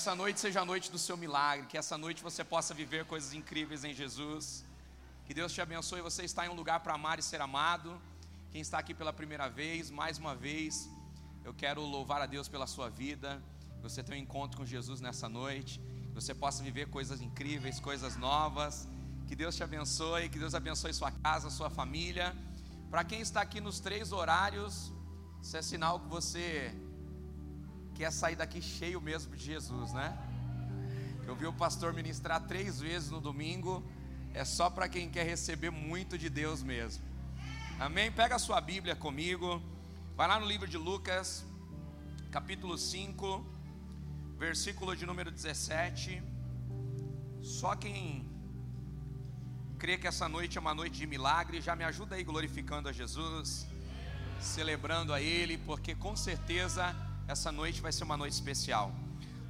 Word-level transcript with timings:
Essa 0.00 0.14
noite 0.14 0.40
seja 0.40 0.62
a 0.62 0.64
noite 0.64 0.90
do 0.90 0.98
seu 0.98 1.14
milagre, 1.14 1.66
que 1.66 1.76
essa 1.76 1.98
noite 1.98 2.22
você 2.22 2.42
possa 2.42 2.72
viver 2.72 3.04
coisas 3.04 3.34
incríveis 3.34 3.84
em 3.84 3.92
Jesus. 3.92 4.64
Que 5.26 5.34
Deus 5.34 5.52
te 5.52 5.60
abençoe. 5.60 6.00
Você 6.00 6.22
está 6.24 6.46
em 6.46 6.48
um 6.48 6.54
lugar 6.54 6.80
para 6.80 6.94
amar 6.94 7.18
e 7.18 7.22
ser 7.22 7.42
amado. 7.42 8.00
Quem 8.50 8.62
está 8.62 8.78
aqui 8.78 8.94
pela 8.94 9.12
primeira 9.12 9.46
vez, 9.50 9.90
mais 9.90 10.16
uma 10.16 10.34
vez, 10.34 10.88
eu 11.44 11.52
quero 11.52 11.82
louvar 11.82 12.22
a 12.22 12.24
Deus 12.24 12.48
pela 12.48 12.66
sua 12.66 12.88
vida. 12.88 13.42
Você 13.82 14.02
tem 14.02 14.18
um 14.18 14.22
encontro 14.22 14.56
com 14.56 14.64
Jesus 14.64 15.02
nessa 15.02 15.28
noite. 15.28 15.78
Que 16.06 16.14
você 16.14 16.34
possa 16.34 16.62
viver 16.62 16.88
coisas 16.88 17.20
incríveis, 17.20 17.78
coisas 17.78 18.16
novas. 18.16 18.88
Que 19.28 19.36
Deus 19.36 19.54
te 19.54 19.62
abençoe, 19.62 20.30
que 20.30 20.38
Deus 20.38 20.54
abençoe 20.54 20.94
sua 20.94 21.12
casa, 21.12 21.50
sua 21.50 21.68
família. 21.68 22.34
Para 22.90 23.04
quem 23.04 23.20
está 23.20 23.42
aqui 23.42 23.60
nos 23.60 23.80
três 23.80 24.12
horários, 24.12 24.90
isso 25.42 25.58
é 25.58 25.60
sinal 25.60 26.00
que 26.00 26.08
você 26.08 26.74
quer 28.00 28.10
sair 28.10 28.34
daqui 28.34 28.62
cheio 28.62 28.98
mesmo 28.98 29.36
de 29.36 29.44
Jesus, 29.44 29.92
né? 29.92 30.08
Eu 31.26 31.34
vi 31.36 31.44
o 31.44 31.52
pastor 31.52 31.92
ministrar 31.92 32.40
três 32.46 32.80
vezes 32.80 33.10
no 33.10 33.20
domingo, 33.20 33.84
é 34.32 34.42
só 34.42 34.70
para 34.70 34.88
quem 34.88 35.10
quer 35.10 35.26
receber 35.26 35.68
muito 35.68 36.16
de 36.16 36.30
Deus 36.30 36.62
mesmo. 36.62 37.04
Amém? 37.78 38.10
Pega 38.10 38.36
a 38.36 38.38
sua 38.38 38.58
Bíblia 38.58 38.96
comigo, 38.96 39.62
vai 40.16 40.26
lá 40.26 40.40
no 40.40 40.46
livro 40.46 40.66
de 40.66 40.78
Lucas, 40.78 41.44
capítulo 42.30 42.78
5, 42.78 43.44
versículo 44.38 44.96
de 44.96 45.04
número 45.04 45.30
17. 45.30 46.22
Só 47.42 47.76
quem 47.76 48.26
crê 49.78 49.98
que 49.98 50.06
essa 50.06 50.26
noite 50.26 50.56
é 50.56 50.60
uma 50.62 50.74
noite 50.74 50.96
de 50.96 51.06
milagre, 51.06 51.60
já 51.60 51.76
me 51.76 51.84
ajuda 51.84 52.16
aí 52.16 52.24
glorificando 52.24 52.88
a 52.88 52.92
Jesus, 52.92 53.66
celebrando 54.40 55.12
a 55.12 55.20
Ele, 55.20 55.58
porque 55.58 55.94
com 55.94 56.16
certeza 56.16 56.96
essa 57.30 57.52
noite 57.52 57.80
vai 57.80 57.92
ser 57.92 58.02
uma 58.02 58.16
noite 58.16 58.32
especial. 58.32 58.92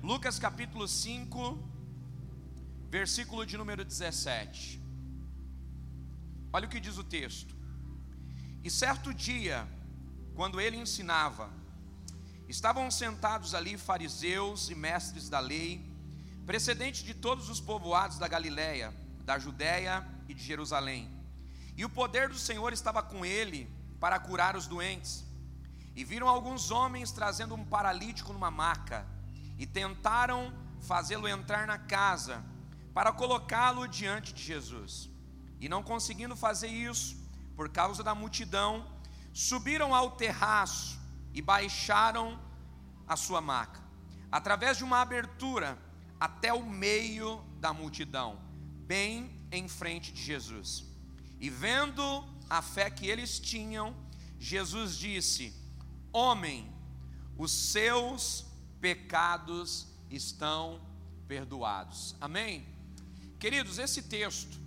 Lucas 0.03 0.39
capítulo 0.39 0.87
5, 0.87 1.59
versículo 2.91 3.47
de 3.47 3.57
número 3.57 3.83
17. 3.83 4.79
Olha 6.53 6.67
o 6.67 6.69
que 6.69 6.79
diz 6.79 6.99
o 6.99 7.05
texto. 7.05 7.57
E 8.63 8.71
certo 8.71 9.15
dia, 9.15 9.67
quando 10.35 10.61
ele 10.61 10.77
ensinava, 10.77 11.49
estavam 12.47 12.91
sentados 12.91 13.55
ali 13.55 13.79
fariseus 13.79 14.69
e 14.69 14.75
mestres 14.75 15.31
da 15.31 15.41
lei, 15.41 15.83
precedentes 16.45 17.03
de 17.03 17.15
todos 17.15 17.49
os 17.49 17.63
povoados 17.63 18.19
da 18.19 18.29
Galiléia, 18.29 18.95
da 19.25 19.39
Judéia 19.39 20.07
e 20.29 20.35
de 20.35 20.43
Jerusalém. 20.43 21.11
E 21.79 21.83
o 21.83 21.89
poder 21.89 22.29
do 22.29 22.39
Senhor 22.39 22.75
estava 22.75 23.03
com 23.03 23.25
ele 23.25 23.75
para 23.99 24.19
curar 24.19 24.55
os 24.55 24.67
doentes. 24.67 25.30
E 25.95 26.05
viram 26.05 26.29
alguns 26.29 26.71
homens 26.71 27.11
trazendo 27.11 27.55
um 27.55 27.65
paralítico 27.65 28.33
numa 28.33 28.51
maca, 28.51 29.07
e 29.59 29.67
tentaram 29.67 30.53
fazê-lo 30.81 31.29
entrar 31.29 31.67
na 31.67 31.79
casa, 31.79 32.43
para 32.95 33.13
colocá-lo 33.13 33.87
diante 33.87 34.33
de 34.33 34.43
Jesus. 34.43 35.11
E 35.61 35.69
não 35.69 35.83
conseguindo 35.83 36.35
fazer 36.35 36.69
isso, 36.69 37.17
por 37.55 37.69
causa 37.69 38.03
da 38.03 38.15
multidão, 38.15 38.87
subiram 39.33 39.95
ao 39.95 40.13
terraço 40.13 40.99
e 41.35 41.43
baixaram 41.43 42.41
a 43.07 43.17
sua 43.17 43.41
maca, 43.41 43.81
através 44.33 44.79
de 44.79 44.85
uma 44.85 45.01
abertura, 45.01 45.79
até 46.19 46.53
o 46.53 46.65
meio 46.65 47.45
da 47.59 47.73
multidão, 47.73 48.39
bem 48.87 49.31
em 49.51 49.69
frente 49.69 50.13
de 50.13 50.23
Jesus. 50.23 50.85
E 51.39 51.51
vendo 51.51 52.25
a 52.49 52.63
fé 52.63 52.91
que 52.91 53.07
eles 53.07 53.39
tinham, 53.39 53.95
Jesus 54.39 54.97
disse: 54.97 55.55
Homem, 56.13 56.73
os 57.39 57.53
seus 57.53 58.45
pecados 58.81 59.87
estão 60.11 60.81
perdoados. 61.29 62.17
Amém? 62.21 62.67
Queridos, 63.39 63.79
esse 63.79 64.03
texto 64.03 64.59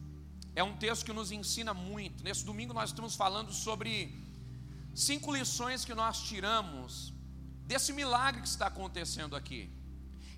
é 0.56 0.64
um 0.64 0.78
texto 0.78 1.06
que 1.06 1.12
nos 1.12 1.32
ensina 1.32 1.74
muito. 1.74 2.24
Nesse 2.24 2.46
domingo 2.46 2.74
nós 2.74 2.92
estamos 2.92 3.16
falando 3.16 3.52
sobre 3.52 4.24
cinco 4.96 5.34
lições 5.36 5.84
que 5.84 5.94
nós 5.94 6.22
tiramos 6.22 7.14
desse 7.66 7.92
milagre 7.92 8.42
que 8.42 8.48
está 8.48 8.68
acontecendo 8.68 9.36
aqui. 9.36 9.70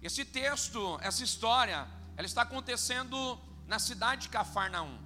Esse 0.01 0.25
texto, 0.25 0.97
essa 1.01 1.23
história, 1.23 1.87
ela 2.17 2.25
está 2.25 2.41
acontecendo 2.41 3.39
na 3.67 3.77
cidade 3.77 4.23
de 4.23 4.29
Cafarnaum. 4.29 4.97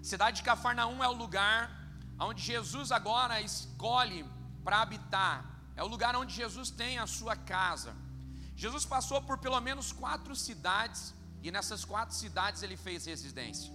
A 0.00 0.04
cidade 0.04 0.38
de 0.38 0.42
Cafarnaum 0.42 1.02
é 1.02 1.08
o 1.08 1.12
lugar 1.12 1.70
onde 2.18 2.42
Jesus 2.42 2.92
agora 2.92 3.40
escolhe 3.40 4.24
para 4.64 4.80
habitar. 4.80 5.44
É 5.74 5.82
o 5.82 5.86
lugar 5.86 6.14
onde 6.16 6.34
Jesus 6.34 6.70
tem 6.70 6.98
a 6.98 7.06
sua 7.06 7.34
casa. 7.36 7.94
Jesus 8.56 8.84
passou 8.84 9.20
por 9.22 9.38
pelo 9.38 9.60
menos 9.60 9.92
quatro 9.92 10.34
cidades 10.36 11.14
e 11.42 11.50
nessas 11.50 11.84
quatro 11.84 12.14
cidades 12.14 12.62
ele 12.62 12.76
fez 12.76 13.06
residência. 13.06 13.72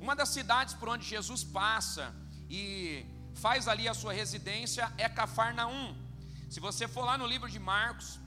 Uma 0.00 0.14
das 0.14 0.28
cidades 0.28 0.74
por 0.74 0.88
onde 0.88 1.04
Jesus 1.04 1.42
passa 1.42 2.14
e 2.48 3.04
faz 3.34 3.66
ali 3.66 3.88
a 3.88 3.94
sua 3.94 4.12
residência 4.12 4.92
é 4.98 5.08
Cafarnaum. 5.08 5.96
Se 6.50 6.60
você 6.60 6.86
for 6.86 7.04
lá 7.04 7.16
no 7.16 7.26
livro 7.26 7.48
de 7.50 7.58
Marcos, 7.58 8.20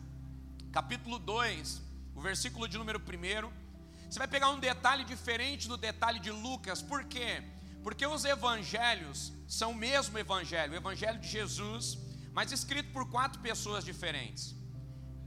capítulo 0.71 1.19
2, 1.19 1.81
o 2.15 2.21
versículo 2.21 2.67
de 2.67 2.77
número 2.77 2.99
1, 2.99 3.65
você 4.09 4.19
vai 4.19 4.27
pegar 4.27 4.49
um 4.49 4.59
detalhe 4.59 5.03
diferente 5.03 5.67
do 5.67 5.77
detalhe 5.77 6.19
de 6.19 6.31
Lucas, 6.31 6.81
por 6.81 7.03
quê? 7.05 7.43
Porque 7.85 8.07
os 8.07 8.25
evangelhos 8.25 9.31
são 9.47 9.69
o 9.71 9.75
mesmo 9.75 10.17
evangelho, 10.17 10.73
o 10.73 10.75
evangelho 10.75 11.19
de 11.19 11.27
Jesus, 11.27 11.99
mas 12.33 12.51
escrito 12.51 12.89
por 12.91 13.07
quatro 13.11 13.39
pessoas 13.41 13.85
diferentes. 13.85 14.55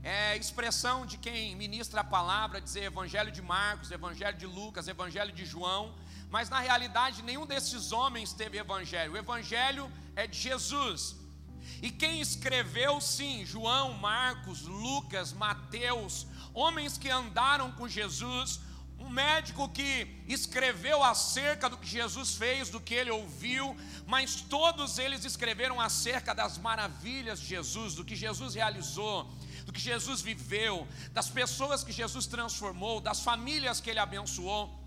É 0.03 0.35
expressão 0.35 1.05
de 1.05 1.17
quem 1.17 1.55
ministra 1.55 2.01
a 2.01 2.03
palavra, 2.03 2.59
dizer 2.59 2.83
evangelho 2.83 3.31
de 3.31 3.41
Marcos, 3.41 3.91
evangelho 3.91 4.37
de 4.37 4.45
Lucas, 4.45 4.89
evangelho 4.89 5.31
de 5.31 5.45
João, 5.45 5.95
mas 6.29 6.49
na 6.49 6.59
realidade 6.59 7.23
nenhum 7.23 7.45
desses 7.45 7.93
homens 7.93 8.33
teve 8.33 8.57
evangelho. 8.57 9.13
O 9.13 9.17
evangelho 9.25 9.89
é 10.13 10.27
de 10.27 10.37
Jesus. 10.37 11.15
E 11.81 11.89
quem 11.89 12.19
escreveu, 12.19 12.99
sim, 12.99 13.45
João, 13.45 13.93
Marcos, 13.93 14.63
Lucas, 14.63 15.31
Mateus, 15.31 16.27
homens 16.53 16.97
que 16.97 17.09
andaram 17.09 17.71
com 17.71 17.87
Jesus, 17.87 18.59
médico 19.09 19.67
que 19.69 20.07
escreveu 20.27 21.03
acerca 21.03 21.69
do 21.69 21.77
que 21.77 21.87
Jesus 21.87 22.35
fez, 22.35 22.69
do 22.69 22.79
que 22.79 22.93
ele 22.93 23.11
ouviu, 23.11 23.75
mas 24.05 24.35
todos 24.41 24.97
eles 24.99 25.25
escreveram 25.25 25.79
acerca 25.81 26.33
das 26.33 26.57
maravilhas 26.57 27.39
de 27.39 27.47
Jesus, 27.47 27.95
do 27.95 28.05
que 28.05 28.15
Jesus 28.15 28.55
realizou, 28.55 29.29
do 29.65 29.73
que 29.73 29.79
Jesus 29.79 30.21
viveu, 30.21 30.87
das 31.11 31.29
pessoas 31.29 31.83
que 31.83 31.91
Jesus 31.91 32.25
transformou, 32.25 33.01
das 33.01 33.21
famílias 33.21 33.81
que 33.81 33.89
ele 33.89 33.99
abençoou. 33.99 34.77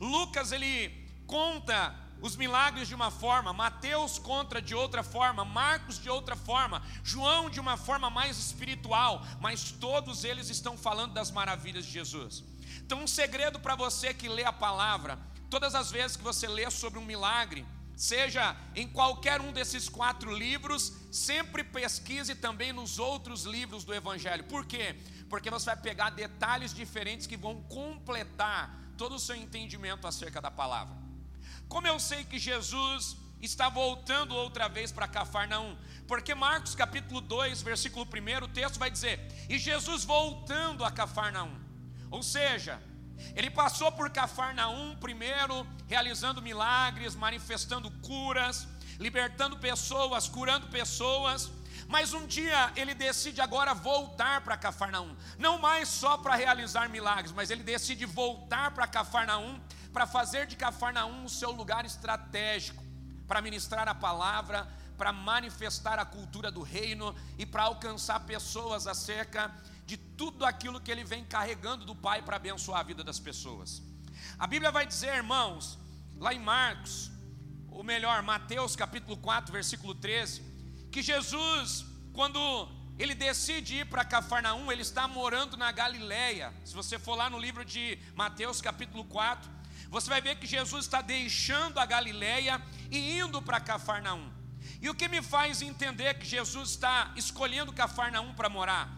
Lucas 0.00 0.52
ele 0.52 0.90
conta 1.26 1.94
os 2.20 2.36
milagres 2.36 2.88
de 2.88 2.94
uma 2.94 3.10
forma, 3.10 3.52
Mateus 3.52 4.18
conta 4.18 4.60
de 4.60 4.74
outra 4.74 5.02
forma, 5.02 5.44
Marcos 5.44 6.00
de 6.00 6.10
outra 6.10 6.34
forma, 6.34 6.82
João 7.04 7.48
de 7.48 7.60
uma 7.60 7.76
forma 7.76 8.10
mais 8.10 8.38
espiritual, 8.38 9.24
mas 9.40 9.70
todos 9.70 10.24
eles 10.24 10.50
estão 10.50 10.76
falando 10.76 11.14
das 11.14 11.30
maravilhas 11.30 11.86
de 11.86 11.92
Jesus. 11.92 12.42
Então, 12.88 13.02
um 13.02 13.06
segredo 13.06 13.60
para 13.60 13.76
você 13.76 14.14
que 14.14 14.30
lê 14.30 14.44
a 14.44 14.52
palavra, 14.52 15.18
todas 15.50 15.74
as 15.74 15.90
vezes 15.90 16.16
que 16.16 16.24
você 16.24 16.48
lê 16.48 16.70
sobre 16.70 16.98
um 16.98 17.04
milagre, 17.04 17.66
seja 17.94 18.56
em 18.74 18.88
qualquer 18.88 19.42
um 19.42 19.52
desses 19.52 19.90
quatro 19.90 20.34
livros, 20.34 20.94
sempre 21.12 21.62
pesquise 21.62 22.34
também 22.34 22.72
nos 22.72 22.98
outros 22.98 23.44
livros 23.44 23.84
do 23.84 23.94
Evangelho. 23.94 24.44
Por 24.44 24.64
quê? 24.64 24.96
Porque 25.28 25.50
você 25.50 25.66
vai 25.66 25.76
pegar 25.76 26.08
detalhes 26.08 26.72
diferentes 26.72 27.26
que 27.26 27.36
vão 27.36 27.60
completar 27.64 28.74
todo 28.96 29.16
o 29.16 29.18
seu 29.18 29.36
entendimento 29.36 30.06
acerca 30.06 30.40
da 30.40 30.50
palavra. 30.50 30.96
Como 31.68 31.86
eu 31.86 32.00
sei 32.00 32.24
que 32.24 32.38
Jesus 32.38 33.18
está 33.38 33.68
voltando 33.68 34.34
outra 34.34 34.66
vez 34.66 34.90
para 34.90 35.06
Cafarnaum, 35.06 35.76
porque 36.06 36.34
Marcos 36.34 36.74
capítulo 36.74 37.20
2, 37.20 37.60
versículo 37.60 38.06
1, 38.06 38.44
o 38.44 38.48
texto 38.48 38.78
vai 38.78 38.90
dizer: 38.90 39.20
E 39.46 39.58
Jesus 39.58 40.06
voltando 40.06 40.86
a 40.86 40.90
Cafarnaum. 40.90 41.67
Ou 42.10 42.22
seja, 42.22 42.80
ele 43.34 43.50
passou 43.50 43.90
por 43.92 44.10
Cafarnaum 44.10 44.96
primeiro, 44.96 45.66
realizando 45.86 46.42
milagres, 46.42 47.14
manifestando 47.14 47.90
curas, 48.02 48.66
libertando 48.98 49.58
pessoas, 49.58 50.28
curando 50.28 50.66
pessoas. 50.68 51.50
Mas 51.86 52.12
um 52.12 52.26
dia 52.26 52.70
ele 52.76 52.94
decide 52.94 53.40
agora 53.40 53.72
voltar 53.72 54.42
para 54.42 54.56
Cafarnaum, 54.56 55.16
não 55.38 55.58
mais 55.58 55.88
só 55.88 56.18
para 56.18 56.34
realizar 56.34 56.88
milagres, 56.88 57.32
mas 57.32 57.50
ele 57.50 57.62
decide 57.62 58.04
voltar 58.04 58.72
para 58.72 58.86
Cafarnaum, 58.86 59.58
para 59.92 60.06
fazer 60.06 60.46
de 60.46 60.54
Cafarnaum 60.54 61.24
o 61.24 61.30
seu 61.30 61.50
lugar 61.50 61.86
estratégico, 61.86 62.84
para 63.26 63.40
ministrar 63.40 63.88
a 63.88 63.94
palavra, 63.94 64.68
para 64.98 65.12
manifestar 65.12 65.98
a 65.98 66.04
cultura 66.04 66.50
do 66.50 66.60
reino 66.60 67.14
e 67.38 67.46
para 67.46 67.62
alcançar 67.62 68.20
pessoas 68.20 68.86
acerca 68.86 69.50
de 69.88 69.96
tudo 69.96 70.44
aquilo 70.44 70.82
que 70.82 70.90
ele 70.90 71.02
vem 71.02 71.24
carregando 71.24 71.86
do 71.86 71.94
Pai 71.96 72.20
para 72.20 72.36
abençoar 72.36 72.80
a 72.80 72.82
vida 72.82 73.02
das 73.02 73.18
pessoas. 73.18 73.82
A 74.38 74.46
Bíblia 74.46 74.70
vai 74.70 74.84
dizer, 74.86 75.14
irmãos, 75.14 75.78
lá 76.18 76.34
em 76.34 76.38
Marcos, 76.38 77.10
ou 77.70 77.82
melhor, 77.82 78.22
Mateus 78.22 78.76
capítulo 78.76 79.16
4, 79.16 79.50
versículo 79.50 79.94
13, 79.94 80.42
que 80.92 81.00
Jesus, 81.00 81.86
quando 82.12 82.38
ele 82.98 83.14
decide 83.14 83.76
ir 83.76 83.86
para 83.86 84.04
Cafarnaum, 84.04 84.70
ele 84.70 84.82
está 84.82 85.08
morando 85.08 85.56
na 85.56 85.72
Galileia. 85.72 86.52
Se 86.66 86.74
você 86.74 86.98
for 86.98 87.14
lá 87.14 87.30
no 87.30 87.38
livro 87.38 87.64
de 87.64 87.98
Mateus, 88.14 88.60
capítulo 88.60 89.06
4, 89.06 89.50
você 89.88 90.10
vai 90.10 90.20
ver 90.20 90.36
que 90.36 90.46
Jesus 90.46 90.84
está 90.84 91.00
deixando 91.00 91.78
a 91.80 91.86
Galileia 91.86 92.60
e 92.90 93.18
indo 93.18 93.40
para 93.40 93.58
Cafarnaum. 93.58 94.30
E 94.82 94.90
o 94.90 94.94
que 94.94 95.08
me 95.08 95.22
faz 95.22 95.62
entender 95.62 96.18
que 96.18 96.26
Jesus 96.26 96.72
está 96.72 97.10
escolhendo 97.16 97.72
Cafarnaum 97.72 98.34
para 98.34 98.50
morar? 98.50 98.97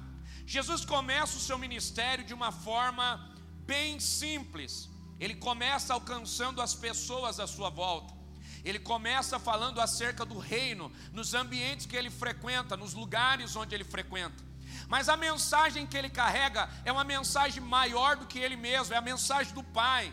Jesus 0.51 0.85
começa 0.85 1.37
o 1.37 1.41
seu 1.41 1.57
ministério 1.57 2.25
de 2.25 2.35
uma 2.35 2.51
forma 2.51 3.05
bem 3.65 4.01
simples. 4.01 4.91
Ele 5.21 5.37
começa 5.37 5.95
alcançando 5.95 6.61
as 6.61 6.75
pessoas 6.75 7.39
à 7.39 7.47
sua 7.47 7.71
volta. 7.71 8.13
Ele 8.65 8.81
começa 8.81 9.39
falando 9.39 9.81
acerca 9.81 10.25
do 10.25 10.39
reino, 10.41 10.91
nos 11.13 11.35
ambientes 11.35 11.87
que 11.87 11.95
ele 11.95 12.11
frequenta, 12.11 12.77
nos 12.77 12.95
lugares 12.95 13.55
onde 13.55 13.77
ele 13.77 13.85
frequenta. 13.85 14.43
Mas 14.89 15.09
a 15.09 15.17
mensagem 15.17 15.87
que 15.87 15.97
ele 15.97 16.11
carrega 16.11 16.69
é 16.85 16.91
uma 16.91 17.05
mensagem 17.05 17.63
maior 17.63 18.17
do 18.17 18.27
que 18.27 18.41
ele 18.41 18.57
mesmo, 18.57 18.93
é 18.93 18.97
a 18.97 19.01
mensagem 19.01 19.55
do 19.55 19.63
Pai. 19.63 20.13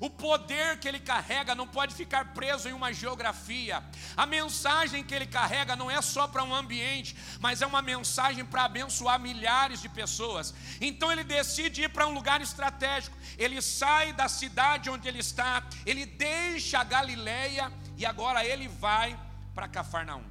O 0.00 0.10
poder 0.10 0.78
que 0.78 0.88
ele 0.88 1.00
carrega 1.00 1.54
não 1.54 1.66
pode 1.66 1.94
ficar 1.94 2.32
preso 2.34 2.68
em 2.68 2.72
uma 2.72 2.92
geografia. 2.92 3.82
A 4.16 4.26
mensagem 4.26 5.04
que 5.04 5.14
ele 5.14 5.26
carrega 5.26 5.76
não 5.76 5.90
é 5.90 6.00
só 6.02 6.26
para 6.26 6.42
um 6.42 6.54
ambiente, 6.54 7.16
mas 7.40 7.62
é 7.62 7.66
uma 7.66 7.82
mensagem 7.82 8.44
para 8.44 8.64
abençoar 8.64 9.18
milhares 9.18 9.80
de 9.80 9.88
pessoas. 9.88 10.54
Então 10.80 11.10
ele 11.10 11.24
decide 11.24 11.82
ir 11.82 11.88
para 11.88 12.06
um 12.06 12.14
lugar 12.14 12.40
estratégico. 12.40 13.16
Ele 13.38 13.60
sai 13.62 14.12
da 14.12 14.28
cidade 14.28 14.90
onde 14.90 15.08
ele 15.08 15.18
está, 15.18 15.64
ele 15.86 16.06
deixa 16.06 16.80
a 16.80 16.84
Galileia 16.84 17.72
e 17.96 18.04
agora 18.04 18.44
ele 18.44 18.68
vai 18.68 19.18
para 19.54 19.68
Cafarnaum. 19.68 20.24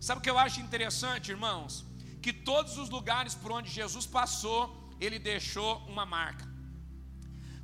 Sabe 0.00 0.18
o 0.18 0.22
que 0.22 0.30
eu 0.30 0.38
acho 0.38 0.60
interessante, 0.60 1.30
irmãos? 1.30 1.84
Que 2.20 2.32
todos 2.32 2.76
os 2.76 2.90
lugares 2.90 3.34
por 3.34 3.52
onde 3.52 3.70
Jesus 3.70 4.06
passou, 4.06 4.94
ele 5.00 5.18
deixou 5.18 5.78
uma 5.86 6.04
marca. 6.04 6.53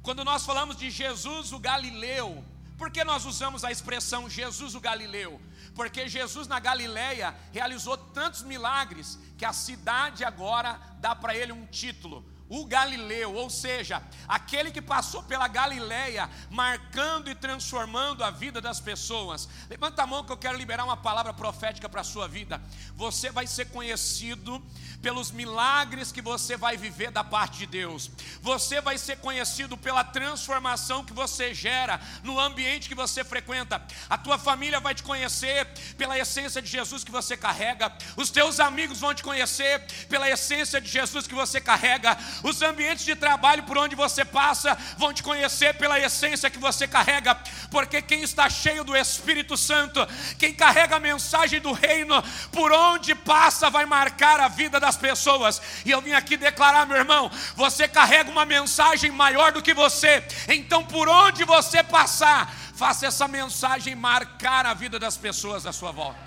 Quando 0.03 0.25
nós 0.25 0.45
falamos 0.45 0.77
de 0.77 0.91
Jesus 0.91 1.53
o 1.53 1.59
Galileu, 1.59 2.45
por 2.79 2.91
que 2.91 3.05
nós 3.05 3.27
usamos 3.27 3.63
a 3.65 3.71
expressão 3.71 4.31
Jesus 4.31 4.75
o 4.75 4.81
Galileu? 4.81 5.41
Porque 5.75 6.09
Jesus 6.09 6.49
na 6.49 6.59
Galileia 6.59 7.35
realizou 7.53 7.97
tantos 7.97 8.43
milagres 8.43 9.19
que 9.37 9.45
a 9.45 9.53
cidade 9.53 10.25
agora 10.25 10.81
dá 10.99 11.15
para 11.15 11.37
ele 11.37 11.53
um 11.53 11.67
título, 11.67 12.25
o 12.51 12.67
Galileu, 12.67 13.33
ou 13.33 13.49
seja, 13.49 14.03
aquele 14.27 14.73
que 14.73 14.83
passou 14.83 15.23
pela 15.23 15.47
Galileia, 15.47 16.29
marcando 16.51 17.31
e 17.31 17.35
transformando 17.35 18.25
a 18.25 18.31
vida 18.31 18.61
das 18.61 18.81
pessoas. 18.81 19.49
Levanta 19.71 20.03
a 20.03 20.07
mão 20.07 20.25
que 20.25 20.33
eu 20.33 20.37
quero 20.37 20.59
liberar 20.59 20.85
uma 20.85 20.97
palavra 20.97 21.33
profética 21.33 21.89
para 21.89 22.01
a 22.01 22.05
sua 22.05 22.27
vida. 22.27 22.61
Você 22.97 23.31
vai 23.31 23.47
ser 23.47 23.67
conhecido 23.67 24.61
pelos 25.01 25.31
milagres 25.31 26.11
que 26.11 26.21
você 26.21 26.57
vai 26.57 26.77
viver 26.77 27.13
da 27.13 27.23
parte 27.23 27.59
de 27.59 27.67
Deus. 27.67 28.11
Você 28.43 28.81
vai 28.81 28.99
ser 28.99 29.19
conhecido 29.19 29.77
pela 29.77 30.03
transformação 30.03 31.05
que 31.05 31.13
você 31.13 31.55
gera 31.55 32.01
no 32.25 32.39
ambiente 32.39 32.89
que 32.89 32.97
você 32.97 33.23
frequenta. 33.23 33.81
A 34.09 34.19
tua 34.19 34.39
família 34.39 34.81
vai 34.81 34.95
te 34.95 35.05
conhecer 35.05 35.67
pela 35.97 36.19
essência 36.19 36.61
de 36.61 36.69
Jesus 36.69 37.05
que 37.05 37.13
você 37.13 37.37
carrega. 37.37 37.97
Os 38.17 38.29
teus 38.29 38.59
amigos 38.59 38.99
vão 38.99 39.15
te 39.15 39.23
conhecer 39.23 39.87
pela 40.09 40.29
essência 40.29 40.81
de 40.81 40.89
Jesus 40.89 41.29
que 41.29 41.35
você 41.35 41.61
carrega 41.61 42.19
os 42.43 42.63
ambientes 42.63 43.05
de 43.05 43.15
trabalho 43.15 43.63
por 43.65 43.77
onde 43.79 43.95
você 43.95 44.25
passa 44.25 44.77
vão 44.97 45.13
te 45.13 45.23
conhecer 45.23 45.75
pela 45.75 45.99
essência 45.99 46.51
que 46.51 46.59
você 46.59 46.87
carrega, 46.87 47.35
porque 47.71 48.01
quem 48.03 48.23
está 48.23 48.49
cheio 48.49 48.85
do 48.85 48.97
Espírito 48.97 49.57
Santo, 49.57 50.07
quem 50.39 50.55
carrega 50.55 50.97
a 50.97 51.01
mensagem 51.01 51.61
do 51.61 51.73
reino, 51.73 52.23
por 52.53 52.73
onde 52.73 53.15
passa 53.15 53.71
vai 53.71 53.87
marcar 53.87 54.41
a 54.41 54.49
vida 54.49 54.81
das 54.81 54.97
pessoas. 54.97 55.61
E 55.85 55.91
eu 55.91 56.01
vim 56.01 56.13
aqui 56.13 56.37
declarar, 56.37 56.87
meu 56.87 56.97
irmão, 56.97 57.31
você 57.55 57.87
carrega 57.87 58.31
uma 58.31 58.45
mensagem 58.45 59.11
maior 59.11 59.53
do 59.53 59.63
que 59.63 59.75
você, 59.75 60.25
então 60.49 60.85
por 60.85 61.09
onde 61.09 61.45
você 61.45 61.83
passar, 61.83 62.53
faça 62.75 63.07
essa 63.07 63.29
mensagem 63.29 63.95
marcar 63.95 64.67
a 64.67 64.75
vida 64.75 64.99
das 64.99 65.17
pessoas 65.17 65.67
à 65.67 65.73
sua 65.73 65.93
volta. 65.93 66.19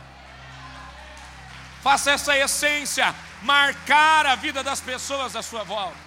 Faça 1.81 2.11
essa 2.11 2.37
essência 2.37 3.13
marcar 3.43 4.25
a 4.25 4.35
vida 4.35 4.63
das 4.63 4.79
pessoas 4.79 5.35
à 5.35 5.41
sua 5.41 5.63
volta. 5.63 5.97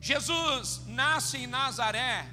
Jesus 0.00 0.82
nasce 0.86 1.38
em 1.38 1.46
Nazaré, 1.46 2.26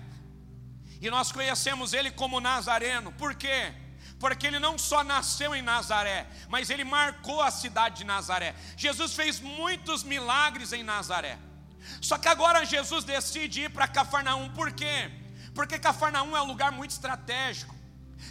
e 1.00 1.10
nós 1.10 1.32
conhecemos 1.32 1.94
ele 1.94 2.12
como 2.12 2.42
Nazareno, 2.42 3.12
por 3.12 3.36
quê? 3.36 3.74
Porque 4.20 4.48
ele 4.48 4.60
não 4.60 4.78
só 4.78 5.04
nasceu 5.04 5.56
em 5.56 5.62
Nazaré, 5.62 6.28
mas 6.50 6.70
ele 6.70 6.84
marcou 6.84 7.42
a 7.42 7.52
cidade 7.52 7.98
de 7.98 8.04
Nazaré. 8.04 8.54
Jesus 8.76 9.14
fez 9.14 9.40
muitos 9.40 10.04
milagres 10.04 10.74
em 10.74 10.84
Nazaré. 10.84 11.38
Só 12.02 12.18
que 12.18 12.28
agora 12.28 12.66
Jesus 12.66 13.06
decide 13.06 13.62
ir 13.62 13.70
para 13.70 13.88
Cafarnaum, 13.88 14.50
por 14.50 14.74
quê? 14.74 15.10
Porque 15.54 15.80
Cafarnaum 15.80 16.36
é 16.36 16.42
um 16.42 16.46
lugar 16.46 16.72
muito 16.72 16.92
estratégico. 16.92 17.74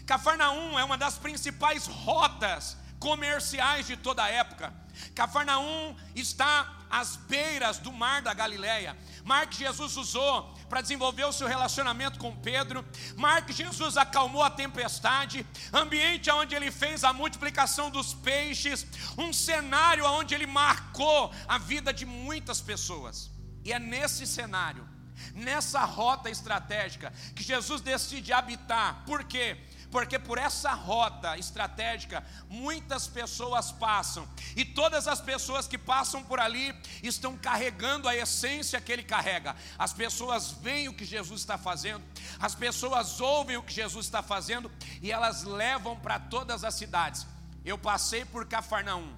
Cafarnaum 0.04 0.78
é 0.78 0.84
uma 0.84 0.98
das 0.98 1.16
principais 1.16 1.86
rotas 1.86 2.76
comerciais 2.98 3.86
de 3.86 3.96
toda 3.96 4.22
a 4.22 4.28
época. 4.28 4.72
Cafarnaum 5.14 5.96
está 6.14 6.78
às 6.90 7.16
beiras 7.16 7.78
do 7.78 7.92
mar 7.92 8.22
da 8.22 8.34
Galileia. 8.34 8.96
Mar 9.24 9.46
que 9.46 9.58
Jesus 9.58 9.96
usou 9.96 10.54
para 10.68 10.80
desenvolver 10.80 11.24
o 11.24 11.32
seu 11.32 11.46
relacionamento 11.46 12.18
com 12.18 12.34
Pedro. 12.36 12.84
Mar 13.16 13.44
que 13.44 13.52
Jesus 13.52 13.96
acalmou 13.96 14.42
a 14.42 14.50
tempestade. 14.50 15.46
Ambiente 15.72 16.30
onde 16.30 16.54
ele 16.54 16.70
fez 16.70 17.04
a 17.04 17.12
multiplicação 17.12 17.90
dos 17.90 18.14
peixes. 18.14 18.86
Um 19.16 19.32
cenário 19.32 20.04
onde 20.06 20.34
ele 20.34 20.46
marcou 20.46 21.32
a 21.46 21.58
vida 21.58 21.92
de 21.92 22.04
muitas 22.06 22.60
pessoas. 22.60 23.30
E 23.64 23.72
é 23.72 23.78
nesse 23.78 24.26
cenário, 24.26 24.88
nessa 25.34 25.84
rota 25.84 26.30
estratégica, 26.30 27.12
que 27.34 27.42
Jesus 27.42 27.80
decide 27.80 28.32
habitar. 28.32 29.04
Por 29.04 29.24
quê? 29.24 29.58
Porque 29.90 30.18
por 30.18 30.38
essa 30.38 30.72
rota 30.72 31.38
estratégica 31.38 32.24
muitas 32.48 33.06
pessoas 33.06 33.72
passam, 33.72 34.28
e 34.56 34.64
todas 34.64 35.08
as 35.08 35.20
pessoas 35.20 35.66
que 35.66 35.78
passam 35.78 36.22
por 36.22 36.38
ali 36.38 36.74
estão 37.02 37.36
carregando 37.36 38.08
a 38.08 38.16
essência 38.16 38.80
que 38.80 38.92
ele 38.92 39.02
carrega. 39.02 39.56
As 39.78 39.92
pessoas 39.92 40.52
veem 40.52 40.88
o 40.88 40.94
que 40.94 41.04
Jesus 41.04 41.40
está 41.40 41.56
fazendo, 41.56 42.04
as 42.38 42.54
pessoas 42.54 43.20
ouvem 43.20 43.56
o 43.56 43.62
que 43.62 43.72
Jesus 43.72 44.06
está 44.06 44.22
fazendo 44.22 44.70
e 45.00 45.10
elas 45.10 45.44
levam 45.44 45.96
para 45.98 46.18
todas 46.18 46.64
as 46.64 46.74
cidades. 46.74 47.26
Eu 47.64 47.78
passei 47.78 48.24
por 48.24 48.46
Cafarnaum 48.46 49.14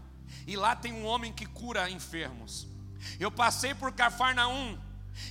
e 0.46 0.56
lá 0.56 0.74
tem 0.74 0.92
um 0.92 1.04
homem 1.04 1.32
que 1.32 1.46
cura 1.46 1.90
enfermos. 1.90 2.66
Eu 3.18 3.30
passei 3.30 3.74
por 3.74 3.92
Cafarnaum 3.92 4.78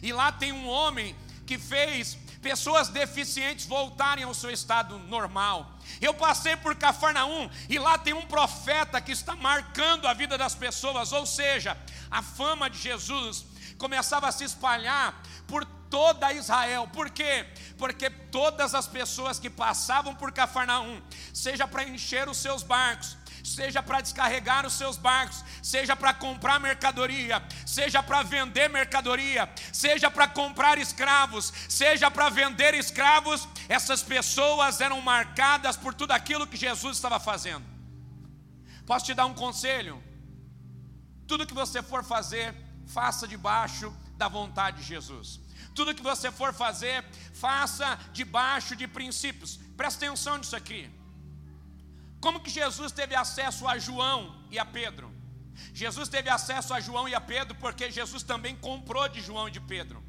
e 0.02 0.12
lá 0.12 0.32
tem 0.32 0.52
um 0.52 0.68
homem 0.68 1.16
que 1.46 1.58
fez 1.58 2.18
pessoas 2.42 2.88
deficientes 2.90 3.66
voltarem 3.66 4.24
ao 4.24 4.34
seu 4.34 4.50
estado 4.50 4.98
normal. 5.00 5.78
Eu 6.00 6.14
passei 6.14 6.56
por 6.56 6.76
Cafarnaum 6.76 7.50
e 7.68 7.78
lá 7.78 7.98
tem 7.98 8.14
um 8.14 8.26
profeta 8.26 9.02
que 9.02 9.12
está 9.12 9.36
marcando 9.36 10.08
a 10.08 10.14
vida 10.14 10.38
das 10.38 10.56
pessoas, 10.56 11.12
ou 11.12 11.26
seja, 11.26 11.78
a 12.10 12.22
fama 12.22 12.70
de 12.70 12.78
Jesus 12.78 13.46
começava 13.78 14.28
a 14.28 14.32
se 14.32 14.44
espalhar 14.44 15.22
por 15.48 15.66
toda 15.90 16.32
Israel. 16.34 16.88
Por 16.94 17.10
quê? 17.10 17.46
Porque 17.78 18.10
todas 18.10 18.76
as 18.76 18.88
pessoas 18.88 19.40
que 19.40 19.50
passavam 19.50 20.16
por 20.16 20.32
Cafarnaum, 20.32 21.02
seja 21.34 21.68
para 21.68 21.84
encher 21.84 22.30
os 22.30 22.38
seus 22.38 22.62
barcos, 22.64 23.18
seja 23.50 23.82
para 23.82 24.02
descarregar 24.02 24.66
os 24.66 24.74
seus 24.74 24.98
barcos, 24.98 25.44
seja 25.62 25.96
para 25.96 26.14
comprar 26.14 26.60
mercadoria, 26.60 27.44
seja 27.66 28.02
para 28.04 28.22
vender 28.24 28.70
mercadoria, 28.70 29.50
seja 29.74 30.12
para 30.12 30.28
comprar 30.28 30.78
escravos, 30.78 31.52
seja 31.68 32.12
para 32.12 32.30
vender 32.30 32.74
escravos, 32.74 33.48
essas 33.68 34.04
pessoas 34.04 34.82
eram 34.82 35.02
marcadas 35.02 35.76
por 35.76 35.94
tudo 35.94 36.12
aquilo 36.12 36.48
que 36.48 36.58
Jesus 36.58 36.98
estava 36.98 37.20
fazendo. 37.20 37.66
Posso 38.86 39.06
te 39.06 39.14
dar 39.14 39.26
um 39.26 39.34
conselho? 39.34 40.02
Tudo 41.28 41.46
que 41.46 41.54
você 41.54 41.82
for 41.82 42.04
fazer, 42.04 42.56
faça 42.88 43.28
debaixo 43.28 43.96
da 44.16 44.28
vontade 44.28 44.78
de 44.78 44.84
Jesus. 44.84 45.40
Tudo 45.76 45.94
que 45.94 46.02
você 46.02 46.32
for 46.32 46.54
fazer, 46.54 47.06
faça 47.34 47.98
debaixo 48.12 48.76
de 48.76 48.88
princípios. 48.88 49.58
Presta 49.78 50.06
atenção 50.06 50.38
nisso 50.38 50.56
aqui. 50.56 50.99
Como 52.20 52.40
que 52.40 52.50
Jesus 52.50 52.92
teve 52.92 53.16
acesso 53.16 53.68
a 53.68 53.78
João 53.78 54.46
e 54.52 54.60
a 54.60 54.66
Pedro? 54.66 55.14
Jesus 55.74 56.10
teve 56.10 56.30
acesso 56.30 56.74
a 56.74 56.80
João 56.80 57.08
e 57.08 57.16
a 57.16 57.22
Pedro 57.22 57.56
porque 57.56 57.92
Jesus 57.92 58.24
também 58.24 58.56
comprou 58.56 59.08
de 59.08 59.22
João 59.22 59.48
e 59.48 59.52
de 59.52 59.60
Pedro. 59.60 60.04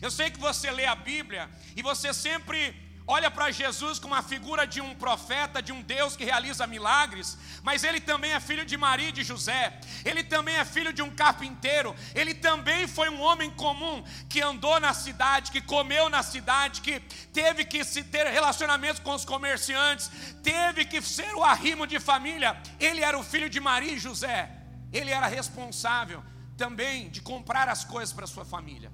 Eu 0.00 0.10
sei 0.10 0.30
que 0.30 0.38
você 0.38 0.70
lê 0.70 0.86
a 0.86 0.94
Bíblia 0.94 1.50
e 1.76 1.82
você 1.82 2.12
sempre 2.12 2.83
olha 3.06 3.30
para 3.30 3.50
Jesus 3.50 3.98
como 3.98 4.14
uma 4.14 4.22
figura 4.22 4.66
de 4.66 4.80
um 4.80 4.94
profeta, 4.94 5.60
de 5.60 5.72
um 5.72 5.82
Deus 5.82 6.16
que 6.16 6.24
realiza 6.24 6.66
milagres, 6.66 7.36
mas 7.62 7.84
ele 7.84 8.00
também 8.00 8.32
é 8.32 8.40
filho 8.40 8.64
de 8.64 8.76
Maria 8.76 9.10
e 9.10 9.12
de 9.12 9.22
José, 9.22 9.78
ele 10.04 10.24
também 10.24 10.56
é 10.56 10.64
filho 10.64 10.92
de 10.92 11.02
um 11.02 11.10
carpinteiro, 11.10 11.94
ele 12.14 12.34
também 12.34 12.86
foi 12.88 13.10
um 13.10 13.20
homem 13.20 13.50
comum 13.50 14.02
que 14.28 14.40
andou 14.40 14.80
na 14.80 14.94
cidade, 14.94 15.50
que 15.50 15.60
comeu 15.60 16.08
na 16.08 16.22
cidade, 16.22 16.80
que 16.80 17.00
teve 17.32 17.64
que 17.64 17.84
se 17.84 18.02
ter 18.02 18.26
relacionamentos 18.26 19.00
com 19.00 19.14
os 19.14 19.24
comerciantes, 19.24 20.10
teve 20.42 20.84
que 20.86 21.02
ser 21.02 21.34
o 21.34 21.44
arrimo 21.44 21.86
de 21.86 22.00
família. 22.00 22.56
Ele 22.80 23.02
era 23.02 23.18
o 23.18 23.22
filho 23.22 23.50
de 23.50 23.60
Maria 23.60 23.92
e 23.92 23.98
José, 23.98 24.50
ele 24.92 25.10
era 25.10 25.26
responsável 25.26 26.24
também 26.56 27.10
de 27.10 27.20
comprar 27.20 27.68
as 27.68 27.84
coisas 27.84 28.14
para 28.14 28.26
sua 28.26 28.44
família. 28.44 28.90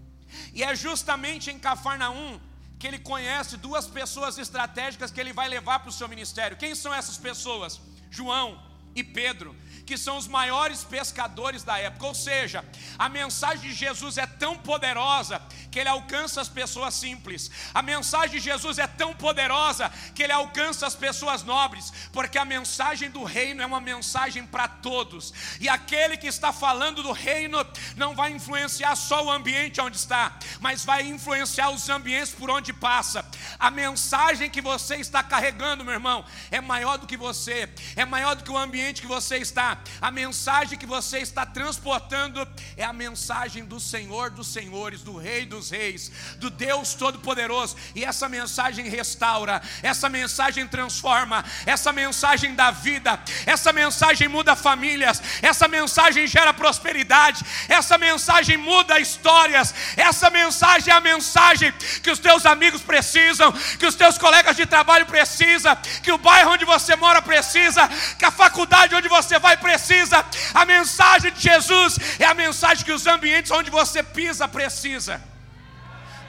E 0.52 0.62
é 0.62 0.75
justamente 0.75 1.50
em 1.50 1.59
Cafarnaum 1.59 2.40
que 2.80 2.87
ele 2.87 2.99
conhece 2.99 3.58
duas 3.58 3.87
pessoas 3.87 4.38
estratégicas 4.38 5.10
que 5.10 5.20
ele 5.20 5.34
vai 5.34 5.49
levar 5.50 5.80
para 5.80 5.90
o 5.90 5.92
seu 5.92 6.08
ministério. 6.08 6.56
Quem 6.56 6.75
são 6.75 6.92
essas 6.94 7.18
pessoas? 7.18 7.78
João 8.10 8.58
e 8.94 9.04
Pedro 9.04 9.54
que 9.90 9.99
são 9.99 10.16
os 10.16 10.28
maiores 10.28 10.85
pescadores 10.85 11.64
da 11.64 11.76
época. 11.76 12.06
Ou 12.06 12.14
seja, 12.14 12.64
a 12.97 13.09
mensagem 13.09 13.68
de 13.68 13.75
Jesus 13.75 14.18
é 14.18 14.25
tão 14.25 14.56
poderosa 14.56 15.42
que 15.68 15.80
ele 15.80 15.88
alcança 15.88 16.40
as 16.40 16.49
pessoas 16.49 16.94
simples. 16.94 17.50
A 17.75 17.82
mensagem 17.82 18.38
de 18.38 18.38
Jesus 18.38 18.78
é 18.78 18.87
tão 18.87 19.12
poderosa 19.12 19.90
que 20.14 20.23
ele 20.23 20.32
alcança 20.32 20.87
as 20.87 20.94
pessoas 20.94 21.42
nobres, 21.42 21.92
porque 22.12 22.38
a 22.38 22.44
mensagem 22.44 23.11
do 23.11 23.25
reino 23.25 23.62
é 23.62 23.66
uma 23.66 23.80
mensagem 23.80 24.47
para 24.47 24.68
todos. 24.68 25.35
E 25.59 25.68
aquele 25.68 26.16
que 26.16 26.28
está 26.28 26.52
falando 26.52 27.02
do 27.02 27.11
reino 27.11 27.59
não 27.97 28.14
vai 28.14 28.30
influenciar 28.30 28.94
só 28.94 29.25
o 29.25 29.30
ambiente 29.30 29.80
onde 29.80 29.97
está, 29.97 30.38
mas 30.61 30.85
vai 30.85 31.02
influenciar 31.02 31.70
os 31.70 31.88
ambientes 31.88 32.32
por 32.32 32.49
onde 32.49 32.73
passa. 32.73 33.28
A 33.59 33.73
mensagem 33.73 34.49
que 34.49 34.61
você 34.61 34.97
está 34.97 35.20
carregando, 35.20 35.85
meu 35.85 35.94
irmão, 35.94 36.25
é 36.49 36.61
maior 36.61 36.97
do 36.97 37.09
que 37.09 37.16
você, 37.16 37.68
é 37.97 38.04
maior 38.04 38.37
do 38.37 38.44
que 38.44 38.52
o 38.52 38.56
ambiente 38.56 39.00
que 39.00 39.09
você 39.09 39.38
está 39.38 39.79
a 40.00 40.10
mensagem 40.10 40.78
que 40.78 40.87
você 40.87 41.18
está 41.18 41.44
transportando 41.46 42.46
é 42.76 42.84
a 42.84 42.92
mensagem 42.92 43.64
do 43.64 43.80
Senhor 43.80 44.30
dos 44.30 44.49
Senhores, 44.49 45.02
do 45.02 45.16
Rei 45.16 45.46
dos 45.46 45.70
Reis, 45.70 46.10
do 46.37 46.50
Deus 46.50 46.94
Todo-Poderoso, 46.94 47.76
e 47.94 48.04
essa 48.04 48.28
mensagem 48.28 48.88
restaura, 48.88 49.60
essa 49.82 50.08
mensagem 50.08 50.66
transforma, 50.66 51.44
essa 51.66 51.92
mensagem 51.92 52.54
dá 52.54 52.70
vida, 52.70 53.18
essa 53.46 53.72
mensagem 53.72 54.28
muda 54.28 54.56
famílias, 54.56 55.22
essa 55.42 55.68
mensagem 55.68 56.26
gera 56.26 56.52
prosperidade, 56.52 57.44
essa 57.68 57.96
mensagem 57.99 58.56
muda 58.56 58.99
histórias, 58.99 59.75
essa 59.96 60.30
mensagem 60.30 60.92
é 60.92 60.96
a 60.96 61.00
mensagem 61.00 61.72
que 62.02 62.10
os 62.10 62.18
teus 62.18 62.46
amigos 62.46 62.82
precisam, 62.82 63.52
que 63.78 63.87
os 63.87 63.94
teus 63.94 64.18
colegas 64.18 64.56
de 64.56 64.66
trabalho 64.66 65.06
precisam, 65.06 65.76
que 66.02 66.12
o 66.12 66.18
bairro 66.18 66.52
onde 66.52 66.64
você 66.64 66.96
mora 66.96 67.20
precisa, 67.22 67.88
que 68.18 68.25
a 68.25 68.30
faculdade 68.30 68.94
onde 68.94 69.08
você 69.08 69.38
vai 69.38 69.56
precisa. 69.67 70.25
A 70.55 70.64
mensagem 70.64 71.33
de 71.33 71.40
Jesus 71.40 71.99
é 72.19 72.25
a 72.25 72.35
mensagem 72.35 72.85
que 72.85 72.93
os 72.93 73.07
ambientes 73.07 73.50
onde 73.50 73.71
você 73.71 74.02
pisa 74.02 74.49
precisa. 74.49 75.23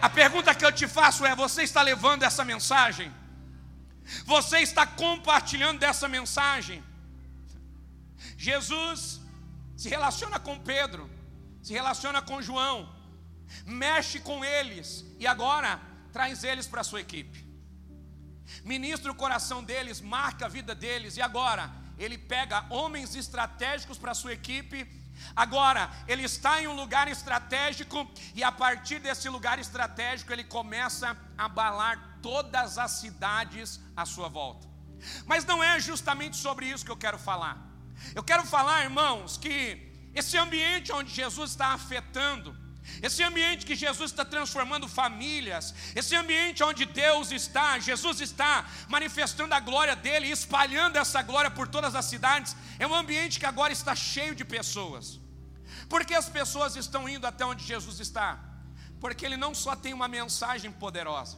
A 0.01 0.09
pergunta 0.09 0.55
que 0.55 0.65
eu 0.65 0.71
te 0.71 0.87
faço 0.87 1.25
é: 1.25 1.35
você 1.35 1.63
está 1.63 1.81
levando 1.81 2.23
essa 2.23 2.43
mensagem? 2.43 3.11
Você 4.25 4.59
está 4.59 4.85
compartilhando 4.85 5.79
dessa 5.79 6.07
mensagem? 6.07 6.83
Jesus 8.37 9.21
se 9.77 9.89
relaciona 9.89 10.39
com 10.39 10.59
Pedro, 10.59 11.09
se 11.61 11.73
relaciona 11.73 12.21
com 12.21 12.41
João, 12.41 12.77
mexe 13.65 14.19
com 14.19 14.43
eles 14.43 15.05
e 15.19 15.27
agora 15.27 15.79
traz 16.11 16.43
eles 16.43 16.67
para 16.67 16.81
a 16.81 16.83
sua 16.83 17.01
equipe. 17.01 17.39
Ministra 18.63 19.11
o 19.11 19.15
coração 19.15 19.63
deles, 19.63 20.01
marca 20.01 20.45
a 20.45 20.49
vida 20.49 20.75
deles 20.75 21.15
e 21.17 21.21
agora 21.21 21.80
ele 22.03 22.17
pega 22.17 22.65
homens 22.69 23.15
estratégicos 23.15 23.97
para 23.97 24.13
sua 24.13 24.33
equipe. 24.33 24.89
Agora, 25.35 25.89
ele 26.07 26.23
está 26.23 26.61
em 26.61 26.67
um 26.67 26.75
lugar 26.75 27.07
estratégico 27.07 28.09
e 28.33 28.43
a 28.43 28.51
partir 28.51 28.99
desse 28.99 29.29
lugar 29.29 29.59
estratégico 29.59 30.33
ele 30.33 30.43
começa 30.43 31.15
a 31.37 31.45
abalar 31.45 32.19
todas 32.21 32.77
as 32.77 32.91
cidades 32.91 33.79
à 33.95 34.05
sua 34.05 34.29
volta. 34.29 34.67
Mas 35.25 35.45
não 35.45 35.63
é 35.63 35.79
justamente 35.79 36.37
sobre 36.37 36.65
isso 36.65 36.85
que 36.85 36.91
eu 36.91 36.97
quero 36.97 37.17
falar. 37.17 37.57
Eu 38.15 38.23
quero 38.23 38.45
falar, 38.45 38.83
irmãos, 38.83 39.37
que 39.37 39.91
esse 40.13 40.37
ambiente 40.37 40.91
onde 40.91 41.13
Jesus 41.13 41.51
está 41.51 41.67
afetando, 41.67 42.57
esse 43.01 43.23
ambiente 43.23 43.65
que 43.65 43.75
Jesus 43.75 44.11
está 44.11 44.25
transformando 44.25 44.87
famílias, 44.87 45.73
esse 45.95 46.15
ambiente 46.15 46.63
onde 46.63 46.85
Deus 46.85 47.31
está, 47.31 47.79
Jesus 47.79 48.21
está 48.21 48.65
manifestando 48.89 49.53
a 49.53 49.59
glória 49.59 49.95
dele, 49.95 50.27
espalhando 50.27 50.97
essa 50.97 51.21
glória 51.21 51.51
por 51.51 51.67
todas 51.67 51.95
as 51.95 52.05
cidades, 52.05 52.55
é 52.79 52.85
um 52.85 52.95
ambiente 52.95 53.39
que 53.39 53.45
agora 53.45 53.71
está 53.71 53.95
cheio 53.95 54.35
de 54.35 54.43
pessoas. 54.43 55.19
Por 55.87 56.05
que 56.05 56.13
as 56.13 56.29
pessoas 56.29 56.75
estão 56.75 57.07
indo 57.07 57.25
até 57.25 57.45
onde 57.45 57.63
Jesus 57.63 57.99
está? 57.99 58.39
Porque 58.99 59.25
ele 59.25 59.37
não 59.37 59.53
só 59.53 59.75
tem 59.75 59.93
uma 59.93 60.07
mensagem 60.07 60.71
poderosa, 60.71 61.37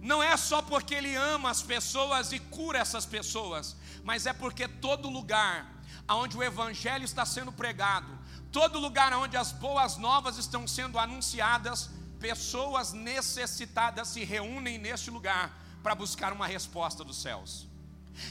não 0.00 0.20
é 0.20 0.36
só 0.36 0.60
porque 0.60 0.94
ele 0.96 1.14
ama 1.14 1.48
as 1.50 1.62
pessoas 1.62 2.32
e 2.32 2.38
cura 2.40 2.78
essas 2.80 3.06
pessoas, 3.06 3.76
mas 4.02 4.26
é 4.26 4.32
porque 4.32 4.66
todo 4.66 5.08
lugar 5.08 5.72
onde 6.08 6.36
o 6.36 6.42
evangelho 6.42 7.04
está 7.04 7.24
sendo 7.24 7.52
pregado, 7.52 8.18
Todo 8.52 8.78
lugar 8.78 9.12
onde 9.14 9.36
as 9.36 9.50
boas 9.50 9.96
novas 9.96 10.36
estão 10.36 10.68
sendo 10.68 10.98
anunciadas, 10.98 11.88
pessoas 12.20 12.92
necessitadas 12.92 14.08
se 14.08 14.22
reúnem 14.24 14.76
neste 14.78 15.10
lugar 15.10 15.58
para 15.82 15.94
buscar 15.94 16.32
uma 16.34 16.46
resposta 16.46 17.02
dos 17.02 17.20
céus. 17.20 17.66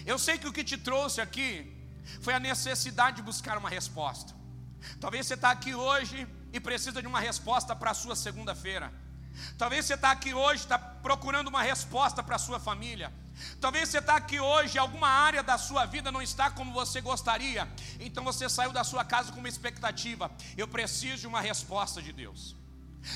Eu 0.06 0.20
sei 0.20 0.38
que 0.38 0.48
o 0.48 0.54
que 0.54 0.64
te 0.64 0.78
trouxe 0.78 1.20
aqui 1.20 1.76
foi 2.22 2.36
a 2.36 2.40
necessidade 2.40 3.18
de 3.18 3.24
buscar 3.24 3.58
uma 3.58 3.70
resposta. 3.70 4.34
Talvez 5.00 5.26
você 5.26 5.34
está 5.34 5.50
aqui 5.50 5.74
hoje 5.74 6.28
e 6.54 6.60
precisa 6.60 7.02
de 7.02 7.08
uma 7.08 7.20
resposta 7.20 7.76
para 7.76 7.92
a 7.92 7.94
sua 7.96 8.16
segunda-feira. 8.16 8.94
Talvez 9.58 9.86
você 9.86 9.96
está 9.96 10.12
aqui 10.12 10.34
hoje, 10.34 10.64
está 10.64 10.78
procurando 10.78 11.48
uma 11.48 11.64
resposta 11.64 12.22
para 12.22 12.36
a 12.36 12.40
sua 12.40 12.60
família. 12.60 13.12
Talvez 13.60 13.90
você 13.90 14.00
está 14.00 14.16
aqui 14.16 14.40
hoje, 14.40 14.78
alguma 14.78 15.08
área 15.08 15.44
da 15.44 15.58
sua 15.58 15.86
vida 15.86 16.12
não 16.12 16.22
está 16.22 16.50
como 16.50 16.74
você 16.74 17.02
gostaria. 17.02 17.68
Então 18.00 18.24
você 18.24 18.50
saiu 18.50 18.72
da 18.72 18.84
sua 18.84 19.04
casa 19.04 19.32
com 19.32 19.40
uma 19.40 19.50
expectativa. 19.50 20.32
Eu 20.58 20.68
preciso 20.68 21.22
de 21.22 21.28
uma 21.28 21.42
resposta 21.42 22.02
de 22.02 22.12
Deus. 22.12 22.61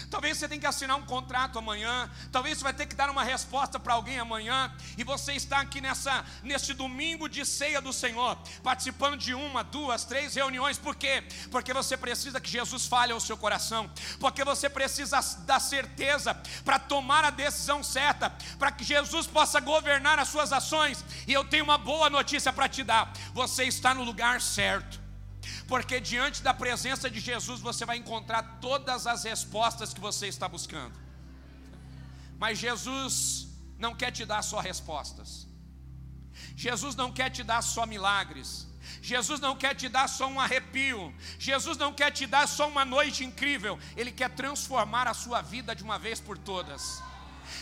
Talvez 0.10 0.38
você 0.38 0.48
tenha 0.48 0.60
que 0.60 0.68
assinar 0.68 0.98
um 0.98 1.06
contrato 1.06 1.60
amanhã, 1.60 2.10
talvez 2.32 2.58
você 2.58 2.64
vai 2.64 2.74
ter 2.74 2.86
que 2.86 2.96
dar 2.96 3.10
uma 3.10 3.24
resposta 3.24 3.80
para 3.80 3.94
alguém 3.94 4.20
amanhã, 4.20 4.74
e 4.98 5.04
você 5.04 5.34
está 5.34 5.60
aqui 5.60 5.82
nessa 5.82 6.26
nesse 6.44 6.74
domingo 6.74 7.28
de 7.30 7.46
ceia 7.46 7.82
do 7.82 7.94
Senhor, 7.94 8.38
participando 8.64 9.18
de 9.18 9.34
uma, 9.34 9.64
duas, 9.64 10.06
três 10.06 10.36
reuniões, 10.36 10.78
por 10.78 10.96
quê? 10.96 11.24
Porque 11.52 11.74
você 11.74 11.96
precisa 11.96 12.40
que 12.40 12.50
Jesus 12.50 12.86
fale 12.86 13.12
ao 13.12 13.20
seu 13.20 13.38
coração, 13.38 13.90
porque 14.20 14.44
você 14.44 14.70
precisa 14.70 15.20
da 15.46 15.60
certeza 15.60 16.34
para 16.64 16.80
tomar 16.80 17.24
a 17.24 17.30
decisão 17.30 17.84
certa, 17.84 18.30
para 18.58 18.72
que 18.72 18.84
Jesus 18.84 19.28
possa 19.28 19.60
governar 19.60 20.20
as 20.20 20.30
suas 20.30 20.52
ações. 20.52 21.04
E 21.28 21.34
eu 21.34 21.44
tenho 21.44 21.64
uma 21.64 21.78
boa 21.78 22.10
notícia 22.10 22.52
para 22.52 22.68
te 22.68 22.84
dar: 22.84 23.12
você 23.34 23.66
está 23.66 23.94
no 23.94 24.04
lugar 24.04 24.42
certo 24.42 25.05
porque 25.68 26.00
diante 26.00 26.42
da 26.42 26.54
presença 26.54 27.10
de 27.10 27.20
Jesus 27.20 27.60
você 27.60 27.86
vai 27.86 27.98
encontrar 27.98 28.60
todas 28.62 29.08
as 29.08 29.24
respostas 29.24 29.94
que 29.94 30.00
você 30.00 30.28
está 30.28 30.48
buscando. 30.48 30.96
Mas 32.38 32.58
Jesus 32.58 33.48
não 33.78 33.96
quer 33.96 34.12
te 34.12 34.26
dar 34.26 34.42
só 34.42 34.60
respostas, 34.60 35.48
Jesus 36.56 36.96
não 36.96 37.12
quer 37.12 37.30
te 37.30 37.44
dar 37.44 37.62
só 37.62 37.86
milagres. 37.86 38.68
Jesus 39.02 39.40
não 39.40 39.56
quer 39.56 39.74
te 39.76 39.90
dar 39.90 40.08
só 40.08 40.28
um 40.28 40.40
arrepio, 40.40 41.14
Jesus 41.40 41.78
não 41.78 41.92
quer 41.92 42.12
te 42.12 42.26
dar 42.28 42.48
só 42.48 42.68
uma 42.68 42.86
noite 42.86 43.24
incrível, 43.24 43.80
Ele 43.96 44.12
quer 44.12 44.30
transformar 44.30 45.08
a 45.08 45.14
sua 45.14 45.42
vida 45.42 45.76
de 45.76 45.84
uma 45.84 45.98
vez 45.98 46.20
por 46.20 46.38
todas. 46.38 47.02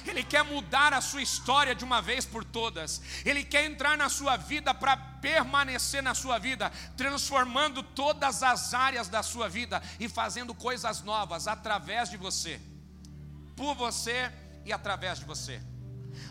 Ele 0.06 0.24
quer 0.24 0.44
mudar 0.44 0.94
a 0.94 1.02
sua 1.02 1.22
história 1.22 1.74
de 1.76 1.84
uma 1.84 2.02
vez 2.02 2.26
por 2.26 2.44
todas. 2.44 3.02
Ele 3.26 3.44
quer 3.44 3.66
entrar 3.66 3.98
na 3.98 4.10
sua 4.10 4.36
vida 4.38 4.74
para 4.74 4.96
permanecer 4.98 6.04
na 6.04 6.14
sua 6.14 6.38
vida, 6.38 6.72
transformando 6.98 7.82
todas 7.82 8.44
as 8.44 8.74
áreas 8.74 9.08
da 9.08 9.24
sua 9.24 9.48
vida 9.48 9.82
e 10.00 10.10
fazendo 10.10 10.54
coisas 10.54 11.02
novas 11.02 11.48
através 11.48 12.10
de 12.10 12.18
você, 12.18 12.60
por 13.56 13.76
você 13.76 14.32
e 14.66 14.74
através 14.74 15.20
de 15.20 15.26
você. 15.26 15.62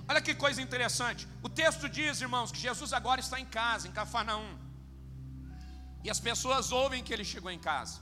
Olha 0.08 0.20
que 0.20 0.34
coisa 0.34 0.60
interessante. 0.60 1.26
O 1.42 1.48
texto 1.48 1.88
diz, 1.88 2.20
irmãos, 2.20 2.52
que 2.52 2.58
Jesus 2.58 2.92
agora 2.92 3.20
está 3.20 3.38
em 3.40 3.46
casa, 3.46 3.88
em 3.88 3.92
Cafarnaum. 3.92 4.58
E 6.04 6.10
as 6.10 6.20
pessoas 6.20 6.72
ouvem 6.72 7.02
que 7.02 7.12
ele 7.12 7.24
chegou 7.24 7.50
em 7.50 7.58
casa. 7.58 8.00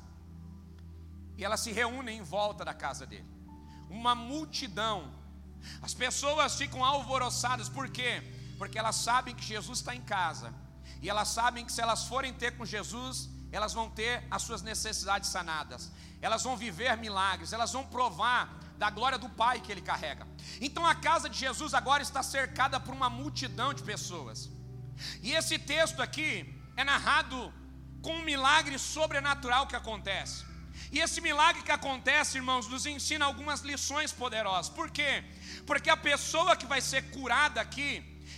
E 1.37 1.45
elas 1.45 1.61
se 1.61 1.73
reúnem 1.73 2.19
em 2.19 2.23
volta 2.23 2.64
da 2.64 2.75
casa 2.75 3.07
dele. 3.07 3.29
Uma 3.88 4.14
multidão 4.14 5.12
as 5.83 5.95
pessoas 5.95 6.57
ficam 6.57 6.85
alvoroçadas, 6.85 7.69
por 7.69 7.88
quê? 7.88 8.23
Porque 8.59 8.79
elas 8.79 8.97
sabem 8.97 9.35
que 9.35 9.45
Jesus 9.45 9.79
está 9.79 9.95
em 9.95 10.00
casa, 10.00 10.55
e 11.02 11.09
elas 11.09 11.29
sabem 11.29 11.64
que 11.64 11.73
se 11.73 11.81
elas 11.81 12.05
forem 12.05 12.33
ter 12.33 12.57
com 12.57 12.64
Jesus, 12.64 13.29
elas 13.52 13.73
vão 13.73 13.88
ter 13.90 14.25
as 14.31 14.43
suas 14.43 14.62
necessidades 14.62 15.31
sanadas, 15.31 15.90
elas 16.21 16.43
vão 16.43 16.57
viver 16.57 16.97
milagres, 16.97 17.52
elas 17.52 17.73
vão 17.73 17.85
provar 17.87 18.61
da 18.79 18.88
glória 18.88 19.19
do 19.19 19.29
Pai 19.29 19.61
que 19.61 19.71
ele 19.73 19.83
carrega. 19.83 20.26
Então 20.61 20.87
a 20.87 20.95
casa 20.95 21.29
de 21.29 21.38
Jesus 21.38 21.75
agora 21.75 22.02
está 22.02 22.23
cercada 22.23 22.79
por 22.81 22.95
uma 22.95 23.11
multidão 23.11 23.75
de 23.75 23.83
pessoas. 23.83 24.50
E 25.23 25.33
esse 25.33 25.59
texto 25.59 26.00
aqui 26.00 26.31
é 26.76 26.85
narrado 26.85 27.52
com 28.02 28.14
um 28.17 28.23
milagre 28.23 28.79
sobrenatural 28.79 29.67
que 29.67 29.76
acontece. 29.76 30.45
E 30.93 30.99
esse 30.99 31.21
milagre 31.21 31.62
que 31.62 31.71
acontece, 31.71 32.38
irmãos, 32.38 32.67
nos 32.67 32.87
ensina 32.87 33.25
algumas 33.25 33.61
lições 33.61 34.12
poderosas. 34.12 34.71
Por 34.71 34.90
quê? 34.90 35.25
Porque 35.71 35.89
a 35.89 35.97
pessoa 35.97 36.57
que 36.61 36.67
vai 36.67 36.81
ser 36.81 37.00
curada 37.17 37.61
aqui 37.61 37.91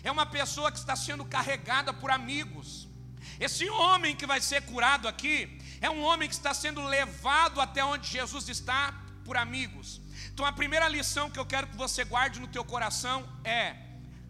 é 0.04 0.10
uma 0.16 0.26
pessoa 0.26 0.70
que 0.70 0.76
está 0.76 0.94
sendo 0.94 1.24
carregada 1.24 1.90
por 2.00 2.10
amigos. 2.10 2.86
Esse 3.40 3.66
homem 3.70 4.14
que 4.14 4.26
vai 4.32 4.38
ser 4.48 4.60
curado 4.72 5.08
aqui 5.08 5.36
é 5.80 5.88
um 5.88 6.02
homem 6.08 6.28
que 6.28 6.34
está 6.34 6.52
sendo 6.52 6.82
levado 6.82 7.58
até 7.58 7.82
onde 7.82 8.06
Jesus 8.16 8.50
está 8.50 8.80
por 9.24 9.38
amigos. 9.38 9.98
Então 10.30 10.44
a 10.44 10.52
primeira 10.52 10.86
lição 10.96 11.30
que 11.30 11.38
eu 11.38 11.46
quero 11.46 11.68
que 11.68 11.82
você 11.84 12.04
guarde 12.04 12.38
no 12.38 12.48
teu 12.48 12.66
coração 12.66 13.26
é: 13.42 13.76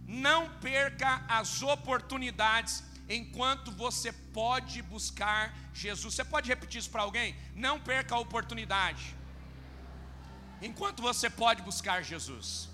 não 0.07 0.41
perca 0.69 1.25
as 1.41 1.61
oportunidades 1.61 2.85
enquanto 3.09 3.73
você 3.73 4.13
pode 4.13 4.81
buscar 4.81 5.53
Jesus. 5.75 6.15
Você 6.15 6.25
pode 6.25 6.49
repetir 6.49 6.79
isso 6.79 6.93
para 6.97 7.03
alguém? 7.03 7.35
Não 7.67 7.81
perca 7.81 8.15
a 8.15 8.25
oportunidade. 8.27 9.17
Enquanto 10.71 11.03
você 11.03 11.29
pode 11.29 11.63
buscar 11.63 12.05
Jesus. 12.05 12.71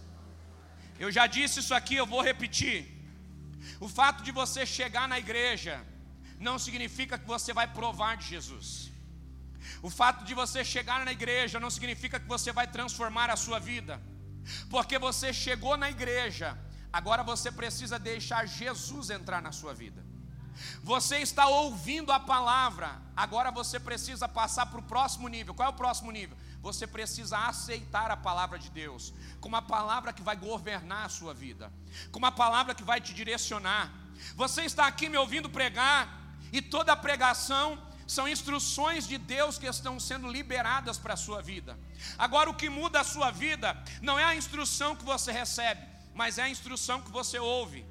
Eu 0.99 1.11
já 1.11 1.27
disse 1.27 1.61
isso 1.61 1.75
aqui, 1.75 1.97
eu 1.97 2.07
vou 2.07 2.23
repetir. 2.23 2.79
O 3.81 3.89
fato 3.89 4.23
de 4.23 4.33
você 4.33 4.65
chegar 4.67 5.07
na 5.09 5.19
igreja 5.19 5.75
não 6.39 6.59
significa 6.59 7.19
que 7.19 7.27
você 7.27 7.53
vai 7.53 7.67
provar 7.67 8.17
de 8.17 8.27
Jesus. 8.27 8.91
O 9.83 9.91
fato 9.91 10.25
de 10.25 10.35
você 10.35 10.65
chegar 10.65 11.05
na 11.05 11.13
igreja 11.13 11.61
não 11.61 11.71
significa 11.71 12.19
que 12.19 12.27
você 12.27 12.53
vai 12.53 12.67
transformar 12.67 13.31
a 13.31 13.37
sua 13.37 13.59
vida. 13.59 14.01
Porque 14.71 14.99
você 14.99 15.33
chegou 15.33 15.77
na 15.77 15.91
igreja, 15.91 16.59
agora 16.93 17.23
você 17.23 17.51
precisa 17.53 17.99
deixar 17.99 18.47
Jesus 18.47 19.11
entrar 19.11 19.43
na 19.43 19.53
sua 19.53 19.75
vida. 19.75 20.05
Você 20.83 21.19
está 21.19 21.47
ouvindo 21.47 22.11
a 22.11 22.19
palavra, 22.19 23.01
agora 23.17 23.51
você 23.51 23.79
precisa 23.79 24.27
passar 24.29 24.67
para 24.67 24.81
o 24.81 24.83
próximo 24.83 25.29
nível. 25.29 25.55
Qual 25.55 25.69
é 25.69 25.71
o 25.71 25.75
próximo 25.75 26.11
nível? 26.11 26.37
Você 26.61 26.87
precisa 26.87 27.39
aceitar 27.39 28.11
a 28.11 28.17
palavra 28.17 28.59
de 28.59 28.71
Deus, 28.71 29.15
como 29.41 29.57
a 29.57 29.63
palavra 29.63 30.13
que 30.13 30.23
vai 30.23 30.37
governar 30.37 31.07
a 31.07 31.09
sua 31.09 31.33
vida, 31.33 31.73
como 32.11 32.27
a 32.27 32.33
palavra 32.33 32.75
que 32.75 32.83
vai 32.83 33.01
te 33.01 33.15
direcionar. 33.15 33.93
Você 34.35 34.63
está 34.63 34.87
aqui 34.87 35.09
me 35.09 35.17
ouvindo 35.17 35.49
pregar, 35.49 36.19
e 36.53 36.61
toda 36.61 36.93
a 36.93 36.97
pregação 36.97 37.79
são 38.07 38.27
instruções 38.27 39.07
de 39.07 39.19
Deus 39.19 39.59
que 39.59 39.67
estão 39.67 40.01
sendo 40.01 40.29
liberadas 40.29 40.99
para 40.99 41.15
a 41.15 41.17
sua 41.17 41.43
vida. 41.43 41.79
Agora, 42.17 42.49
o 42.49 42.55
que 42.55 42.69
muda 42.69 43.01
a 43.01 43.05
sua 43.05 43.31
vida 43.31 43.77
não 44.01 44.19
é 44.19 44.25
a 44.25 44.35
instrução 44.35 44.97
que 44.97 45.05
você 45.05 45.31
recebe, 45.31 45.83
mas 46.15 46.39
é 46.39 46.43
a 46.45 46.49
instrução 46.49 47.03
que 47.03 47.11
você 47.11 47.39
ouve. 47.39 47.85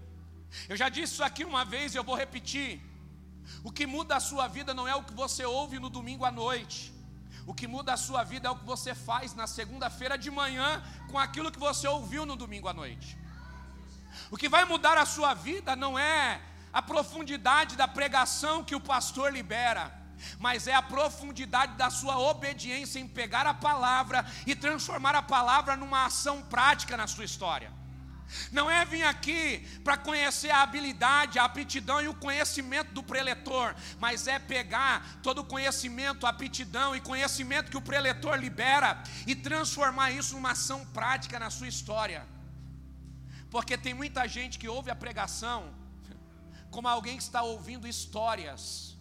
Eu 0.67 0.75
já 0.75 0.89
disse 0.89 1.13
isso 1.13 1.23
aqui 1.23 1.45
uma 1.45 1.63
vez 1.63 1.93
e 1.93 1.97
eu 1.97 2.03
vou 2.03 2.15
repetir. 2.15 2.81
O 3.63 3.71
que 3.71 3.85
muda 3.85 4.15
a 4.15 4.19
sua 4.19 4.47
vida 4.47 4.73
não 4.73 4.87
é 4.87 4.95
o 4.95 5.03
que 5.03 5.13
você 5.13 5.45
ouve 5.45 5.79
no 5.79 5.89
domingo 5.89 6.25
à 6.25 6.31
noite. 6.31 6.96
O 7.47 7.53
que 7.53 7.65
muda 7.65 7.93
a 7.93 7.97
sua 7.97 8.25
vida 8.25 8.49
é 8.49 8.51
o 8.51 8.57
que 8.57 8.65
você 8.65 8.93
faz 8.93 9.33
na 9.33 9.47
segunda-feira 9.47 10.17
de 10.17 10.29
manhã 10.29 10.83
com 11.09 11.17
aquilo 11.17 11.49
que 11.49 11.57
você 11.57 11.87
ouviu 11.87 12.25
no 12.25 12.35
domingo 12.35 12.67
à 12.67 12.73
noite. 12.73 13.17
O 14.29 14.35
que 14.35 14.49
vai 14.49 14.65
mudar 14.65 14.97
a 14.97 15.05
sua 15.05 15.33
vida 15.33 15.73
não 15.73 15.97
é 15.97 16.41
a 16.73 16.81
profundidade 16.81 17.77
da 17.77 17.87
pregação 17.87 18.65
que 18.65 18.75
o 18.75 18.81
pastor 18.81 19.31
libera, 19.31 19.89
mas 20.37 20.67
é 20.67 20.75
a 20.75 20.81
profundidade 20.81 21.77
da 21.77 21.89
sua 21.89 22.19
obediência 22.19 22.99
em 22.99 23.07
pegar 23.07 23.47
a 23.47 23.53
palavra 23.53 24.25
e 24.45 24.53
transformar 24.53 25.15
a 25.15 25.21
palavra 25.21 25.77
numa 25.77 26.05
ação 26.05 26.41
prática 26.41 26.97
na 26.97 27.07
sua 27.07 27.23
história. 27.23 27.71
Não 28.51 28.69
é 28.69 28.83
vir 28.85 29.03
aqui 29.03 29.65
para 29.83 29.97
conhecer 29.97 30.49
a 30.49 30.61
habilidade, 30.61 31.39
a 31.39 31.45
aptidão 31.45 32.01
e 32.01 32.07
o 32.07 32.13
conhecimento 32.13 32.91
do 32.91 33.01
preletor, 33.01 33.75
mas 33.99 34.27
é 34.27 34.37
pegar 34.37 35.19
todo 35.23 35.39
o 35.39 35.45
conhecimento, 35.45 36.27
aptidão 36.27 36.95
e 36.95 37.01
conhecimento 37.01 37.71
que 37.71 37.77
o 37.77 37.81
preletor 37.81 38.35
libera 38.37 39.01
e 39.25 39.33
transformar 39.35 40.11
isso 40.11 40.35
numa 40.35 40.51
ação 40.51 40.85
prática 40.87 41.39
na 41.39 41.49
sua 41.49 41.67
história. 41.67 42.27
Porque 43.49 43.77
tem 43.77 43.93
muita 43.93 44.27
gente 44.27 44.59
que 44.59 44.67
ouve 44.67 44.91
a 44.91 44.95
pregação 44.95 45.73
como 46.69 46.87
alguém 46.87 47.17
que 47.17 47.23
está 47.23 47.41
ouvindo 47.41 47.87
histórias, 47.87 48.97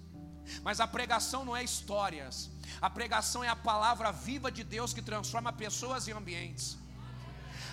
mas 0.62 0.78
a 0.78 0.86
pregação 0.86 1.44
não 1.44 1.56
é 1.56 1.64
histórias, 1.64 2.48
a 2.80 2.88
pregação 2.88 3.42
é 3.42 3.48
a 3.48 3.56
palavra 3.56 4.12
viva 4.12 4.52
de 4.52 4.62
Deus 4.62 4.94
que 4.94 5.02
transforma 5.02 5.52
pessoas 5.52 6.06
e 6.06 6.12
ambientes. 6.12 6.78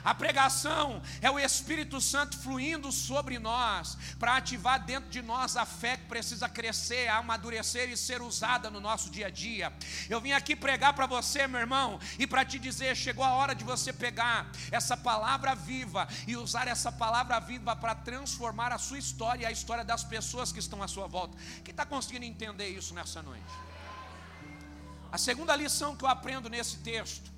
A 0.04 0.14
pregação 0.14 1.02
é 1.22 1.32
o 1.32 1.40
Espírito 1.40 2.02
Santo 2.02 2.38
fluindo 2.38 2.92
sobre 2.92 3.40
nós, 3.40 3.98
para 4.20 4.36
ativar 4.36 4.84
dentro 4.84 5.10
de 5.10 5.22
nós 5.22 5.56
a 5.56 5.66
fé 5.66 5.96
que 5.96 6.06
precisa 6.06 6.50
crescer, 6.50 7.08
amadurecer 7.08 7.90
e 7.90 7.96
ser 7.96 8.22
usada 8.22 8.70
no 8.70 8.82
nosso 8.82 9.10
dia 9.10 9.28
a 9.28 9.30
dia. 9.30 9.72
Eu 10.10 10.20
vim 10.20 10.34
aqui 10.34 10.56
pregar 10.56 10.94
para 10.94 11.08
você, 11.08 11.48
meu 11.48 11.62
irmão, 11.62 12.00
e 12.20 12.28
para 12.28 12.44
te 12.44 12.60
dizer: 12.60 12.96
chegou 12.96 13.24
a 13.24 13.34
hora 13.34 13.56
de 13.56 13.64
você 13.64 13.94
pegar 13.94 14.52
essa 14.72 14.98
palavra 14.98 15.56
viva 15.56 16.08
e 16.28 16.36
usar 16.36 16.68
essa 16.68 16.92
palavra 16.92 17.40
viva 17.40 17.76
para 17.76 17.96
transformar 17.96 18.74
a 18.74 18.78
sua 18.78 18.98
história 18.98 19.44
e 19.44 19.46
a 19.46 19.52
história 19.52 19.86
das 19.86 20.04
pessoas 20.04 20.52
que 20.52 20.60
estão 20.60 20.84
à 20.84 20.88
sua 20.88 21.08
volta. 21.08 21.38
Quem 21.64 21.72
está 21.72 21.86
conseguindo 21.86 22.26
entender 22.26 22.68
isso 22.68 22.94
nessa 22.94 23.22
noite? 23.22 23.54
A 25.12 25.18
segunda 25.18 25.56
lição 25.56 25.96
que 25.96 26.04
eu 26.04 26.10
aprendo 26.10 26.50
nesse 26.50 26.78
texto: 26.80 27.32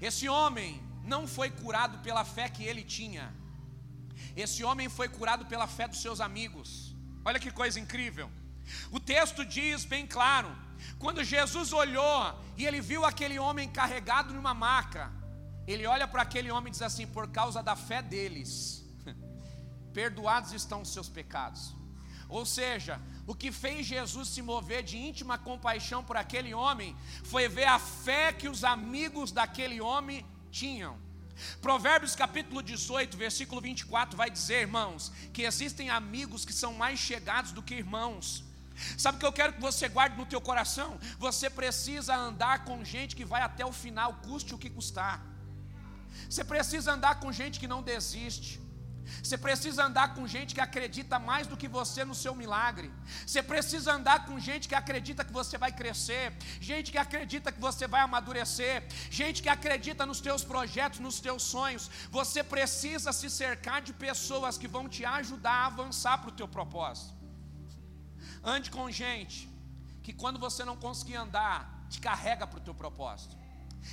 esse 0.00 0.28
homem 0.28 0.93
não 1.04 1.26
foi 1.26 1.50
curado 1.50 1.98
pela 1.98 2.24
fé 2.24 2.48
que 2.48 2.64
ele 2.64 2.82
tinha. 2.82 3.32
Esse 4.36 4.64
homem 4.64 4.88
foi 4.88 5.08
curado 5.08 5.44
pela 5.46 5.66
fé 5.66 5.86
dos 5.86 6.00
seus 6.00 6.20
amigos. 6.20 6.94
Olha 7.24 7.38
que 7.38 7.50
coisa 7.50 7.78
incrível. 7.78 8.30
O 8.90 8.98
texto 8.98 9.44
diz 9.44 9.84
bem 9.84 10.06
claro: 10.06 10.50
quando 10.98 11.22
Jesus 11.22 11.72
olhou 11.72 12.34
e 12.56 12.66
ele 12.66 12.80
viu 12.80 13.04
aquele 13.04 13.38
homem 13.38 13.68
carregado 13.68 14.32
numa 14.32 14.54
maca, 14.54 15.12
ele 15.66 15.86
olha 15.86 16.08
para 16.08 16.22
aquele 16.22 16.50
homem 16.50 16.68
e 16.68 16.72
diz 16.72 16.82
assim: 16.82 17.06
por 17.06 17.28
causa 17.28 17.62
da 17.62 17.76
fé 17.76 18.02
deles, 18.02 18.84
perdoados 19.92 20.52
estão 20.52 20.82
os 20.82 20.92
seus 20.92 21.08
pecados. 21.08 21.74
Ou 22.28 22.44
seja, 22.46 23.00
o 23.26 23.34
que 23.34 23.52
fez 23.52 23.86
Jesus 23.86 24.28
se 24.28 24.42
mover 24.42 24.82
de 24.82 24.96
íntima 24.96 25.36
compaixão 25.38 26.02
por 26.02 26.16
aquele 26.16 26.54
homem 26.54 26.96
foi 27.22 27.48
ver 27.48 27.66
a 27.66 27.78
fé 27.78 28.32
que 28.32 28.48
os 28.48 28.64
amigos 28.64 29.30
daquele 29.30 29.80
homem 29.80 30.24
tinham. 30.60 30.94
Provérbios 31.60 32.14
capítulo 32.14 32.62
18, 32.62 33.16
versículo 33.16 33.60
24 33.60 34.16
vai 34.16 34.30
dizer, 34.30 34.60
irmãos, 34.60 35.12
que 35.32 35.42
existem 35.42 35.90
amigos 35.90 36.44
que 36.44 36.52
são 36.62 36.72
mais 36.82 36.98
chegados 37.08 37.50
do 37.56 37.62
que 37.62 37.74
irmãos. 37.74 38.26
Sabe 38.96 39.16
o 39.16 39.20
que 39.20 39.26
eu 39.26 39.32
quero 39.38 39.54
que 39.54 39.60
você 39.60 39.88
guarde 39.88 40.16
no 40.16 40.26
teu 40.26 40.40
coração? 40.40 40.90
Você 41.18 41.48
precisa 41.60 42.14
andar 42.28 42.64
com 42.64 42.84
gente 42.84 43.16
que 43.18 43.24
vai 43.32 43.42
até 43.42 43.64
o 43.66 43.72
final, 43.72 44.10
custe 44.26 44.54
o 44.54 44.58
que 44.62 44.70
custar. 44.70 45.16
Você 46.28 46.44
precisa 46.44 46.92
andar 46.92 47.14
com 47.20 47.32
gente 47.40 47.58
que 47.60 47.72
não 47.74 47.82
desiste. 47.82 48.60
Você 49.22 49.36
precisa 49.36 49.84
andar 49.84 50.14
com 50.14 50.26
gente 50.26 50.54
que 50.54 50.60
acredita 50.60 51.18
mais 51.18 51.46
do 51.46 51.56
que 51.56 51.68
você 51.68 52.04
no 52.04 52.14
seu 52.14 52.34
milagre. 52.34 52.90
Você 53.26 53.42
precisa 53.42 53.92
andar 53.92 54.26
com 54.26 54.38
gente 54.38 54.68
que 54.68 54.74
acredita 54.74 55.24
que 55.24 55.32
você 55.32 55.56
vai 55.58 55.72
crescer, 55.72 56.32
gente 56.60 56.90
que 56.92 56.98
acredita 56.98 57.52
que 57.52 57.60
você 57.60 57.86
vai 57.86 58.00
amadurecer, 58.00 58.86
gente 59.10 59.42
que 59.42 59.48
acredita 59.48 60.06
nos 60.06 60.20
teus 60.20 60.44
projetos, 60.44 61.00
nos 61.00 61.20
teus 61.20 61.42
sonhos. 61.42 61.90
Você 62.10 62.42
precisa 62.42 63.12
se 63.12 63.30
cercar 63.30 63.80
de 63.82 63.92
pessoas 63.92 64.58
que 64.58 64.68
vão 64.68 64.88
te 64.88 65.04
ajudar 65.04 65.52
a 65.52 65.66
avançar 65.66 66.18
para 66.18 66.30
o 66.30 66.32
teu 66.32 66.48
propósito. 66.48 67.14
Ande 68.42 68.70
com 68.70 68.90
gente 68.90 69.48
que 70.02 70.12
quando 70.12 70.38
você 70.38 70.64
não 70.64 70.76
conseguir 70.76 71.16
andar, 71.16 71.86
te 71.88 72.00
carrega 72.00 72.46
para 72.46 72.58
o 72.58 72.62
teu 72.62 72.74
propósito. 72.74 73.43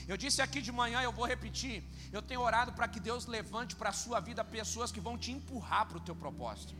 Eu 0.07 0.17
disse 0.17 0.41
aqui 0.41 0.61
de 0.61 0.71
manhã, 0.71 1.01
eu 1.01 1.11
vou 1.11 1.25
repetir. 1.25 1.83
Eu 2.11 2.21
tenho 2.21 2.41
orado 2.41 2.73
para 2.73 2.87
que 2.87 2.99
Deus 2.99 3.25
levante 3.25 3.75
para 3.75 3.89
a 3.89 3.93
sua 3.93 4.19
vida 4.19 4.43
pessoas 4.43 4.91
que 4.91 4.99
vão 4.99 5.17
te 5.17 5.31
empurrar 5.31 5.85
para 5.87 5.97
o 5.97 6.01
teu 6.01 6.15
propósito. 6.15 6.73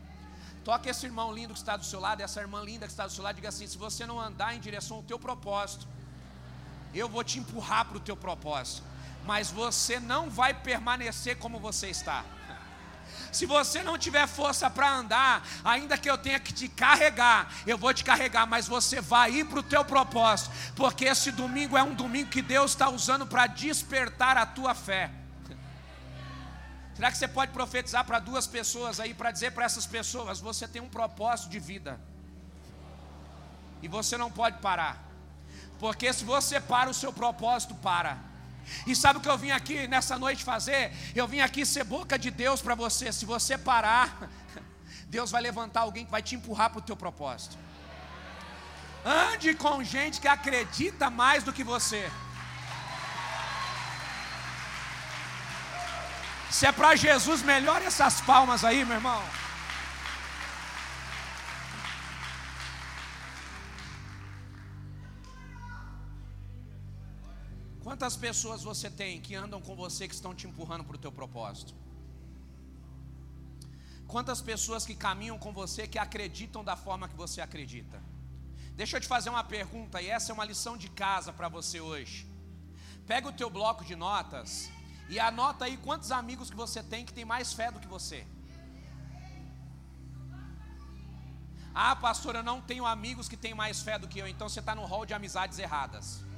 Toque 0.64 0.88
esse 0.88 1.06
irmão 1.06 1.32
lindo 1.32 1.52
que 1.52 1.58
está 1.58 1.76
do 1.76 1.84
seu 1.84 1.98
lado, 1.98 2.20
essa 2.20 2.40
irmã 2.40 2.62
linda 2.62 2.86
que 2.86 2.92
está 2.92 3.06
do 3.06 3.12
seu 3.12 3.24
lado, 3.24 3.36
diga 3.36 3.48
assim: 3.48 3.66
se 3.66 3.76
você 3.76 4.06
não 4.06 4.20
andar 4.20 4.54
em 4.54 4.60
direção 4.60 4.98
ao 4.98 5.02
teu 5.02 5.18
propósito, 5.18 5.86
eu 6.94 7.08
vou 7.08 7.24
te 7.24 7.38
empurrar 7.38 7.84
para 7.86 7.96
o 7.96 8.00
teu 8.00 8.16
propósito, 8.16 8.82
mas 9.24 9.50
você 9.50 9.98
não 9.98 10.30
vai 10.30 10.54
permanecer 10.54 11.38
como 11.38 11.58
você 11.58 11.88
está. 11.88 12.24
Se 13.32 13.46
você 13.46 13.82
não 13.82 13.96
tiver 13.96 14.26
força 14.28 14.68
para 14.68 14.94
andar, 14.94 15.42
ainda 15.64 15.96
que 15.96 16.08
eu 16.08 16.18
tenha 16.18 16.38
que 16.38 16.52
te 16.52 16.68
carregar, 16.68 17.50
eu 17.66 17.78
vou 17.78 17.92
te 17.94 18.04
carregar, 18.04 18.46
mas 18.46 18.68
você 18.68 19.00
vai 19.00 19.32
ir 19.32 19.46
para 19.46 19.60
o 19.60 19.62
teu 19.62 19.82
propósito, 19.82 20.50
porque 20.76 21.06
esse 21.06 21.32
domingo 21.32 21.76
é 21.78 21.82
um 21.82 21.94
domingo 21.94 22.28
que 22.28 22.42
Deus 22.42 22.72
está 22.72 22.90
usando 22.90 23.26
para 23.26 23.46
despertar 23.46 24.36
a 24.36 24.44
tua 24.44 24.74
fé. 24.74 25.10
Será 26.94 27.10
que 27.10 27.16
você 27.16 27.26
pode 27.26 27.52
profetizar 27.52 28.04
para 28.04 28.18
duas 28.18 28.46
pessoas 28.46 29.00
aí, 29.00 29.14
para 29.14 29.30
dizer 29.30 29.52
para 29.52 29.64
essas 29.64 29.86
pessoas: 29.86 30.38
você 30.38 30.68
tem 30.68 30.82
um 30.82 30.90
propósito 30.90 31.48
de 31.48 31.58
vida, 31.58 31.98
e 33.80 33.88
você 33.88 34.18
não 34.18 34.30
pode 34.30 34.58
parar, 34.58 35.02
porque 35.80 36.12
se 36.12 36.22
você 36.22 36.60
para, 36.60 36.90
o 36.90 36.94
seu 36.94 37.14
propósito 37.14 37.74
para. 37.76 38.31
E 38.86 38.94
sabe 38.94 39.18
o 39.18 39.22
que 39.22 39.28
eu 39.28 39.38
vim 39.38 39.50
aqui 39.50 39.86
nessa 39.86 40.18
noite 40.18 40.44
fazer? 40.44 40.92
Eu 41.14 41.26
vim 41.28 41.40
aqui 41.40 41.64
ser 41.64 41.84
boca 41.84 42.18
de 42.18 42.30
Deus 42.30 42.60
para 42.60 42.74
você. 42.74 43.12
Se 43.12 43.24
você 43.24 43.58
parar, 43.58 44.28
Deus 45.06 45.30
vai 45.30 45.42
levantar 45.42 45.80
alguém 45.80 46.04
que 46.04 46.10
vai 46.10 46.22
te 46.22 46.34
empurrar 46.34 46.70
para 46.70 46.78
o 46.78 46.82
teu 46.82 46.96
propósito. 46.96 47.56
Ande 49.04 49.54
com 49.54 49.82
gente 49.82 50.20
que 50.20 50.28
acredita 50.28 51.10
mais 51.10 51.42
do 51.42 51.52
que 51.52 51.64
você. 51.64 52.10
Se 56.50 56.66
é 56.66 56.72
para 56.72 56.94
Jesus, 56.94 57.42
melhore 57.42 57.84
essas 57.84 58.20
palmas 58.20 58.64
aí, 58.64 58.84
meu 58.84 58.96
irmão. 58.96 59.22
Quantas 67.92 68.16
pessoas 68.16 68.62
você 68.62 68.88
tem 68.90 69.20
que 69.20 69.34
andam 69.34 69.60
com 69.60 69.76
você 69.76 70.08
que 70.08 70.14
estão 70.14 70.34
te 70.34 70.46
empurrando 70.46 70.82
para 70.82 70.96
o 70.96 70.98
teu 70.98 71.12
propósito? 71.12 71.74
Quantas 74.12 74.40
pessoas 74.40 74.86
que 74.86 74.94
caminham 74.94 75.38
com 75.38 75.52
você 75.52 75.86
que 75.86 75.98
acreditam 75.98 76.64
da 76.64 76.74
forma 76.74 77.06
que 77.06 77.14
você 77.14 77.42
acredita? 77.42 78.02
Deixa 78.74 78.96
eu 78.96 79.00
te 79.02 79.06
fazer 79.06 79.28
uma 79.28 79.44
pergunta, 79.44 80.00
e 80.00 80.08
essa 80.08 80.32
é 80.32 80.34
uma 80.34 80.46
lição 80.46 80.74
de 80.74 80.88
casa 80.88 81.34
para 81.34 81.50
você 81.50 81.82
hoje. 81.82 82.26
Pega 83.06 83.28
o 83.28 83.32
teu 83.40 83.50
bloco 83.50 83.84
de 83.84 83.94
notas 83.94 84.70
e 85.10 85.20
anota 85.20 85.66
aí 85.66 85.76
quantos 85.76 86.10
amigos 86.10 86.48
que 86.48 86.56
você 86.56 86.82
tem 86.82 87.04
que 87.04 87.12
tem 87.12 87.26
mais 87.26 87.52
fé 87.52 87.70
do 87.70 87.78
que 87.78 87.86
você. 87.86 88.26
Ah, 91.74 91.94
pastor, 91.94 92.36
eu 92.36 92.42
não 92.42 92.58
tenho 92.62 92.86
amigos 92.86 93.28
que 93.28 93.36
têm 93.36 93.52
mais 93.52 93.82
fé 93.82 93.98
do 93.98 94.08
que 94.08 94.18
eu, 94.18 94.26
então 94.26 94.48
você 94.48 94.60
está 94.60 94.74
no 94.74 94.86
hall 94.86 95.04
de 95.04 95.12
amizades 95.12 95.58
erradas. 95.58 96.31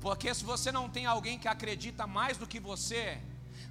Porque 0.00 0.34
se 0.34 0.44
você 0.44 0.72
não 0.72 0.88
tem 0.88 1.06
alguém 1.06 1.38
que 1.38 1.48
acredita 1.48 2.06
mais 2.06 2.38
do 2.38 2.46
que 2.46 2.58
você, 2.58 3.20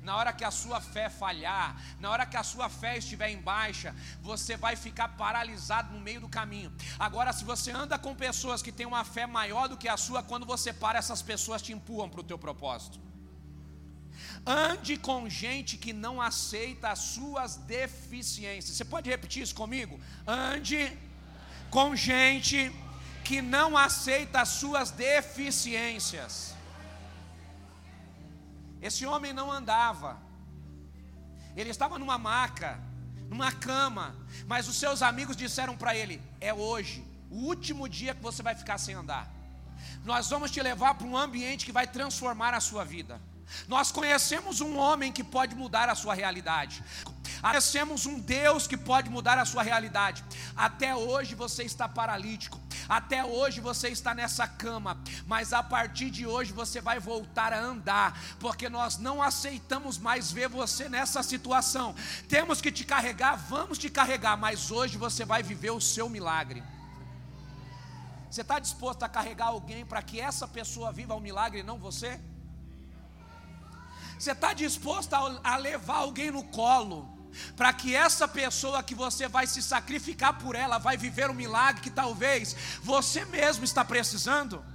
na 0.03 0.15
hora 0.15 0.31
que 0.31 0.43
a 0.43 0.51
sua 0.51 0.79
fé 0.79 1.09
falhar, 1.09 1.75
na 1.99 2.09
hora 2.09 2.25
que 2.25 2.37
a 2.37 2.43
sua 2.43 2.69
fé 2.69 2.97
estiver 2.97 3.29
em 3.29 3.41
baixa, 3.41 3.95
você 4.21 4.55
vai 4.55 4.75
ficar 4.75 5.09
paralisado 5.09 5.93
no 5.93 5.99
meio 5.99 6.21
do 6.21 6.29
caminho. 6.29 6.71
Agora, 6.97 7.33
se 7.33 7.43
você 7.43 7.71
anda 7.71 7.97
com 7.97 8.15
pessoas 8.15 8.61
que 8.61 8.71
têm 8.71 8.85
uma 8.85 9.03
fé 9.03 9.25
maior 9.25 9.67
do 9.67 9.77
que 9.77 9.87
a 9.87 9.97
sua, 9.97 10.23
quando 10.23 10.45
você 10.45 10.71
para, 10.71 10.99
essas 10.99 11.21
pessoas 11.21 11.61
te 11.61 11.73
empurram 11.73 12.09
para 12.09 12.21
o 12.21 12.23
teu 12.23 12.37
propósito. 12.37 12.99
Ande 14.45 14.97
com 14.97 15.29
gente 15.29 15.77
que 15.77 15.93
não 15.93 16.21
aceita 16.21 16.89
as 16.89 16.99
suas 16.99 17.55
deficiências. 17.55 18.75
Você 18.75 18.85
pode 18.85 19.09
repetir 19.09 19.43
isso 19.43 19.55
comigo? 19.55 19.99
Ande 20.25 20.97
com 21.69 21.95
gente 21.95 22.71
que 23.29 23.43
não 23.43 23.77
aceita 23.77 24.41
as 24.41 24.49
suas 24.49 24.89
deficiências. 24.89 26.55
Esse 28.81 29.05
homem 29.05 29.31
não 29.39 29.51
andava, 29.51 30.17
ele 31.55 31.69
estava 31.69 31.99
numa 31.99 32.17
maca, 32.17 32.79
numa 33.29 33.51
cama, 33.51 34.15
mas 34.47 34.67
os 34.67 34.77
seus 34.77 35.03
amigos 35.03 35.37
disseram 35.37 35.77
para 35.77 35.95
ele: 35.95 36.19
É 36.41 36.51
hoje, 36.51 37.05
o 37.29 37.35
último 37.51 37.87
dia 37.87 38.15
que 38.15 38.23
você 38.29 38.41
vai 38.41 38.55
ficar 38.55 38.79
sem 38.79 38.95
andar. 38.95 39.31
Nós 40.03 40.27
vamos 40.27 40.49
te 40.49 40.59
levar 40.59 40.95
para 40.95 41.05
um 41.05 41.15
ambiente 41.15 41.67
que 41.67 41.71
vai 41.71 41.85
transformar 41.85 42.55
a 42.55 42.59
sua 42.59 42.83
vida. 42.83 43.21
Nós 43.67 43.91
conhecemos 43.91 44.61
um 44.61 44.77
homem 44.77 45.11
que 45.11 45.23
pode 45.23 45.55
mudar 45.55 45.89
a 45.89 45.95
sua 45.95 46.13
realidade. 46.13 46.83
Conhecemos 47.41 48.05
um 48.05 48.19
Deus 48.19 48.67
que 48.67 48.77
pode 48.77 49.09
mudar 49.09 49.37
a 49.37 49.45
sua 49.45 49.63
realidade. 49.63 50.23
Até 50.55 50.95
hoje 50.95 51.35
você 51.35 51.63
está 51.63 51.87
paralítico. 51.87 52.59
Até 52.89 53.23
hoje 53.23 53.61
você 53.61 53.89
está 53.89 54.15
nessa 54.15 54.47
cama, 54.47 54.99
mas 55.27 55.53
a 55.53 55.61
partir 55.61 56.09
de 56.09 56.25
hoje 56.25 56.51
você 56.51 56.81
vai 56.81 56.99
voltar 56.99 57.53
a 57.53 57.59
andar, 57.59 58.19
porque 58.39 58.67
nós 58.67 58.97
não 58.97 59.21
aceitamos 59.21 59.99
mais 59.99 60.31
ver 60.31 60.49
você 60.49 60.89
nessa 60.89 61.21
situação. 61.21 61.93
Temos 62.27 62.59
que 62.59 62.71
te 62.71 62.83
carregar, 62.83 63.35
vamos 63.35 63.77
te 63.77 63.91
carregar, 63.91 64.35
mas 64.35 64.71
hoje 64.71 64.97
você 64.97 65.23
vai 65.23 65.43
viver 65.43 65.69
o 65.69 65.79
seu 65.79 66.09
milagre. 66.09 66.63
Você 68.29 68.41
está 68.41 68.57
disposto 68.57 69.03
a 69.03 69.09
carregar 69.09 69.47
alguém 69.47 69.85
para 69.85 70.01
que 70.01 70.19
essa 70.19 70.47
pessoa 70.47 70.91
viva 70.91 71.13
o 71.13 71.19
milagre 71.19 71.59
e 71.59 71.63
não 71.63 71.77
você? 71.77 72.19
Você 74.19 74.33
está 74.33 74.53
disposto 74.53 75.13
a, 75.13 75.55
levar 75.55 75.97
alguém 75.97 76.29
no 76.29 76.43
colo? 76.43 77.17
para 77.55 77.71
que 77.71 77.95
essa 77.95 78.27
pessoa 78.27 78.81
que 78.81 78.95
você 78.95 79.27
vai 79.27 79.45
se 79.45 79.61
sacrificar 79.61 80.39
por 80.39 80.55
ela, 80.55 80.79
vai 80.79 80.97
viver 80.97 81.29
um 81.29 81.33
milagre 81.33 81.79
que 81.79 81.91
talvez 81.91 82.55
você 82.81 83.23
mesmo 83.23 83.63
está 83.63 83.85
precisando. 83.85 84.65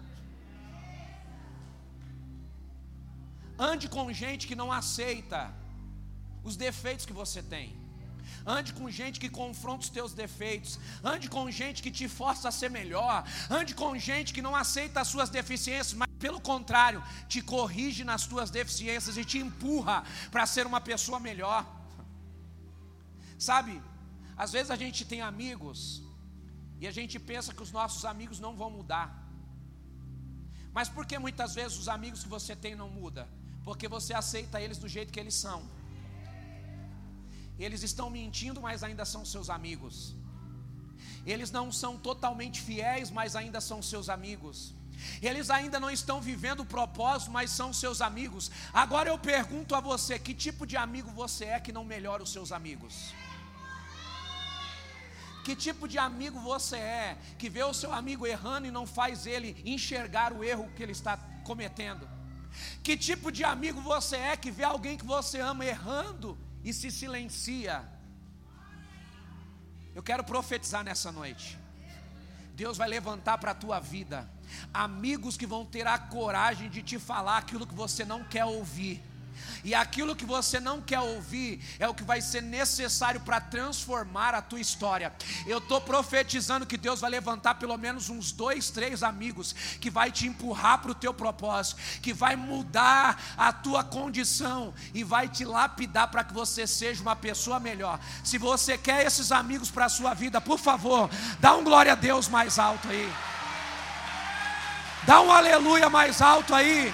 Ande 3.58 3.88
com 3.88 4.12
gente 4.12 4.46
que 4.46 4.54
não 4.54 4.70
aceita 4.70 5.52
os 6.44 6.56
defeitos 6.56 7.04
que 7.04 7.12
você 7.12 7.42
tem. 7.42 7.83
Ande 8.46 8.74
com 8.74 8.90
gente 8.90 9.18
que 9.18 9.30
confronta 9.30 9.84
os 9.84 9.88
teus 9.88 10.12
defeitos. 10.12 10.78
Ande 11.02 11.28
com 11.28 11.50
gente 11.50 11.82
que 11.82 11.90
te 11.90 12.06
força 12.08 12.48
a 12.48 12.52
ser 12.52 12.70
melhor. 12.70 13.24
Ande 13.48 13.74
com 13.74 13.96
gente 13.98 14.34
que 14.34 14.42
não 14.42 14.54
aceita 14.54 15.00
as 15.00 15.08
suas 15.08 15.30
deficiências, 15.30 15.94
mas 15.94 16.10
pelo 16.18 16.40
contrário, 16.40 17.02
te 17.26 17.40
corrige 17.40 18.04
nas 18.04 18.26
tuas 18.26 18.50
deficiências 18.50 19.16
e 19.16 19.24
te 19.24 19.38
empurra 19.38 20.04
para 20.30 20.46
ser 20.46 20.66
uma 20.66 20.80
pessoa 20.80 21.18
melhor. 21.18 21.64
Sabe, 23.38 23.80
às 24.36 24.52
vezes 24.52 24.70
a 24.70 24.76
gente 24.76 25.04
tem 25.04 25.20
amigos 25.22 26.02
e 26.80 26.86
a 26.86 26.90
gente 26.90 27.18
pensa 27.18 27.54
que 27.54 27.62
os 27.62 27.72
nossos 27.72 28.04
amigos 28.04 28.38
não 28.40 28.54
vão 28.54 28.70
mudar. 28.70 29.24
Mas 30.72 30.88
por 30.88 31.06
que 31.06 31.18
muitas 31.18 31.54
vezes 31.54 31.78
os 31.78 31.88
amigos 31.88 32.22
que 32.24 32.28
você 32.28 32.54
tem 32.54 32.74
não 32.74 32.90
mudam? 32.90 33.26
Porque 33.62 33.88
você 33.88 34.12
aceita 34.12 34.60
eles 34.60 34.76
do 34.76 34.88
jeito 34.88 35.12
que 35.12 35.20
eles 35.20 35.34
são. 35.34 35.62
Eles 37.58 37.82
estão 37.82 38.10
mentindo, 38.10 38.60
mas 38.60 38.82
ainda 38.82 39.04
são 39.04 39.24
seus 39.24 39.48
amigos. 39.48 40.14
Eles 41.26 41.50
não 41.50 41.72
são 41.72 41.96
totalmente 41.96 42.60
fiéis, 42.60 43.10
mas 43.10 43.36
ainda 43.36 43.60
são 43.60 43.80
seus 43.80 44.08
amigos. 44.08 44.74
Eles 45.20 45.50
ainda 45.50 45.80
não 45.80 45.90
estão 45.90 46.20
vivendo 46.20 46.60
o 46.60 46.66
propósito, 46.66 47.30
mas 47.30 47.50
são 47.50 47.72
seus 47.72 48.00
amigos. 48.00 48.50
Agora 48.72 49.08
eu 49.08 49.18
pergunto 49.18 49.74
a 49.74 49.80
você: 49.80 50.18
que 50.18 50.34
tipo 50.34 50.66
de 50.66 50.76
amigo 50.76 51.10
você 51.10 51.46
é 51.46 51.60
que 51.60 51.72
não 51.72 51.84
melhora 51.84 52.22
os 52.22 52.32
seus 52.32 52.52
amigos? 52.52 53.12
Que 55.44 55.54
tipo 55.54 55.86
de 55.86 55.98
amigo 55.98 56.40
você 56.40 56.76
é 56.76 57.18
que 57.38 57.50
vê 57.50 57.62
o 57.62 57.74
seu 57.74 57.92
amigo 57.92 58.26
errando 58.26 58.66
e 58.66 58.70
não 58.70 58.86
faz 58.86 59.26
ele 59.26 59.62
enxergar 59.64 60.32
o 60.32 60.42
erro 60.42 60.70
que 60.74 60.82
ele 60.82 60.92
está 60.92 61.16
cometendo? 61.44 62.08
Que 62.82 62.96
tipo 62.96 63.30
de 63.30 63.44
amigo 63.44 63.80
você 63.80 64.16
é 64.16 64.36
que 64.36 64.50
vê 64.50 64.64
alguém 64.64 64.96
que 64.96 65.04
você 65.04 65.40
ama 65.40 65.64
errando 65.64 66.38
e 66.64 66.72
se 66.72 66.90
silencia? 66.90 67.86
Eu 69.94 70.02
quero 70.02 70.24
profetizar 70.24 70.82
nessa 70.82 71.12
noite. 71.12 71.58
Deus 72.54 72.78
vai 72.78 72.88
levantar 72.88 73.38
para 73.38 73.50
a 73.50 73.54
tua 73.54 73.78
vida 73.78 74.28
amigos 74.72 75.36
que 75.36 75.46
vão 75.46 75.64
ter 75.64 75.86
a 75.86 75.98
coragem 75.98 76.70
de 76.70 76.82
te 76.82 76.98
falar 76.98 77.38
aquilo 77.38 77.66
que 77.66 77.74
você 77.74 78.04
não 78.04 78.24
quer 78.24 78.44
ouvir 78.44 79.02
e 79.62 79.74
aquilo 79.74 80.16
que 80.16 80.24
você 80.24 80.60
não 80.60 80.80
quer 80.80 81.00
ouvir 81.00 81.60
é 81.78 81.88
o 81.88 81.94
que 81.94 82.02
vai 82.02 82.20
ser 82.20 82.42
necessário 82.42 83.20
para 83.20 83.40
transformar 83.40 84.34
a 84.34 84.42
tua 84.42 84.60
história. 84.60 85.12
Eu 85.46 85.58
estou 85.58 85.80
profetizando 85.80 86.66
que 86.66 86.76
Deus 86.76 87.00
vai 87.00 87.10
levantar 87.10 87.54
pelo 87.54 87.76
menos 87.76 88.08
uns 88.08 88.32
dois, 88.32 88.70
três 88.70 89.02
amigos 89.02 89.54
que 89.80 89.90
vai 89.90 90.10
te 90.10 90.26
empurrar 90.26 90.78
para 90.78 90.90
o 90.90 90.94
teu 90.94 91.14
propósito, 91.14 91.80
que 92.00 92.12
vai 92.12 92.36
mudar 92.36 93.34
a 93.36 93.52
tua 93.52 93.82
condição 93.82 94.74
e 94.92 95.04
vai 95.04 95.28
te 95.28 95.44
lapidar 95.44 96.08
para 96.08 96.24
que 96.24 96.34
você 96.34 96.66
seja 96.66 97.02
uma 97.02 97.16
pessoa 97.16 97.60
melhor. 97.60 97.98
Se 98.22 98.38
você 98.38 98.76
quer 98.76 99.06
esses 99.06 99.32
amigos 99.32 99.70
para 99.70 99.86
a 99.86 99.88
sua 99.88 100.14
vida, 100.14 100.40
por 100.40 100.58
favor, 100.58 101.10
dá 101.40 101.54
um 101.54 101.64
glória 101.64 101.92
a 101.92 101.96
Deus 101.96 102.28
mais 102.28 102.58
alto 102.58 102.88
aí. 102.88 103.12
Dá 105.06 105.20
um 105.20 105.30
aleluia 105.30 105.90
mais 105.90 106.22
alto 106.22 106.54
aí. 106.54 106.92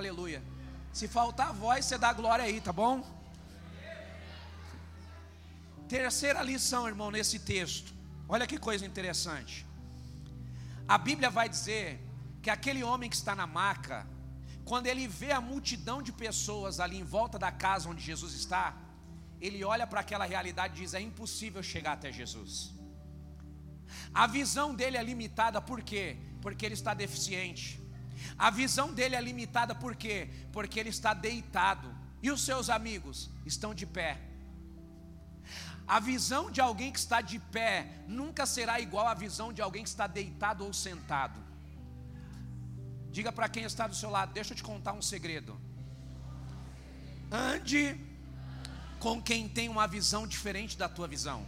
Aleluia. 0.00 0.42
Se 0.98 1.06
faltar 1.06 1.52
voz, 1.52 1.84
você 1.84 1.98
dá 1.98 2.10
glória 2.10 2.44
aí, 2.46 2.58
tá 2.58 2.72
bom? 2.72 2.94
Terceira 5.86 6.42
lição, 6.42 6.88
irmão, 6.88 7.10
nesse 7.10 7.38
texto. 7.38 7.92
Olha 8.26 8.46
que 8.46 8.56
coisa 8.56 8.86
interessante. 8.86 9.66
A 10.88 10.96
Bíblia 10.96 11.28
vai 11.28 11.50
dizer 11.50 12.00
que 12.40 12.48
aquele 12.48 12.82
homem 12.82 13.10
que 13.10 13.16
está 13.16 13.34
na 13.34 13.46
maca, 13.46 14.06
quando 14.64 14.86
ele 14.86 15.06
vê 15.06 15.32
a 15.32 15.40
multidão 15.40 16.00
de 16.00 16.12
pessoas 16.12 16.80
ali 16.80 16.96
em 16.98 17.04
volta 17.04 17.38
da 17.38 17.52
casa 17.52 17.90
onde 17.90 18.02
Jesus 18.02 18.32
está, 18.32 18.74
ele 19.38 19.62
olha 19.62 19.86
para 19.86 20.00
aquela 20.00 20.24
realidade 20.24 20.72
e 20.78 20.80
diz: 20.80 20.94
é 20.94 21.00
impossível 21.00 21.62
chegar 21.62 21.92
até 21.92 22.10
Jesus. 22.10 22.72
A 24.14 24.26
visão 24.26 24.74
dele 24.74 24.96
é 24.96 25.02
limitada, 25.02 25.60
por 25.60 25.82
quê? 25.82 26.16
Porque 26.40 26.64
ele 26.64 26.74
está 26.74 26.94
deficiente. 26.94 27.79
A 28.38 28.50
visão 28.50 28.92
dele 28.92 29.16
é 29.16 29.20
limitada 29.20 29.74
por 29.74 29.94
quê? 29.94 30.28
Porque 30.52 30.78
ele 30.78 30.88
está 30.88 31.12
deitado 31.14 31.94
e 32.22 32.30
os 32.30 32.42
seus 32.42 32.70
amigos 32.70 33.30
estão 33.44 33.74
de 33.74 33.86
pé. 33.86 34.18
A 35.86 35.98
visão 35.98 36.50
de 36.50 36.60
alguém 36.60 36.92
que 36.92 36.98
está 36.98 37.20
de 37.20 37.38
pé 37.38 38.04
nunca 38.06 38.46
será 38.46 38.78
igual 38.80 39.08
à 39.08 39.14
visão 39.14 39.52
de 39.52 39.60
alguém 39.60 39.82
que 39.82 39.88
está 39.88 40.06
deitado 40.06 40.64
ou 40.64 40.72
sentado. 40.72 41.40
Diga 43.10 43.32
para 43.32 43.48
quem 43.48 43.64
está 43.64 43.88
do 43.88 43.94
seu 43.94 44.08
lado, 44.08 44.32
deixa 44.32 44.52
eu 44.52 44.56
te 44.56 44.62
contar 44.62 44.92
um 44.92 45.02
segredo. 45.02 45.60
Ande 47.30 47.98
com 49.00 49.20
quem 49.20 49.48
tem 49.48 49.68
uma 49.68 49.88
visão 49.88 50.26
diferente 50.26 50.78
da 50.78 50.88
tua 50.88 51.08
visão. 51.08 51.44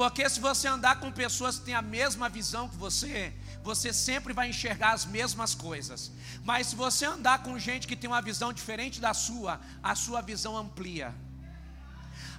Porque 0.00 0.26
se 0.30 0.40
você 0.40 0.66
andar 0.66 0.98
com 0.98 1.12
pessoas 1.12 1.58
que 1.58 1.66
têm 1.66 1.74
a 1.74 1.82
mesma 1.82 2.26
visão 2.26 2.66
que 2.70 2.76
você, 2.76 3.34
você 3.62 3.92
sempre 3.92 4.32
vai 4.32 4.48
enxergar 4.48 4.92
as 4.92 5.04
mesmas 5.04 5.54
coisas. 5.54 6.10
Mas 6.42 6.68
se 6.68 6.74
você 6.74 7.04
andar 7.04 7.42
com 7.42 7.58
gente 7.58 7.86
que 7.86 7.94
tem 7.94 8.08
uma 8.08 8.22
visão 8.22 8.50
diferente 8.50 8.98
da 8.98 9.12
sua, 9.12 9.60
a 9.82 9.94
sua 9.94 10.22
visão 10.22 10.56
amplia. 10.56 11.14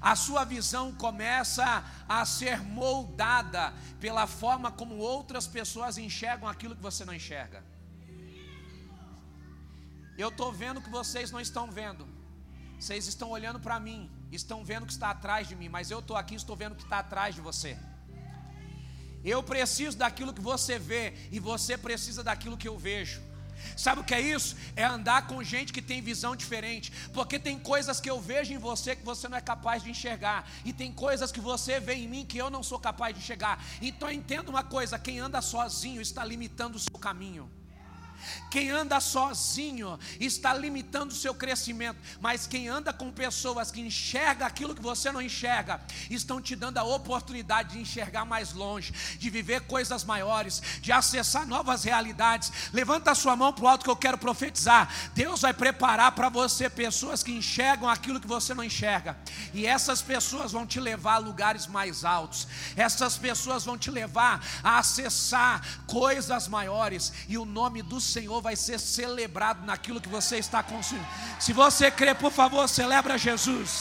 A 0.01 0.15
sua 0.15 0.43
visão 0.43 0.91
começa 0.91 1.85
a 2.09 2.25
ser 2.25 2.63
moldada 2.63 3.71
pela 3.99 4.25
forma 4.25 4.71
como 4.71 4.97
outras 4.97 5.45
pessoas 5.45 5.99
enxergam 5.99 6.49
aquilo 6.49 6.75
que 6.75 6.81
você 6.81 7.05
não 7.05 7.13
enxerga. 7.13 7.63
Eu 10.17 10.29
estou 10.29 10.51
vendo 10.51 10.81
que 10.81 10.89
vocês 10.89 11.29
não 11.29 11.39
estão 11.39 11.69
vendo. 11.69 12.07
Vocês 12.79 13.05
estão 13.05 13.29
olhando 13.29 13.59
para 13.59 13.79
mim, 13.79 14.09
estão 14.35 14.63
vendo 14.63 14.85
que 14.85 14.93
está 14.93 15.09
atrás 15.11 15.47
de 15.47 15.55
mim, 15.55 15.69
mas 15.69 15.91
eu 15.91 15.99
estou 15.99 16.15
aqui, 16.15 16.35
estou 16.35 16.55
vendo 16.55 16.75
que 16.75 16.83
está 16.83 16.99
atrás 16.99 17.35
de 17.35 17.41
você. 17.41 17.77
Eu 19.23 19.43
preciso 19.43 19.97
daquilo 19.97 20.33
que 20.33 20.41
você 20.41 20.79
vê 20.79 21.13
e 21.31 21.39
você 21.39 21.77
precisa 21.77 22.23
daquilo 22.23 22.57
que 22.57 22.67
eu 22.67 22.77
vejo. 22.77 23.21
Sabe 23.77 24.01
o 24.01 24.03
que 24.03 24.13
é 24.13 24.21
isso? 24.21 24.55
É 24.75 24.83
andar 24.83 25.27
com 25.27 25.43
gente 25.43 25.71
que 25.71 25.81
tem 25.81 26.01
visão 26.01 26.35
diferente, 26.35 26.91
porque 27.13 27.37
tem 27.37 27.59
coisas 27.59 27.99
que 27.99 28.09
eu 28.09 28.19
vejo 28.19 28.53
em 28.53 28.57
você 28.57 28.95
que 28.95 29.05
você 29.05 29.27
não 29.27 29.37
é 29.37 29.41
capaz 29.41 29.83
de 29.83 29.91
enxergar, 29.91 30.49
e 30.65 30.73
tem 30.73 30.91
coisas 30.91 31.31
que 31.31 31.39
você 31.39 31.79
vê 31.79 31.93
em 31.93 32.07
mim 32.07 32.25
que 32.25 32.39
eu 32.39 32.49
não 32.49 32.63
sou 32.63 32.79
capaz 32.79 33.13
de 33.15 33.21
enxergar. 33.21 33.63
Então 33.81 34.09
entenda 34.09 34.49
uma 34.49 34.63
coisa: 34.63 34.97
quem 34.97 35.19
anda 35.19 35.41
sozinho 35.41 36.01
está 36.01 36.25
limitando 36.25 36.75
o 36.75 36.79
seu 36.79 36.97
caminho. 36.97 37.60
Quem 38.49 38.69
anda 38.69 38.99
sozinho 38.99 39.99
está 40.19 40.53
limitando 40.53 41.13
o 41.13 41.17
seu 41.17 41.33
crescimento, 41.33 41.97
mas 42.19 42.47
quem 42.47 42.67
anda 42.67 42.91
com 42.91 43.11
pessoas 43.11 43.71
que 43.71 43.81
enxergam 43.81 44.47
aquilo 44.47 44.75
que 44.75 44.81
você 44.81 45.11
não 45.11 45.21
enxerga, 45.21 45.81
estão 46.09 46.41
te 46.41 46.55
dando 46.55 46.77
a 46.77 46.83
oportunidade 46.83 47.73
de 47.73 47.79
enxergar 47.79 48.25
mais 48.25 48.53
longe, 48.53 48.93
de 49.17 49.29
viver 49.29 49.61
coisas 49.61 50.03
maiores, 50.03 50.61
de 50.81 50.91
acessar 50.91 51.47
novas 51.47 51.83
realidades. 51.83 52.51
Levanta 52.73 53.11
a 53.11 53.15
sua 53.15 53.35
mão 53.35 53.53
para 53.53 53.65
o 53.65 53.67
alto 53.67 53.83
que 53.83 53.89
eu 53.89 53.95
quero 53.95 54.17
profetizar. 54.17 54.89
Deus 55.13 55.41
vai 55.41 55.53
preparar 55.53 56.11
para 56.13 56.29
você 56.29 56.69
pessoas 56.69 57.23
que 57.23 57.31
enxergam 57.31 57.89
aquilo 57.89 58.19
que 58.19 58.27
você 58.27 58.53
não 58.53 58.63
enxerga, 58.63 59.17
e 59.53 59.65
essas 59.65 60.01
pessoas 60.01 60.51
vão 60.51 60.65
te 60.65 60.79
levar 60.79 61.15
a 61.15 61.17
lugares 61.19 61.67
mais 61.67 62.03
altos, 62.03 62.47
essas 62.75 63.17
pessoas 63.17 63.63
vão 63.63 63.77
te 63.77 63.89
levar 63.89 64.43
a 64.63 64.79
acessar 64.79 65.83
coisas 65.87 66.47
maiores, 66.47 67.13
e 67.27 67.37
o 67.37 67.45
nome 67.45 67.81
do 67.81 67.99
Senhor 68.13 68.39
vai 68.47 68.55
ser 68.55 68.77
celebrado 68.79 69.65
naquilo 69.69 70.01
que 70.03 70.09
você 70.17 70.35
está 70.45 70.61
consumindo. 70.71 71.07
Se 71.39 71.51
você 71.61 71.89
crê, 71.99 72.13
por 72.23 72.31
favor, 72.31 72.67
celebra 72.67 73.17
Jesus. 73.17 73.73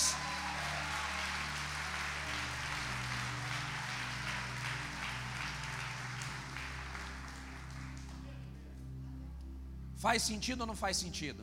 Faz 10.04 10.22
sentido 10.30 10.62
ou 10.62 10.66
não 10.70 10.76
faz 10.84 10.96
sentido? 10.96 11.42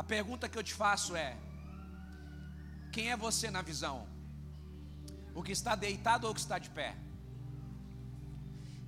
A 0.00 0.04
pergunta 0.14 0.48
que 0.48 0.58
eu 0.60 0.62
te 0.62 0.74
faço 0.82 1.16
é: 1.16 1.30
quem 2.92 3.10
é 3.10 3.16
você 3.16 3.50
na 3.56 3.62
visão? 3.70 3.96
O 5.34 5.42
que 5.42 5.52
está 5.58 5.74
deitado 5.74 6.24
ou 6.26 6.30
o 6.30 6.34
que 6.34 6.40
está 6.46 6.58
de 6.66 6.70
pé? 6.78 6.90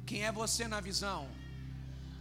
Quem 0.07 0.25
é 0.25 0.31
você 0.31 0.69
na 0.69 0.81
visão? 0.81 1.21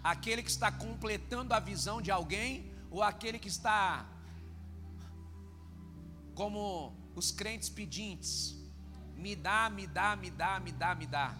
Aquele 0.03 0.41
que 0.41 0.49
está 0.49 0.71
completando 0.71 1.53
a 1.53 1.59
visão 1.59 2.01
de 2.01 2.11
alguém 2.11 2.71
ou 2.89 3.03
aquele 3.03 3.37
que 3.37 3.47
está 3.47 4.05
como 6.33 6.95
os 7.15 7.31
crentes 7.31 7.67
pedintes, 7.67 8.55
me 9.15 9.35
dá, 9.35 9.69
me 9.69 9.85
dá, 9.85 10.15
me 10.15 10.29
dá, 10.31 10.59
me 10.59 10.71
dá, 10.71 10.95
me 10.95 11.05
dá. 11.05 11.35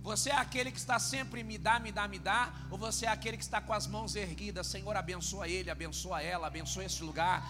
Você 0.00 0.30
é 0.30 0.36
aquele 0.36 0.70
que 0.70 0.78
está 0.78 0.98
sempre 0.98 1.42
me 1.42 1.58
dá, 1.58 1.80
me 1.80 1.90
dá, 1.90 2.06
me 2.06 2.18
dá, 2.18 2.52
ou 2.70 2.78
você 2.78 3.06
é 3.06 3.08
aquele 3.08 3.36
que 3.36 3.42
está 3.42 3.60
com 3.60 3.72
as 3.72 3.86
mãos 3.86 4.14
erguidas, 4.14 4.68
Senhor, 4.68 4.96
abençoa 4.96 5.48
ele, 5.48 5.70
abençoa 5.70 6.22
ela, 6.22 6.46
abençoa 6.46 6.84
esse 6.84 7.02
lugar. 7.02 7.42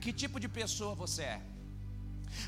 Que 0.00 0.12
tipo 0.12 0.40
de 0.40 0.48
pessoa 0.48 0.94
você 0.94 1.22
é? 1.22 1.42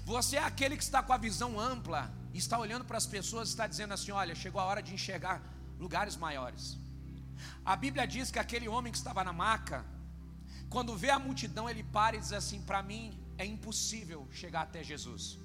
Você 0.05 0.37
é 0.37 0.45
aquele 0.45 0.77
que 0.77 0.83
está 0.83 1.03
com 1.03 1.13
a 1.13 1.17
visão 1.17 1.59
ampla, 1.59 2.13
está 2.35 2.59
olhando 2.59 2.85
para 2.85 2.99
as 2.99 3.07
pessoas 3.07 3.49
e 3.49 3.53
está 3.53 3.67
dizendo 3.67 3.95
assim: 3.95 4.13
olha, 4.13 4.35
chegou 4.35 4.61
a 4.61 4.65
hora 4.65 4.83
de 4.83 4.95
enxergar 4.95 5.43
lugares 5.79 6.17
maiores. 6.17 6.79
A 7.65 7.75
Bíblia 7.77 8.07
diz 8.07 8.31
que 8.31 8.39
aquele 8.39 8.69
homem 8.69 8.93
que 8.93 8.99
estava 8.99 9.25
na 9.25 9.33
maca, 9.33 9.85
quando 10.69 10.97
vê 10.97 11.11
a 11.11 11.19
multidão, 11.19 11.69
ele 11.69 11.83
para 11.83 12.17
e 12.17 12.21
diz 12.21 12.33
assim: 12.33 12.61
para 12.63 12.83
mim 12.83 13.19
é 13.37 13.45
impossível 13.45 14.29
chegar 14.33 14.63
até 14.63 14.83
Jesus. 14.83 15.39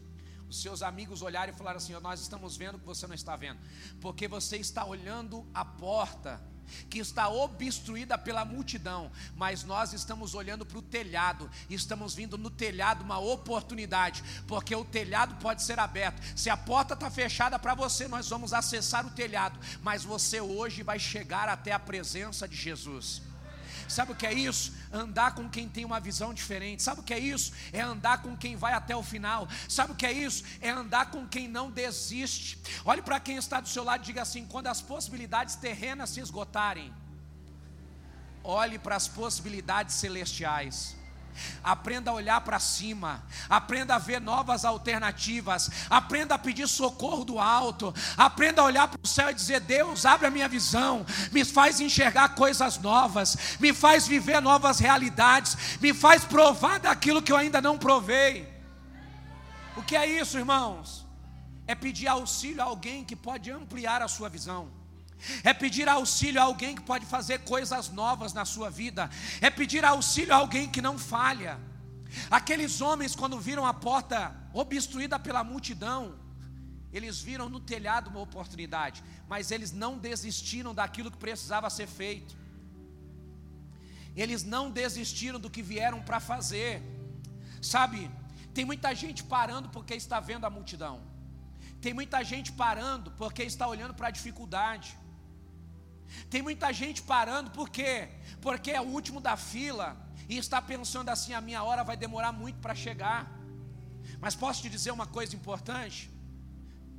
Os 0.50 0.62
seus 0.62 0.82
amigos 0.82 1.22
olharam 1.22 1.52
e 1.54 1.56
falaram 1.56 1.78
assim: 1.78 1.94
Nós 1.94 2.22
estamos 2.22 2.56
vendo 2.56 2.76
o 2.76 2.80
que 2.80 2.86
você 2.86 3.06
não 3.08 3.16
está 3.16 3.36
vendo, 3.36 3.60
porque 4.00 4.28
você 4.28 4.58
está 4.58 4.86
olhando 4.86 5.46
a 5.54 5.66
porta 5.66 6.42
que 6.90 7.00
está 7.00 7.30
obstruída 7.30 8.18
pela 8.18 8.46
multidão, 8.46 9.12
mas 9.36 9.64
nós 9.64 9.94
estamos 9.94 10.34
olhando 10.34 10.66
para 10.66 10.78
o 10.78 10.82
telhado, 10.82 11.50
estamos 11.70 12.16
vindo 12.16 12.38
no 12.38 12.50
telhado 12.50 13.04
uma 13.04 13.20
oportunidade, 13.20 14.24
porque 14.48 14.76
o 14.76 14.86
telhado 14.86 15.36
pode 15.36 15.64
ser 15.64 15.80
aberto. 15.80 16.22
Se 16.36 16.50
a 16.50 16.58
porta 16.58 16.94
está 16.94 17.10
fechada 17.10 17.58
para 17.58 17.76
você, 17.76 18.08
nós 18.08 18.30
vamos 18.30 18.54
acessar 18.54 19.06
o 19.06 19.12
telhado, 19.12 19.60
mas 19.82 20.04
você 20.04 20.42
hoje 20.42 20.84
vai 20.84 21.00
chegar 21.00 21.50
até 21.50 21.72
a 21.72 21.80
presença 21.80 22.48
de 22.48 22.56
Jesus. 22.56 23.22
Sabe 23.88 24.12
o 24.12 24.16
que 24.16 24.28
é 24.28 24.34
isso? 24.34 24.74
Andar 24.92 25.34
com 25.36 25.50
quem 25.50 25.70
tem 25.70 25.86
uma 25.86 26.00
visão 26.00 26.34
diferente. 26.34 26.84
Sabe 26.84 27.02
o 27.02 27.04
que 27.04 27.14
é 27.14 27.20
isso? 27.20 27.54
É 27.72 27.82
andar 27.82 28.22
com 28.22 28.36
quem 28.36 28.56
vai 28.56 28.74
até 28.74 28.96
o 28.96 29.04
final. 29.04 29.48
Sabe 29.70 29.94
o 29.94 29.96
que 29.96 30.06
é 30.06 30.12
isso? 30.12 30.44
É 30.60 30.70
andar 30.70 31.12
com 31.12 31.26
quem 31.28 31.48
não 31.48 31.72
desiste. 31.72 32.60
Olhe 32.84 33.02
para 33.02 33.20
quem 33.20 33.38
está 33.38 33.62
do 33.62 33.70
seu 33.70 33.84
lado 33.84 34.04
e 34.04 34.06
diga 34.06 34.24
assim: 34.24 34.46
quando 34.46 34.68
as 34.68 34.82
possibilidades 34.82 35.56
terrenas 35.56 36.10
se 36.10 36.20
esgotarem, 36.20 36.94
olhe 38.44 38.78
para 38.78 38.96
as 38.96 39.08
possibilidades 39.08 39.96
celestiais. 39.96 40.97
Aprenda 41.64 42.12
a 42.12 42.14
olhar 42.14 42.42
para 42.42 42.60
cima, 42.60 43.24
aprenda 43.50 43.96
a 43.96 44.00
ver 44.00 44.22
novas 44.22 44.64
alternativas, 44.66 45.70
aprenda 45.90 46.36
a 46.36 46.40
pedir 46.40 46.68
socorro 46.68 47.26
do 47.26 47.40
alto, 47.40 47.94
aprenda 48.16 48.62
a 48.62 48.66
olhar 48.66 48.88
para 48.88 49.00
o 49.04 49.08
céu 49.08 49.30
e 49.30 49.34
dizer: 49.34 49.60
Deus, 49.60 50.06
abre 50.06 50.28
a 50.28 50.32
minha 50.32 50.48
visão, 50.48 51.06
me 51.32 51.44
faz 51.44 51.80
enxergar 51.80 52.30
coisas 52.30 52.78
novas, 52.78 53.58
me 53.60 53.74
faz 53.74 54.08
viver 54.08 54.42
novas 54.42 54.80
realidades, 54.80 55.80
me 55.82 55.94
faz 55.94 56.24
provar 56.24 56.80
daquilo 56.80 57.22
que 57.22 57.32
eu 57.32 57.38
ainda 57.38 57.62
não 57.62 57.78
provei. 57.78 58.48
O 59.76 59.84
que 59.84 59.96
é 59.96 60.06
isso, 60.06 60.38
irmãos? 60.38 61.06
É 61.68 61.76
pedir 61.76 62.08
auxílio 62.08 62.62
a 62.62 62.66
alguém 62.66 63.04
que 63.04 63.16
pode 63.16 63.52
ampliar 63.52 64.02
a 64.02 64.08
sua 64.08 64.30
visão 64.30 64.77
é 65.44 65.54
pedir 65.54 65.90
auxílio 65.90 66.40
a 66.42 66.46
alguém 66.46 66.76
que 66.76 66.82
pode 66.82 67.06
fazer 67.06 67.40
coisas 67.40 67.90
novas 67.90 68.34
na 68.34 68.46
sua 68.46 68.70
vida, 68.70 69.10
é 69.42 69.50
pedir 69.50 69.84
auxílio 69.84 70.34
a 70.34 70.38
alguém 70.38 70.70
que 70.70 70.82
não 70.82 70.98
falha. 70.98 71.60
Aqueles 72.30 72.82
homens, 72.82 73.16
quando 73.16 73.40
viram 73.40 73.66
a 73.66 73.74
porta 73.74 74.36
obstruída 74.54 75.20
pela 75.20 75.44
multidão, 75.44 76.16
eles 76.92 77.20
viram 77.20 77.50
no 77.50 77.60
telhado 77.60 78.10
uma 78.10 78.22
oportunidade, 78.22 79.04
mas 79.28 79.52
eles 79.52 79.72
não 79.72 79.98
desistiram 79.98 80.74
daquilo 80.74 81.12
que 81.12 81.18
precisava 81.18 81.70
ser 81.70 81.88
feito, 81.88 82.36
eles 84.16 84.44
não 84.44 84.72
desistiram 84.72 85.40
do 85.40 85.50
que 85.50 85.62
vieram 85.62 86.02
para 86.02 86.20
fazer, 86.20 86.82
sabe? 87.62 88.10
Tem 88.54 88.66
muita 88.66 88.96
gente 88.96 89.24
parando 89.24 89.70
porque 89.70 89.94
está 89.94 90.20
vendo 90.20 90.46
a 90.46 90.50
multidão, 90.50 91.02
tem 91.82 91.94
muita 91.94 92.24
gente 92.24 92.52
parando 92.52 93.12
porque 93.12 93.44
está 93.44 93.68
olhando 93.68 93.94
para 93.94 94.08
a 94.08 94.12
dificuldade. 94.12 94.98
Tem 96.30 96.42
muita 96.42 96.72
gente 96.74 97.02
parando, 97.02 97.52
por 97.52 97.70
quê? 97.70 98.10
Porque 98.42 98.72
é 98.72 98.82
o 98.82 98.86
último 98.86 99.20
da 99.20 99.36
fila 99.36 99.98
e 100.30 100.38
está 100.38 100.62
pensando 100.62 101.10
assim: 101.10 101.34
a 101.34 101.42
minha 101.42 101.64
hora 101.64 101.84
vai 101.84 101.98
demorar 101.98 102.32
muito 102.32 102.60
para 102.60 102.76
chegar. 102.76 103.32
Mas 104.20 104.36
posso 104.36 104.62
te 104.62 104.70
dizer 104.70 104.92
uma 104.92 105.06
coisa 105.06 105.36
importante? 105.36 106.10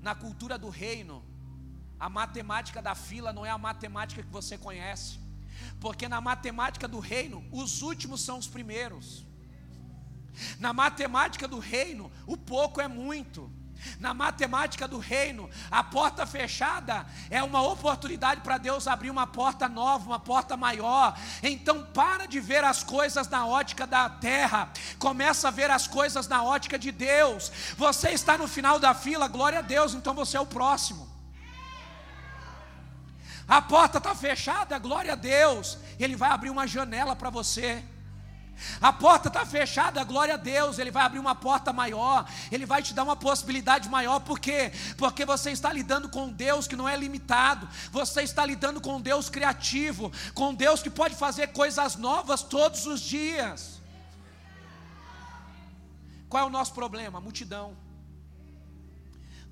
Na 0.00 0.14
cultura 0.14 0.56
do 0.58 0.68
reino, 0.68 1.24
a 1.98 2.08
matemática 2.08 2.80
da 2.80 2.94
fila 2.94 3.32
não 3.32 3.44
é 3.44 3.50
a 3.50 3.58
matemática 3.58 4.22
que 4.22 4.30
você 4.30 4.56
conhece, 4.56 5.18
porque 5.80 6.08
na 6.08 6.20
matemática 6.20 6.86
do 6.86 7.00
reino, 7.00 7.44
os 7.50 7.82
últimos 7.82 8.20
são 8.20 8.38
os 8.38 8.46
primeiros. 8.46 9.26
Na 10.60 10.72
matemática 10.72 11.48
do 11.48 11.58
reino, 11.58 12.12
o 12.26 12.36
pouco 12.36 12.80
é 12.80 12.86
muito. 12.86 13.50
Na 13.98 14.14
matemática 14.14 14.86
do 14.86 14.98
reino, 14.98 15.48
a 15.70 15.82
porta 15.82 16.26
fechada 16.26 17.06
é 17.30 17.42
uma 17.42 17.62
oportunidade 17.62 18.40
para 18.40 18.58
Deus 18.58 18.86
abrir 18.86 19.10
uma 19.10 19.26
porta 19.26 19.68
nova, 19.68 20.06
uma 20.06 20.20
porta 20.20 20.56
maior. 20.56 21.18
Então, 21.42 21.84
para 21.86 22.26
de 22.26 22.40
ver 22.40 22.64
as 22.64 22.82
coisas 22.82 23.28
na 23.28 23.46
ótica 23.46 23.86
da 23.86 24.08
terra, 24.08 24.70
começa 24.98 25.48
a 25.48 25.50
ver 25.50 25.70
as 25.70 25.86
coisas 25.86 26.28
na 26.28 26.42
ótica 26.42 26.78
de 26.78 26.92
Deus. 26.92 27.50
Você 27.76 28.10
está 28.10 28.38
no 28.38 28.48
final 28.48 28.78
da 28.78 28.94
fila, 28.94 29.28
glória 29.28 29.60
a 29.60 29.62
Deus, 29.62 29.94
então 29.94 30.14
você 30.14 30.36
é 30.36 30.40
o 30.40 30.46
próximo. 30.46 31.08
A 33.48 33.62
porta 33.62 33.96
está 33.98 34.14
fechada, 34.14 34.78
glória 34.78 35.14
a 35.14 35.16
Deus, 35.16 35.78
Ele 35.98 36.14
vai 36.14 36.30
abrir 36.30 36.50
uma 36.50 36.66
janela 36.66 37.16
para 37.16 37.30
você. 37.30 37.82
A 38.80 38.92
porta 38.92 39.28
está 39.28 39.46
fechada, 39.46 40.02
glória 40.04 40.34
a 40.34 40.36
Deus, 40.36 40.78
Ele 40.78 40.90
vai 40.90 41.04
abrir 41.04 41.18
uma 41.18 41.34
porta 41.34 41.72
maior, 41.72 42.28
Ele 42.50 42.66
vai 42.66 42.82
te 42.82 42.92
dar 42.92 43.04
uma 43.04 43.16
possibilidade 43.16 43.88
maior, 43.88 44.20
por 44.20 44.38
quê? 44.38 44.72
Porque 44.96 45.24
você 45.24 45.50
está 45.50 45.72
lidando 45.72 46.08
com 46.08 46.28
Deus 46.28 46.66
que 46.66 46.76
não 46.76 46.88
é 46.88 46.96
limitado, 46.96 47.68
você 47.90 48.22
está 48.22 48.44
lidando 48.44 48.80
com 48.80 49.00
Deus 49.00 49.28
criativo, 49.30 50.12
com 50.34 50.54
Deus 50.54 50.82
que 50.82 50.90
pode 50.90 51.14
fazer 51.14 51.48
coisas 51.48 51.96
novas 51.96 52.42
todos 52.42 52.86
os 52.86 53.00
dias. 53.00 53.80
Qual 56.28 56.44
é 56.44 56.46
o 56.46 56.50
nosso 56.50 56.74
problema? 56.74 57.20
Multidão. 57.20 57.76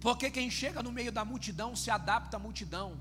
Porque 0.01 0.31
quem 0.31 0.51
chega 0.51 0.83
no 0.83 0.93
meio 0.93 1.11
da 1.11 1.25
multidão 1.25 1.75
se 1.75 1.91
adapta 1.91 2.37
à 2.37 2.41
multidão. 2.41 3.01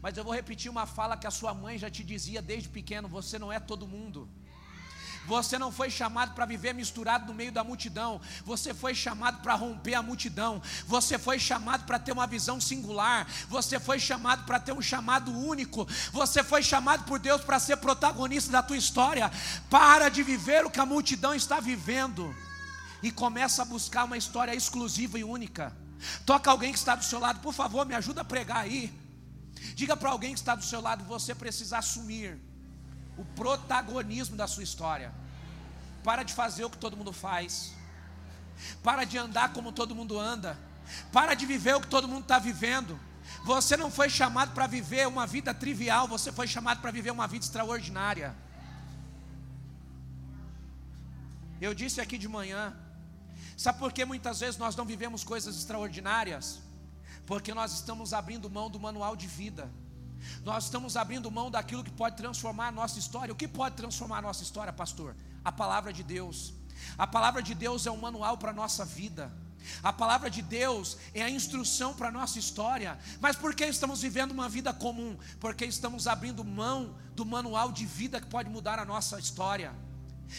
Mas 0.00 0.16
eu 0.16 0.24
vou 0.24 0.34
repetir 0.34 0.70
uma 0.70 0.86
fala 0.86 1.16
que 1.16 1.26
a 1.26 1.30
sua 1.30 1.52
mãe 1.54 1.78
já 1.78 1.90
te 1.90 2.02
dizia 2.02 2.40
desde 2.40 2.68
pequeno: 2.68 3.06
você 3.06 3.38
não 3.38 3.52
é 3.52 3.60
todo 3.60 3.86
mundo. 3.86 4.28
Você 5.26 5.58
não 5.58 5.72
foi 5.72 5.90
chamado 5.90 6.34
para 6.34 6.46
viver 6.46 6.72
misturado 6.72 7.26
no 7.26 7.34
meio 7.34 7.50
da 7.50 7.64
multidão. 7.64 8.20
Você 8.44 8.72
foi 8.72 8.94
chamado 8.94 9.42
para 9.42 9.54
romper 9.54 9.94
a 9.94 10.02
multidão. 10.02 10.62
Você 10.86 11.18
foi 11.18 11.38
chamado 11.38 11.84
para 11.84 11.98
ter 11.98 12.12
uma 12.12 12.26
visão 12.26 12.60
singular. 12.60 13.26
Você 13.48 13.80
foi 13.80 13.98
chamado 13.98 14.44
para 14.44 14.60
ter 14.60 14.72
um 14.72 14.82
chamado 14.82 15.30
único. 15.32 15.86
Você 16.12 16.44
foi 16.44 16.62
chamado 16.62 17.04
por 17.04 17.18
Deus 17.18 17.42
para 17.42 17.58
ser 17.58 17.76
protagonista 17.76 18.50
da 18.52 18.62
tua 18.62 18.76
história. 18.76 19.30
Para 19.68 20.08
de 20.08 20.22
viver 20.22 20.64
o 20.64 20.70
que 20.70 20.80
a 20.80 20.86
multidão 20.86 21.34
está 21.34 21.60
vivendo 21.60 22.34
e 23.02 23.10
começa 23.10 23.62
a 23.62 23.64
buscar 23.64 24.04
uma 24.04 24.16
história 24.16 24.54
exclusiva 24.54 25.18
e 25.18 25.24
única. 25.24 25.76
Toca 26.24 26.50
alguém 26.50 26.72
que 26.72 26.78
está 26.78 26.94
do 26.94 27.04
seu 27.04 27.18
lado, 27.18 27.40
por 27.40 27.52
favor, 27.52 27.86
me 27.86 27.94
ajuda 27.94 28.20
a 28.20 28.24
pregar 28.24 28.58
aí. 28.58 28.92
Diga 29.74 29.96
para 29.96 30.10
alguém 30.10 30.32
que 30.32 30.38
está 30.38 30.54
do 30.54 30.64
seu 30.64 30.80
lado, 30.80 31.04
você 31.04 31.34
precisa 31.34 31.78
assumir 31.78 32.38
o 33.16 33.24
protagonismo 33.24 34.36
da 34.36 34.46
sua 34.46 34.62
história. 34.62 35.12
Para 36.02 36.22
de 36.22 36.32
fazer 36.32 36.64
o 36.64 36.70
que 36.70 36.78
todo 36.78 36.96
mundo 36.96 37.12
faz. 37.12 37.72
Para 38.82 39.04
de 39.04 39.18
andar 39.18 39.52
como 39.52 39.72
todo 39.72 39.94
mundo 39.94 40.18
anda. 40.18 40.58
Para 41.12 41.34
de 41.34 41.46
viver 41.46 41.74
o 41.74 41.80
que 41.80 41.88
todo 41.88 42.06
mundo 42.06 42.22
está 42.22 42.38
vivendo. 42.38 42.98
Você 43.44 43.76
não 43.76 43.90
foi 43.90 44.08
chamado 44.08 44.52
para 44.52 44.66
viver 44.66 45.06
uma 45.08 45.26
vida 45.26 45.52
trivial, 45.52 46.06
você 46.06 46.30
foi 46.30 46.46
chamado 46.46 46.80
para 46.80 46.90
viver 46.90 47.10
uma 47.10 47.26
vida 47.26 47.44
extraordinária. 47.44 48.34
Eu 51.60 51.74
disse 51.74 52.00
aqui 52.00 52.18
de 52.18 52.28
manhã, 52.28 52.76
sabe 53.56 53.78
por 53.78 53.92
que 53.92 54.04
muitas 54.04 54.40
vezes 54.40 54.58
nós 54.58 54.76
não 54.76 54.84
vivemos 54.84 55.24
coisas 55.24 55.56
extraordinárias? 55.56 56.60
Porque 57.24 57.52
nós 57.54 57.72
estamos 57.72 58.12
abrindo 58.12 58.50
mão 58.50 58.70
do 58.70 58.78
manual 58.78 59.16
de 59.16 59.26
vida. 59.26 59.70
Nós 60.44 60.64
estamos 60.64 60.96
abrindo 60.96 61.30
mão 61.30 61.50
daquilo 61.50 61.84
que 61.84 61.90
pode 61.90 62.16
transformar 62.16 62.68
a 62.68 62.72
nossa 62.72 62.98
história. 62.98 63.32
O 63.32 63.36
que 63.36 63.48
pode 63.48 63.76
transformar 63.76 64.18
a 64.18 64.22
nossa 64.22 64.42
história, 64.42 64.72
pastor? 64.72 65.16
A 65.44 65.52
palavra 65.52 65.92
de 65.92 66.02
Deus. 66.02 66.54
A 66.98 67.06
palavra 67.06 67.42
de 67.42 67.54
Deus 67.54 67.86
é 67.86 67.90
um 67.90 67.96
manual 67.96 68.36
para 68.36 68.50
a 68.50 68.54
nossa 68.54 68.84
vida. 68.84 69.32
A 69.82 69.92
palavra 69.92 70.30
de 70.30 70.42
Deus 70.42 70.96
é 71.12 71.22
a 71.22 71.30
instrução 71.30 71.94
para 71.94 72.08
a 72.08 72.12
nossa 72.12 72.38
história. 72.38 72.98
Mas 73.20 73.36
por 73.36 73.54
que 73.54 73.64
estamos 73.64 74.02
vivendo 74.02 74.30
uma 74.32 74.48
vida 74.48 74.72
comum? 74.72 75.16
Porque 75.40 75.64
estamos 75.64 76.06
abrindo 76.06 76.44
mão 76.44 76.96
do 77.14 77.24
manual 77.24 77.72
de 77.72 77.84
vida 77.84 78.20
que 78.20 78.26
pode 78.26 78.48
mudar 78.48 78.78
a 78.78 78.84
nossa 78.84 79.18
história. 79.18 79.74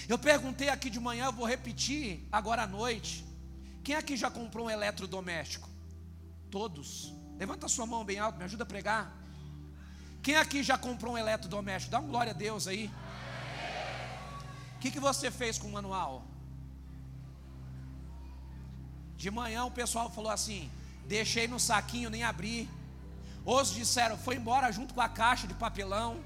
Eu 0.07 0.17
perguntei 0.17 0.69
aqui 0.69 0.89
de 0.89 0.99
manhã, 0.99 1.25
eu 1.25 1.33
vou 1.33 1.45
repetir 1.45 2.27
agora 2.31 2.63
à 2.63 2.67
noite. 2.67 3.25
Quem 3.83 3.95
aqui 3.95 4.17
já 4.17 4.29
comprou 4.29 4.67
um 4.67 4.69
eletrodoméstico? 4.69 5.69
Todos. 6.51 7.13
Levanta 7.37 7.67
sua 7.67 7.85
mão 7.85 8.03
bem 8.03 8.19
alto, 8.19 8.37
me 8.37 8.43
ajuda 8.43 8.63
a 8.63 8.65
pregar. 8.65 9.26
Quem 10.27 10.35
aqui 10.35 10.61
já 10.61 10.77
comprou 10.77 11.13
um 11.13 11.17
eletrodoméstico? 11.17 11.89
Dá 11.89 11.99
um 12.01 12.07
glória 12.07 12.31
a 12.33 12.35
Deus 12.35 12.67
aí. 12.67 12.91
O 14.75 14.79
que, 14.79 14.91
que 14.91 14.99
você 14.99 15.31
fez 15.31 15.57
com 15.57 15.69
o 15.69 15.71
manual? 15.71 16.21
De 19.15 19.31
manhã 19.31 19.63
o 19.63 19.71
pessoal 19.71 20.09
falou 20.09 20.29
assim: 20.29 20.69
deixei 21.05 21.47
no 21.47 21.57
saquinho, 21.57 22.09
nem 22.09 22.25
abri. 22.25 22.69
Outros 23.45 23.73
disseram, 23.73 24.17
foi 24.17 24.35
embora 24.35 24.69
junto 24.69 24.93
com 24.93 24.99
a 24.99 25.07
caixa 25.07 25.47
de 25.47 25.53
papelão. 25.53 26.21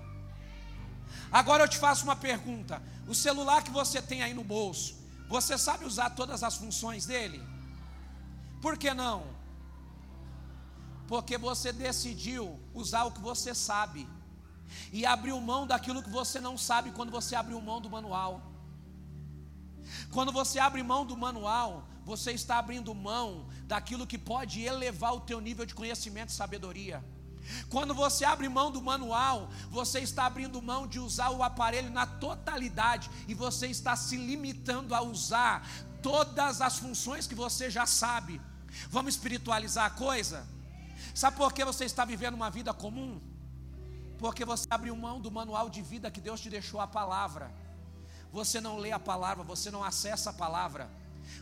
Agora 1.31 1.63
eu 1.63 1.67
te 1.67 1.77
faço 1.77 2.03
uma 2.03 2.15
pergunta: 2.15 2.81
o 3.07 3.13
celular 3.13 3.63
que 3.63 3.69
você 3.69 4.01
tem 4.01 4.23
aí 4.23 4.33
no 4.33 4.43
bolso, 4.43 4.95
você 5.29 5.59
sabe 5.59 5.85
usar 5.85 6.09
todas 6.09 6.41
as 6.41 6.55
funções 6.55 7.05
dele? 7.05 7.39
Por 8.63 8.79
que 8.79 8.95
não? 8.95 9.27
Porque 11.07 11.37
você 11.37 11.71
decidiu 11.71 12.59
usar 12.73 13.03
o 13.05 13.11
que 13.11 13.19
você 13.19 13.53
sabe 13.53 14.07
e 14.91 15.05
abriu 15.05 15.39
mão 15.39 15.67
daquilo 15.67 16.03
que 16.03 16.09
você 16.09 16.39
não 16.39 16.57
sabe 16.57 16.91
quando 16.91 17.11
você 17.11 17.35
abriu 17.35 17.61
mão 17.61 17.81
do 17.81 17.89
manual. 17.89 18.41
Quando 20.11 20.31
você 20.31 20.59
abre 20.59 20.81
mão 20.83 21.05
do 21.05 21.17
manual, 21.17 21.87
você 22.05 22.31
está 22.31 22.57
abrindo 22.57 22.93
mão 22.93 23.47
daquilo 23.65 24.07
que 24.07 24.17
pode 24.17 24.61
elevar 24.61 25.13
o 25.13 25.21
teu 25.21 25.39
nível 25.39 25.65
de 25.65 25.75
conhecimento 25.75 26.29
e 26.29 26.33
sabedoria. 26.33 27.03
Quando 27.69 27.93
você 27.93 28.23
abre 28.23 28.47
mão 28.47 28.71
do 28.71 28.81
manual, 28.81 29.49
você 29.69 29.99
está 29.99 30.25
abrindo 30.25 30.61
mão 30.61 30.87
de 30.87 30.99
usar 30.99 31.31
o 31.31 31.43
aparelho 31.43 31.89
na 31.89 32.05
totalidade 32.05 33.09
e 33.27 33.33
você 33.33 33.67
está 33.67 33.95
se 33.95 34.15
limitando 34.15 34.93
a 34.95 35.01
usar 35.01 35.67
todas 36.01 36.61
as 36.61 36.77
funções 36.77 37.27
que 37.27 37.35
você 37.35 37.69
já 37.69 37.85
sabe. 37.85 38.39
Vamos 38.89 39.15
espiritualizar 39.15 39.85
a 39.85 39.89
coisa? 39.89 40.47
Sabe 41.13 41.37
por 41.37 41.53
que 41.53 41.63
você 41.63 41.85
está 41.85 42.05
vivendo 42.05 42.35
uma 42.35 42.49
vida 42.49 42.73
comum? 42.73 43.19
Porque 44.17 44.45
você 44.45 44.67
abriu 44.69 44.95
mão 44.95 45.19
do 45.19 45.31
manual 45.31 45.69
de 45.69 45.81
vida 45.81 46.11
que 46.11 46.21
Deus 46.21 46.39
te 46.39 46.49
deixou 46.49 46.79
a 46.79 46.87
palavra. 46.87 47.51
Você 48.31 48.61
não 48.61 48.77
lê 48.77 48.91
a 48.91 48.99
palavra, 48.99 49.43
você 49.43 49.69
não 49.69 49.83
acessa 49.83 50.29
a 50.29 50.33
palavra. 50.33 50.89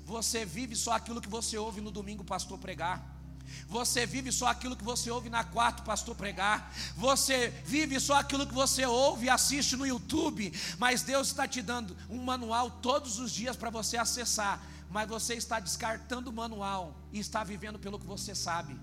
Você 0.06 0.46
vive 0.46 0.76
só 0.76 0.94
aquilo 0.94 1.22
que 1.22 1.30
você 1.30 1.58
ouve 1.58 1.82
no 1.82 1.92
domingo, 1.92 2.24
pastor 2.24 2.58
pregar. 2.58 3.20
Você 3.68 4.06
vive 4.06 4.32
só 4.32 4.48
aquilo 4.48 4.76
que 4.76 4.84
você 4.84 5.10
ouve 5.12 5.30
na 5.30 5.44
quarta, 5.44 5.84
pastor 5.84 6.16
pregar. 6.16 6.74
Você 6.96 7.50
vive 7.66 8.00
só 8.00 8.16
aquilo 8.16 8.46
que 8.46 8.54
você 8.54 8.86
ouve 8.86 9.26
e 9.26 9.30
assiste 9.30 9.76
no 9.76 9.86
YouTube. 9.86 10.54
Mas 10.78 11.02
Deus 11.02 11.28
está 11.28 11.48
te 11.48 11.62
dando 11.62 11.96
um 12.10 12.24
manual 12.24 12.70
todos 12.72 13.20
os 13.20 13.32
dias 13.32 13.56
para 13.56 13.70
você 13.70 13.98
acessar. 13.98 14.62
Mas 14.90 15.08
você 15.08 15.36
está 15.36 15.60
descartando 15.60 16.30
o 16.30 16.34
manual 16.34 16.96
e 17.12 17.20
está 17.20 17.44
vivendo 17.44 17.78
pelo 17.78 18.00
que 18.00 18.06
você 18.06 18.34
sabe. 18.34 18.80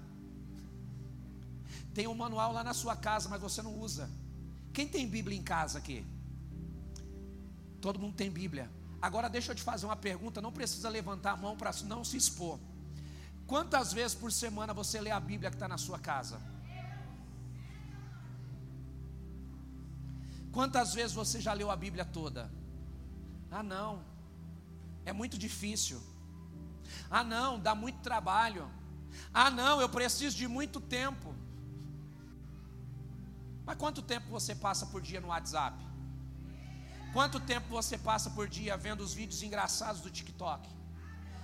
Tem 1.96 2.06
um 2.06 2.14
manual 2.14 2.52
lá 2.52 2.62
na 2.62 2.74
sua 2.74 2.94
casa, 2.94 3.26
mas 3.26 3.40
você 3.40 3.62
não 3.62 3.74
usa. 3.74 4.10
Quem 4.74 4.86
tem 4.86 5.08
Bíblia 5.08 5.34
em 5.34 5.42
casa 5.42 5.78
aqui? 5.78 6.04
Todo 7.80 7.98
mundo 7.98 8.14
tem 8.14 8.30
Bíblia. 8.30 8.70
Agora 9.00 9.30
deixa 9.30 9.52
eu 9.52 9.56
te 9.56 9.62
fazer 9.62 9.86
uma 9.86 9.96
pergunta, 9.96 10.42
não 10.42 10.52
precisa 10.52 10.90
levantar 10.90 11.30
a 11.32 11.36
mão 11.38 11.56
para 11.56 11.70
não 11.84 12.04
se 12.04 12.18
expor. 12.18 12.58
Quantas 13.46 13.94
vezes 13.94 14.14
por 14.14 14.30
semana 14.30 14.74
você 14.74 15.00
lê 15.00 15.10
a 15.10 15.18
Bíblia 15.18 15.48
que 15.48 15.56
está 15.56 15.66
na 15.66 15.78
sua 15.78 15.98
casa? 15.98 16.38
Quantas 20.52 20.92
vezes 20.92 21.14
você 21.14 21.40
já 21.40 21.54
leu 21.54 21.70
a 21.70 21.76
Bíblia 21.76 22.04
toda? 22.04 22.52
Ah, 23.50 23.62
não, 23.62 24.04
é 25.06 25.14
muito 25.14 25.38
difícil. 25.38 25.98
Ah, 27.10 27.24
não, 27.24 27.58
dá 27.58 27.74
muito 27.74 28.00
trabalho. 28.00 28.70
Ah, 29.32 29.50
não, 29.50 29.80
eu 29.80 29.88
preciso 29.88 30.36
de 30.36 30.46
muito 30.46 30.78
tempo. 30.78 31.35
Mas 33.66 33.76
quanto 33.76 34.00
tempo 34.00 34.28
você 34.30 34.54
passa 34.54 34.86
por 34.86 35.02
dia 35.02 35.20
no 35.20 35.28
WhatsApp? 35.28 35.76
Quanto 37.12 37.40
tempo 37.40 37.68
você 37.68 37.98
passa 37.98 38.30
por 38.30 38.48
dia 38.48 38.76
vendo 38.76 39.00
os 39.00 39.12
vídeos 39.12 39.42
engraçados 39.42 40.00
do 40.00 40.10
TikTok? 40.10 40.68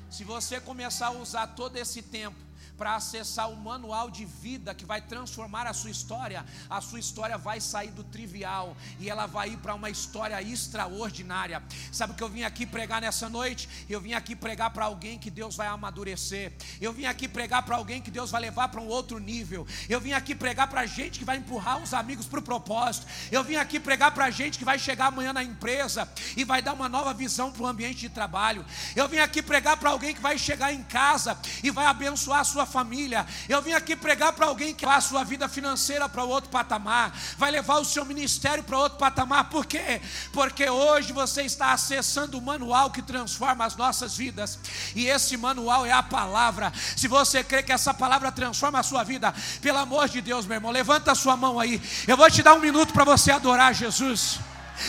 Se 0.09 0.23
você 0.23 0.61
começar 0.61 1.09
a 1.09 1.11
usar 1.12 1.49
todo 1.49 1.77
esse 1.77 2.01
tempo 2.01 2.39
para 2.83 2.97
acessar 2.97 3.49
o 3.49 3.55
manual 3.55 4.11
de 4.11 4.24
vida 4.24 4.74
que 4.74 4.85
vai 4.85 5.01
transformar 5.01 5.68
a 5.68 5.72
sua 5.72 5.89
história, 5.89 6.45
a 6.68 6.80
sua 6.80 6.99
história 6.99 7.39
vai 7.39 7.61
sair 7.61 7.93
do 7.93 8.03
trivial 8.03 8.76
e 8.99 9.09
ela 9.09 9.24
vai 9.24 9.51
ir 9.51 9.59
para 9.59 9.72
uma 9.72 9.89
história 9.89 10.43
extraordinária. 10.43 11.62
Sabe 11.93 12.12
o 12.12 12.16
que 12.16 12.22
eu 12.24 12.28
vim 12.28 12.43
aqui 12.43 12.66
pregar 12.66 13.01
nessa 13.01 13.28
noite? 13.28 13.68
Eu 13.89 14.01
vim 14.01 14.14
aqui 14.14 14.35
pregar 14.35 14.70
para 14.70 14.87
alguém 14.87 15.16
que 15.16 15.30
Deus 15.30 15.55
vai 15.55 15.68
amadurecer. 15.68 16.55
Eu 16.80 16.93
vim 16.93 17.05
aqui 17.05 17.28
pregar 17.28 17.62
para 17.62 17.76
alguém 17.76 18.03
que 18.03 18.11
Deus 18.11 18.33
vai 18.33 18.41
levar 18.41 18.66
para 18.66 18.80
um 18.80 18.89
outro 18.89 19.20
nível. 19.20 19.64
Eu 19.89 20.01
vim 20.01 20.12
aqui 20.12 20.35
pregar 20.35 20.66
para 20.66 20.85
gente 20.85 21.20
que 21.20 21.24
vai 21.24 21.37
empurrar 21.37 21.80
os 21.80 21.95
amigos 21.95 22.26
para 22.26 22.41
o 22.41 22.43
propósito. 22.43 23.07
Eu 23.30 23.45
vim 23.45 23.55
aqui 23.55 23.78
pregar 23.78 24.11
para 24.11 24.28
gente 24.28 24.59
que 24.59 24.64
vai 24.64 24.80
chegar 24.80 25.07
amanhã 25.07 25.33
na 25.33 25.45
empresa 25.45 26.09
e 26.37 26.43
vai 26.43 26.61
dar 26.61 26.72
uma 26.72 26.89
nova 26.89 27.14
visão 27.14 27.53
para 27.53 27.62
o 27.62 27.66
ambiente 27.68 28.01
de 28.01 28.09
trabalho. 28.09 28.66
Eu 28.97 29.07
vim 29.07 29.18
aqui 29.18 29.41
pregar 29.41 29.76
para 29.76 29.91
alguém 29.91 30.12
que 30.12 30.20
vai 30.20 30.37
chegar 30.37 30.72
em 30.72 30.83
casa 30.83 31.39
e 31.62 31.70
vai 31.70 31.87
abençoar 31.87 32.41
a 32.41 32.45
sua 32.45 32.72
família. 32.73 33.27
Eu 33.49 33.61
vim 33.61 33.73
aqui 33.73 33.95
pregar 33.95 34.33
para 34.33 34.47
alguém 34.47 34.75
que 34.75 34.87
vai 34.87 34.97
a 34.97 35.01
sua 35.01 35.23
vida 35.25 35.49
financeira 35.49 36.09
para 36.09 36.25
outro 36.25 36.49
patamar, 36.49 37.12
vai 37.37 37.51
levar 37.51 37.79
o 37.79 37.85
seu 37.85 38.05
ministério 38.05 38.64
para 38.64 38.79
outro 38.79 38.99
patamar. 38.99 39.51
Por 39.51 39.66
quê? 39.66 40.01
Porque 40.33 40.68
hoje 40.68 41.12
você 41.12 41.43
está 41.43 41.73
acessando 41.73 42.39
o 42.39 42.43
manual 42.43 42.91
que 42.91 43.03
transforma 43.03 43.66
as 43.66 43.77
nossas 43.77 44.16
vidas. 44.16 44.59
E 44.97 45.07
esse 45.07 45.37
manual 45.37 45.85
é 45.85 45.93
a 45.93 46.03
palavra. 46.03 46.73
Se 46.97 47.07
você 47.07 47.45
crê 47.45 47.62
que 47.62 47.73
essa 47.73 47.93
palavra 47.93 48.33
transforma 48.33 48.79
a 48.79 48.83
sua 48.83 49.05
vida, 49.05 49.35
pelo 49.61 49.79
amor 49.79 50.09
de 50.09 50.20
Deus, 50.23 50.47
meu 50.47 50.57
irmão, 50.57 50.73
levanta 50.73 51.12
a 51.12 51.14
sua 51.14 51.37
mão 51.37 51.61
aí. 51.61 51.81
Eu 52.09 52.16
vou 52.16 52.31
te 52.31 52.43
dar 52.43 52.55
um 52.55 52.61
minuto 52.61 52.93
para 52.93 53.05
você 53.05 53.31
adorar 53.31 53.75
Jesus. 53.75 54.41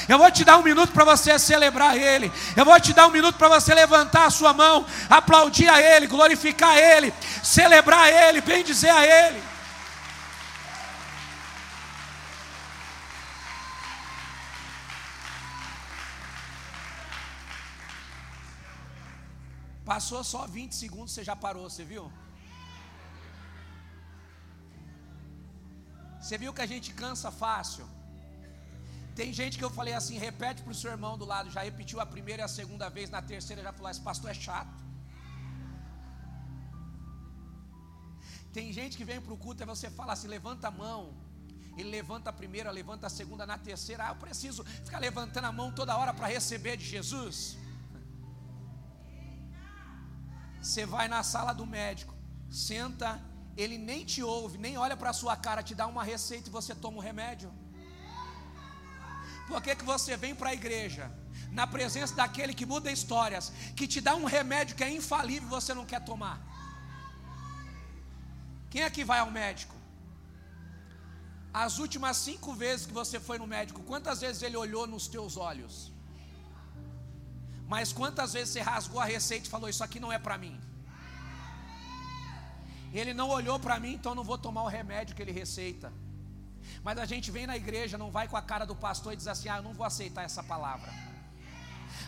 Eu 0.08 0.18
vou 0.18 0.30
te 0.32 0.44
dar 0.44 0.58
um 0.58 0.64
minuto 0.64 0.92
para 0.92 1.06
você 1.06 1.38
celebrar 1.40 1.98
Ele. 1.98 2.32
Eu 2.56 2.66
vou 2.66 2.80
te 2.80 2.94
dar 2.94 3.08
um 3.08 3.12
minuto 3.12 3.38
para 3.38 3.50
você 3.50 3.74
levantar 3.74 4.26
a 4.26 4.30
sua 4.30 4.54
mão, 4.54 4.86
aplaudir 5.10 5.70
a 5.70 5.82
Ele, 5.82 6.08
glorificar 6.08 6.72
a 6.72 6.80
Ele, 6.80 7.14
celebrar 7.44 8.00
a 8.00 8.10
Ele, 8.10 8.42
bem 8.42 8.64
dizer 8.64 8.90
a 8.90 9.06
Ele. 9.06 9.54
Passou 19.86 20.24
só 20.24 20.48
20 20.48 20.74
segundos, 20.74 21.12
você 21.14 21.24
já 21.24 21.36
parou, 21.36 21.70
você 21.70 21.84
viu? 21.84 22.12
Você 26.20 26.38
viu 26.38 26.54
que 26.54 26.62
a 26.62 26.66
gente 26.66 26.94
cansa 26.94 27.30
fácil? 27.30 27.86
Tem 29.20 29.32
gente 29.40 29.58
que 29.58 29.64
eu 29.64 29.70
falei 29.70 29.94
assim, 29.94 30.18
repete 30.18 30.62
para 30.64 30.72
o 30.72 30.80
seu 30.82 30.92
irmão 30.92 31.18
do 31.18 31.26
lado, 31.26 31.52
já 31.56 31.62
repetiu 31.62 32.00
a 32.00 32.06
primeira 32.06 32.42
e 32.42 32.46
a 32.46 32.48
segunda 32.48 32.90
vez, 32.90 33.10
na 33.10 33.22
terceira 33.22 33.62
já 33.62 33.72
falou, 33.72 33.92
esse 33.92 34.02
pastor 34.02 34.32
é 34.32 34.34
chato. 34.34 34.84
Tem 38.52 38.72
gente 38.72 38.98
que 38.98 39.06
vem 39.12 39.20
para 39.22 39.34
o 39.34 39.38
culto 39.38 39.62
e 39.64 39.66
você 39.66 39.90
fala 39.90 40.14
assim, 40.14 40.28
levanta 40.28 40.68
a 40.68 40.72
mão. 40.72 41.02
Ele 41.78 41.90
levanta 41.90 42.30
a 42.30 42.34
primeira, 42.34 42.70
levanta 42.72 43.08
a 43.08 43.10
segunda, 43.10 43.46
na 43.46 43.58
terceira, 43.58 44.08
ah, 44.08 44.12
eu 44.12 44.16
preciso 44.16 44.64
ficar 44.64 45.00
levantando 45.00 45.46
a 45.46 45.52
mão 45.52 45.72
toda 45.72 45.98
hora 45.98 46.14
para 46.14 46.28
receber 46.28 46.78
de 46.78 46.86
Jesus. 46.86 47.58
Você 50.62 50.86
vai 50.86 51.08
na 51.08 51.24
sala 51.24 51.52
do 51.52 51.66
médico, 51.66 52.14
senta, 52.50 53.10
ele 53.58 53.78
nem 53.78 54.06
te 54.06 54.22
ouve, 54.24 54.58
nem 54.58 54.78
olha 54.78 54.96
para 54.96 55.10
a 55.10 55.14
sua 55.22 55.36
cara, 55.36 55.64
te 55.64 55.76
dá 55.76 55.88
uma 55.88 56.04
receita 56.04 56.48
e 56.48 56.52
você 56.52 56.74
toma 56.76 56.98
o 56.98 57.02
remédio. 57.02 57.52
Por 59.54 59.62
que, 59.62 59.76
que 59.80 59.86
você 59.86 60.18
vem 60.18 60.34
para 60.34 60.50
a 60.50 60.54
igreja? 60.60 61.06
Na 61.58 61.66
presença 61.74 62.16
daquele 62.20 62.56
que 62.60 62.66
muda 62.72 62.92
histórias, 62.92 63.46
que 63.78 63.88
te 63.94 64.02
dá 64.08 64.16
um 64.16 64.26
remédio 64.26 64.76
que 64.76 64.84
é 64.84 64.90
infalível 64.90 65.48
e 65.48 65.56
você 65.58 65.76
não 65.80 65.86
quer 65.92 66.02
tomar. 66.04 66.38
Quem 68.72 68.82
é 68.82 68.90
que 68.90 69.04
vai 69.12 69.20
ao 69.20 69.30
médico? 69.30 69.76
As 71.64 71.78
últimas 71.78 72.18
cinco 72.18 72.56
vezes 72.64 72.88
que 72.88 72.96
você 73.02 73.20
foi 73.28 73.38
no 73.38 73.46
médico, 73.46 73.84
quantas 73.84 74.22
vezes 74.22 74.42
ele 74.42 74.58
olhou 74.58 74.88
nos 74.88 75.08
teus 75.08 75.38
olhos? 75.38 75.92
Mas 77.74 77.94
quantas 77.94 78.34
vezes 78.34 78.54
você 78.54 78.62
rasgou 78.74 79.00
a 79.00 79.06
receita 79.06 79.46
e 79.46 79.52
falou: 79.56 79.70
Isso 79.70 79.84
aqui 79.84 80.00
não 80.00 80.12
é 80.12 80.18
para 80.18 80.36
mim? 80.36 80.60
Ele 82.92 83.14
não 83.14 83.30
olhou 83.30 83.60
para 83.60 83.80
mim, 83.80 83.94
então 83.94 84.16
não 84.16 84.24
vou 84.24 84.40
tomar 84.48 84.64
o 84.64 84.74
remédio 84.80 85.16
que 85.16 85.22
ele 85.22 85.32
receita. 85.44 85.94
Mas 86.84 86.98
a 86.98 87.06
gente 87.06 87.32
vem 87.32 87.46
na 87.48 87.56
igreja, 87.56 87.98
não 87.98 88.12
vai 88.12 88.28
com 88.28 88.38
a 88.38 88.42
cara 88.42 88.66
do 88.66 88.76
pastor 88.76 89.14
e 89.14 89.16
diz 89.16 89.28
assim: 89.28 89.50
ah, 89.50 89.58
eu 89.58 89.64
não 89.64 89.74
vou 89.74 89.86
aceitar 89.86 90.24
essa 90.24 90.44
palavra. 90.44 90.92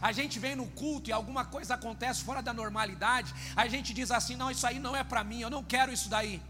A 0.01 0.11
gente 0.11 0.39
vem 0.39 0.55
no 0.55 0.67
culto 0.67 1.09
e 1.09 1.13
alguma 1.13 1.45
coisa 1.45 1.75
acontece 1.75 2.23
fora 2.23 2.41
da 2.41 2.53
normalidade, 2.53 3.33
a 3.55 3.67
gente 3.67 3.93
diz 3.93 4.11
assim: 4.11 4.35
não, 4.35 4.51
isso 4.51 4.65
aí 4.67 4.79
não 4.79 4.95
é 4.95 5.03
para 5.03 5.23
mim, 5.23 5.41
eu 5.41 5.49
não 5.49 5.63
quero 5.63 5.91
isso 5.91 6.09
daí. 6.09 6.41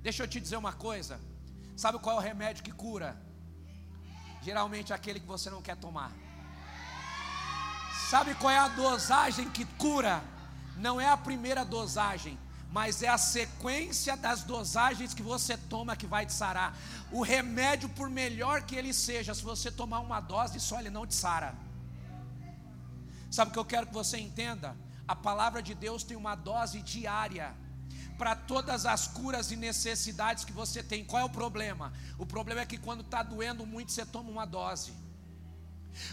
Deixa 0.00 0.22
eu 0.22 0.28
te 0.28 0.40
dizer 0.40 0.56
uma 0.56 0.72
coisa: 0.72 1.20
sabe 1.76 1.98
qual 1.98 2.16
é 2.16 2.18
o 2.18 2.22
remédio 2.22 2.62
que 2.62 2.72
cura? 2.72 3.16
Geralmente 4.42 4.92
é 4.92 4.96
aquele 4.96 5.20
que 5.20 5.26
você 5.26 5.50
não 5.50 5.60
quer 5.60 5.76
tomar. 5.76 6.12
Sabe 8.08 8.34
qual 8.36 8.50
é 8.50 8.58
a 8.58 8.68
dosagem 8.68 9.50
que 9.50 9.64
cura? 9.64 10.22
Não 10.76 11.00
é 11.00 11.08
a 11.08 11.16
primeira 11.16 11.64
dosagem, 11.64 12.38
mas 12.70 13.02
é 13.02 13.08
a 13.08 13.16
sequência 13.16 14.16
das 14.16 14.42
dosagens 14.42 15.14
que 15.14 15.22
você 15.22 15.56
toma 15.56 15.96
que 15.96 16.06
vai 16.06 16.26
te 16.26 16.32
sarar. 16.32 16.76
O 17.10 17.22
remédio, 17.22 17.88
por 17.88 18.10
melhor 18.10 18.62
que 18.62 18.76
ele 18.76 18.92
seja, 18.92 19.34
se 19.34 19.42
você 19.42 19.70
tomar 19.70 20.00
uma 20.00 20.20
dose 20.20 20.60
só, 20.60 20.78
ele 20.78 20.90
não 20.90 21.06
te 21.06 21.14
sara. 21.14 21.54
Sabe 23.30 23.50
o 23.50 23.52
que 23.52 23.58
eu 23.58 23.64
quero 23.64 23.86
que 23.86 23.94
você 23.94 24.18
entenda? 24.18 24.76
A 25.06 25.16
palavra 25.16 25.62
de 25.62 25.74
Deus 25.74 26.02
tem 26.04 26.16
uma 26.16 26.34
dose 26.34 26.82
diária 26.82 27.54
para 28.18 28.34
todas 28.34 28.84
as 28.84 29.06
curas 29.06 29.50
e 29.50 29.56
necessidades 29.56 30.44
que 30.44 30.52
você 30.52 30.82
tem. 30.82 31.04
Qual 31.04 31.22
é 31.22 31.24
o 31.24 31.30
problema? 31.30 31.92
O 32.18 32.26
problema 32.26 32.60
é 32.60 32.66
que 32.66 32.76
quando 32.76 33.00
está 33.00 33.22
doendo 33.22 33.64
muito, 33.64 33.92
você 33.92 34.04
toma 34.04 34.30
uma 34.30 34.44
dose. 34.44 34.92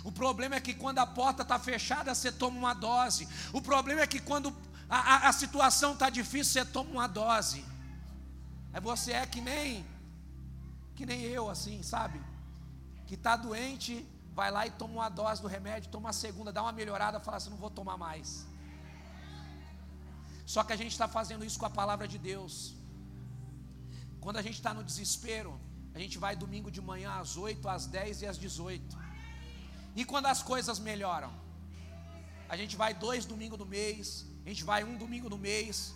O 0.04 0.12
problema 0.12 0.56
é 0.56 0.62
que 0.62 0.74
quando 0.74 1.00
a 1.00 1.06
porta 1.06 1.42
está 1.42 1.60
fechada, 1.60 2.14
você 2.14 2.32
toma 2.32 2.58
uma 2.58 2.74
dose. 2.74 3.28
O 3.52 3.62
problema 3.62 4.02
é 4.02 4.08
que 4.08 4.20
quando 4.20 4.56
a, 4.90 4.98
a, 4.98 5.30
a 5.30 5.34
situação 5.34 5.94
está 5.94 6.10
difícil, 6.10 6.54
você 6.54 6.66
toma 6.66 6.90
uma 6.92 7.08
dose. 7.08 7.66
Aí 8.74 8.82
você 8.82 9.14
é 9.14 9.26
que 9.26 9.42
nem, 9.42 9.86
que 10.96 11.06
nem 11.06 11.22
eu, 11.22 11.50
assim, 11.50 11.82
sabe? 11.82 12.22
Que 13.08 13.16
está 13.16 13.36
doente, 13.36 14.06
vai 14.34 14.52
lá 14.52 14.68
e 14.68 14.72
toma 14.72 14.94
uma 14.96 15.10
dose 15.10 15.42
do 15.42 15.48
remédio, 15.48 15.90
toma 15.90 16.10
a 16.10 16.14
segunda, 16.14 16.52
dá 16.52 16.62
uma 16.62 16.72
melhorada, 16.72 17.20
fala 17.20 17.38
assim: 17.38 17.50
não 17.50 17.58
vou 17.58 17.70
tomar 17.70 17.98
mais. 17.98 18.46
Só 20.46 20.64
que 20.64 20.74
a 20.74 20.76
gente 20.76 20.92
está 20.92 21.08
fazendo 21.08 21.44
isso 21.44 21.58
com 21.58 21.66
a 21.66 21.70
palavra 21.82 22.08
de 22.08 22.18
Deus. 22.18 22.76
Quando 24.20 24.38
a 24.38 24.42
gente 24.42 24.56
está 24.56 24.74
no 24.74 24.84
desespero, 24.84 25.60
a 25.94 26.00
gente 26.00 26.18
vai 26.18 26.36
domingo 26.36 26.70
de 26.70 26.82
manhã 26.82 27.12
às 27.22 27.38
8, 27.38 27.68
às 27.70 27.86
10 27.88 28.22
e 28.24 28.28
às 28.28 28.38
18. 28.38 28.98
E 29.96 30.04
quando 30.04 30.28
as 30.28 30.44
coisas 30.44 30.78
melhoram? 30.78 31.32
A 32.50 32.58
gente 32.58 32.76
vai 32.76 32.94
dois 32.94 33.26
domingos 33.26 33.58
no 33.58 33.66
mês, 33.66 34.26
a 34.46 34.50
gente 34.50 34.64
vai 34.64 34.84
um 34.84 34.96
domingo 34.96 35.28
no 35.28 35.38
mês. 35.38 35.94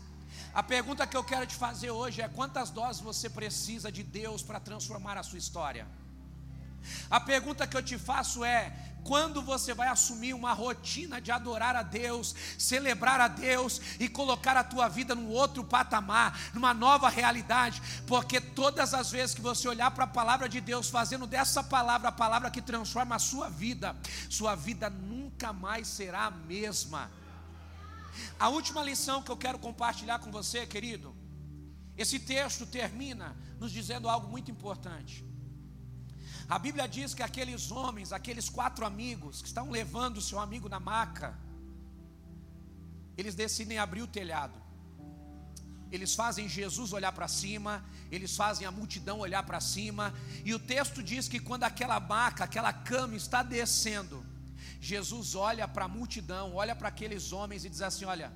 A 0.53 0.63
pergunta 0.63 1.05
que 1.05 1.15
eu 1.15 1.23
quero 1.23 1.45
te 1.45 1.55
fazer 1.55 1.91
hoje 1.91 2.21
é: 2.21 2.27
quantas 2.27 2.71
doses 2.71 3.01
você 3.01 3.29
precisa 3.29 3.91
de 3.91 4.01
Deus 4.01 4.41
para 4.41 4.59
transformar 4.59 5.17
a 5.17 5.23
sua 5.23 5.37
história? 5.37 5.85
A 7.09 7.19
pergunta 7.19 7.67
que 7.67 7.77
eu 7.77 7.83
te 7.83 7.97
faço 7.99 8.43
é: 8.43 8.73
quando 9.03 9.39
você 9.39 9.71
vai 9.71 9.87
assumir 9.87 10.33
uma 10.33 10.51
rotina 10.51 11.21
de 11.21 11.31
adorar 11.31 11.75
a 11.75 11.83
Deus, 11.83 12.33
celebrar 12.57 13.21
a 13.21 13.27
Deus 13.27 13.79
e 13.99 14.09
colocar 14.09 14.57
a 14.57 14.63
tua 14.63 14.87
vida 14.87 15.13
num 15.13 15.29
outro 15.29 15.63
patamar, 15.63 16.39
numa 16.51 16.73
nova 16.73 17.07
realidade? 17.07 17.79
Porque 18.07 18.41
todas 18.41 18.95
as 18.95 19.11
vezes 19.11 19.35
que 19.35 19.41
você 19.41 19.67
olhar 19.67 19.91
para 19.91 20.05
a 20.05 20.07
palavra 20.07 20.49
de 20.49 20.59
Deus, 20.59 20.89
fazendo 20.89 21.27
dessa 21.27 21.63
palavra 21.63 22.09
a 22.09 22.11
palavra 22.11 22.49
que 22.49 22.63
transforma 22.63 23.15
a 23.15 23.19
sua 23.19 23.47
vida, 23.47 23.95
sua 24.27 24.55
vida 24.55 24.89
nunca 24.89 25.53
mais 25.53 25.87
será 25.87 26.25
a 26.25 26.31
mesma. 26.31 27.11
A 28.39 28.49
última 28.49 28.83
lição 28.83 29.21
que 29.21 29.31
eu 29.31 29.37
quero 29.37 29.59
compartilhar 29.59 30.19
com 30.19 30.31
você, 30.31 30.65
querido, 30.65 31.15
esse 31.97 32.19
texto 32.19 32.65
termina 32.65 33.35
nos 33.59 33.71
dizendo 33.71 34.07
algo 34.07 34.27
muito 34.27 34.49
importante. 34.49 35.25
A 36.47 36.57
Bíblia 36.57 36.87
diz 36.87 37.13
que 37.13 37.21
aqueles 37.21 37.71
homens, 37.71 38.11
aqueles 38.11 38.49
quatro 38.49 38.85
amigos 38.85 39.41
que 39.41 39.47
estão 39.47 39.69
levando 39.69 40.17
o 40.17 40.21
seu 40.21 40.39
amigo 40.39 40.67
na 40.67 40.79
maca, 40.79 41.37
eles 43.17 43.35
decidem 43.35 43.77
abrir 43.77 44.01
o 44.01 44.07
telhado. 44.07 44.57
Eles 45.91 46.15
fazem 46.15 46.47
Jesus 46.47 46.93
olhar 46.93 47.11
para 47.11 47.27
cima, 47.27 47.83
eles 48.11 48.35
fazem 48.35 48.65
a 48.65 48.71
multidão 48.71 49.19
olhar 49.19 49.43
para 49.43 49.59
cima, 49.59 50.13
e 50.45 50.53
o 50.53 50.59
texto 50.59 51.03
diz 51.03 51.27
que 51.27 51.39
quando 51.39 51.63
aquela 51.63 51.99
maca, 51.99 52.43
aquela 52.43 52.71
cama 52.71 53.15
está 53.15 53.43
descendo, 53.43 54.25
Jesus 54.79 55.35
olha 55.35 55.67
para 55.67 55.85
a 55.85 55.87
multidão, 55.87 56.55
olha 56.55 56.75
para 56.75 56.87
aqueles 56.87 57.33
homens 57.33 57.65
e 57.65 57.69
diz 57.69 57.81
assim: 57.81 58.05
Olha, 58.05 58.31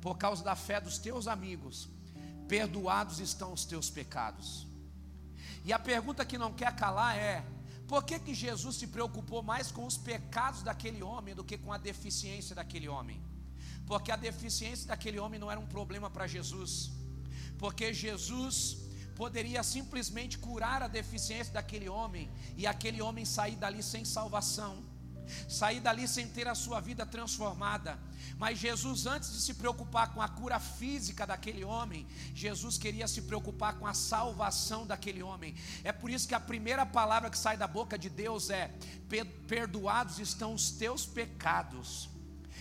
por 0.00 0.16
causa 0.18 0.44
da 0.44 0.54
fé 0.54 0.80
dos 0.80 0.98
teus 0.98 1.26
amigos, 1.26 1.88
perdoados 2.46 3.18
estão 3.18 3.52
os 3.52 3.64
teus 3.64 3.88
pecados. 3.90 4.66
E 5.64 5.72
a 5.72 5.78
pergunta 5.78 6.24
que 6.24 6.38
não 6.38 6.52
quer 6.52 6.74
calar 6.76 7.16
é: 7.16 7.44
por 7.88 8.04
que, 8.04 8.18
que 8.18 8.34
Jesus 8.34 8.76
se 8.76 8.86
preocupou 8.86 9.42
mais 9.42 9.70
com 9.72 9.86
os 9.86 9.96
pecados 9.96 10.62
daquele 10.62 11.02
homem 11.02 11.34
do 11.34 11.44
que 11.44 11.56
com 11.56 11.72
a 11.72 11.78
deficiência 11.78 12.54
daquele 12.54 12.88
homem? 12.88 13.22
Porque 13.86 14.10
a 14.10 14.16
deficiência 14.16 14.88
daquele 14.88 15.18
homem 15.18 15.38
não 15.38 15.50
era 15.50 15.60
um 15.60 15.66
problema 15.66 16.10
para 16.10 16.26
Jesus. 16.26 16.90
porque 17.58 17.92
Jesus 17.94 18.54
poderia 19.16 19.62
simplesmente 19.62 20.36
curar 20.36 20.82
a 20.82 20.88
deficiência 20.88 21.52
daquele 21.52 21.88
homem 21.88 22.30
e 22.56 22.66
aquele 22.66 23.00
homem 23.00 23.24
sair 23.24 23.56
dali 23.56 23.82
sem 23.82 24.04
salvação, 24.04 24.84
sair 25.48 25.80
dali 25.80 26.06
sem 26.06 26.28
ter 26.28 26.46
a 26.48 26.54
sua 26.54 26.80
vida 26.80 27.04
transformada. 27.04 27.98
Mas 28.38 28.58
Jesus, 28.58 29.06
antes 29.06 29.32
de 29.32 29.40
se 29.40 29.54
preocupar 29.54 30.12
com 30.12 30.20
a 30.20 30.28
cura 30.28 30.58
física 30.58 31.26
daquele 31.26 31.64
homem, 31.64 32.06
Jesus 32.34 32.76
queria 32.76 33.08
se 33.08 33.22
preocupar 33.22 33.78
com 33.78 33.86
a 33.86 33.94
salvação 33.94 34.86
daquele 34.86 35.22
homem. 35.22 35.54
É 35.84 35.92
por 35.92 36.10
isso 36.10 36.28
que 36.28 36.34
a 36.34 36.40
primeira 36.40 36.84
palavra 36.84 37.30
que 37.30 37.38
sai 37.38 37.56
da 37.56 37.66
boca 37.66 37.98
de 37.98 38.10
Deus 38.10 38.50
é: 38.50 38.74
Perdoados 39.46 40.18
estão 40.18 40.54
os 40.54 40.70
teus 40.70 41.06
pecados. 41.06 42.10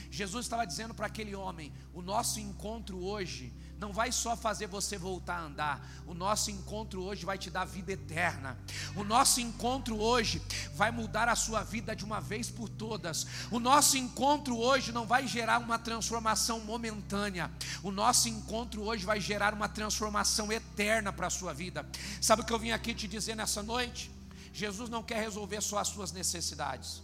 Jesus 0.10 0.46
estava 0.46 0.66
dizendo 0.66 0.94
para 0.94 1.08
aquele 1.08 1.36
homem: 1.36 1.74
O 1.94 2.02
nosso 2.02 2.40
encontro 2.40 3.04
hoje 3.04 3.54
não 3.86 3.94
vai 3.94 4.12
só 4.12 4.36
fazer 4.36 4.66
você 4.66 4.98
voltar 4.98 5.36
a 5.36 5.44
andar. 5.44 5.88
O 6.08 6.16
nosso 6.16 6.50
encontro 6.50 7.04
hoje 7.04 7.24
vai 7.24 7.38
te 7.38 7.52
dar 7.52 7.66
vida 7.66 7.92
eterna. 7.92 8.58
O 8.96 9.04
nosso 9.04 9.40
encontro 9.40 10.02
hoje 10.02 10.42
vai 10.74 10.90
mudar 10.90 11.30
a 11.30 11.36
sua 11.36 11.62
vida 11.62 11.96
de 11.96 12.04
uma 12.04 12.20
vez 12.20 12.50
por 12.50 12.68
todas. 12.68 13.28
O 13.52 13.60
nosso 13.60 13.96
encontro 13.96 14.58
hoje 14.58 14.92
não 14.92 15.06
vai 15.06 15.28
gerar 15.28 15.60
uma 15.60 15.78
transformação 15.78 16.60
momentânea. 16.62 17.52
O 17.84 17.92
nosso 17.92 18.28
encontro 18.28 18.82
hoje 18.82 19.06
vai 19.06 19.22
gerar 19.22 19.54
uma 19.54 19.70
transformação 19.70 20.52
eterna 20.52 21.14
para 21.14 21.28
a 21.28 21.30
sua 21.30 21.54
vida. 21.54 21.88
Sabe 22.20 22.42
o 22.42 22.46
que 22.46 22.54
eu 22.54 22.58
vim 22.58 22.72
aqui 22.72 22.92
te 22.96 23.08
dizer 23.08 23.36
nessa 23.36 23.62
noite? 23.62 24.10
Jesus 24.52 24.90
não 24.90 25.04
quer 25.04 25.22
resolver 25.22 25.62
só 25.62 25.78
as 25.78 25.90
suas 25.90 26.12
necessidades. 26.12 27.04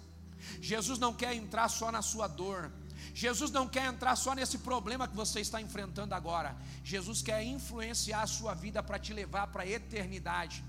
Jesus 0.59 0.97
não 0.97 1.13
quer 1.13 1.35
entrar 1.35 1.69
só 1.69 1.91
na 1.91 2.01
sua 2.01 2.27
dor. 2.27 2.71
Jesus 3.13 3.51
não 3.51 3.67
quer 3.67 3.85
entrar 3.85 4.15
só 4.15 4.33
nesse 4.33 4.57
problema 4.59 5.07
que 5.07 5.15
você 5.15 5.41
está 5.41 5.61
enfrentando 5.61 6.15
agora. 6.15 6.55
Jesus 6.83 7.21
quer 7.21 7.43
influenciar 7.43 8.23
a 8.23 8.27
sua 8.27 8.53
vida 8.53 8.81
para 8.81 8.99
te 8.99 9.13
levar 9.13 9.47
para 9.47 9.63
a 9.63 9.67
eternidade. 9.67 10.63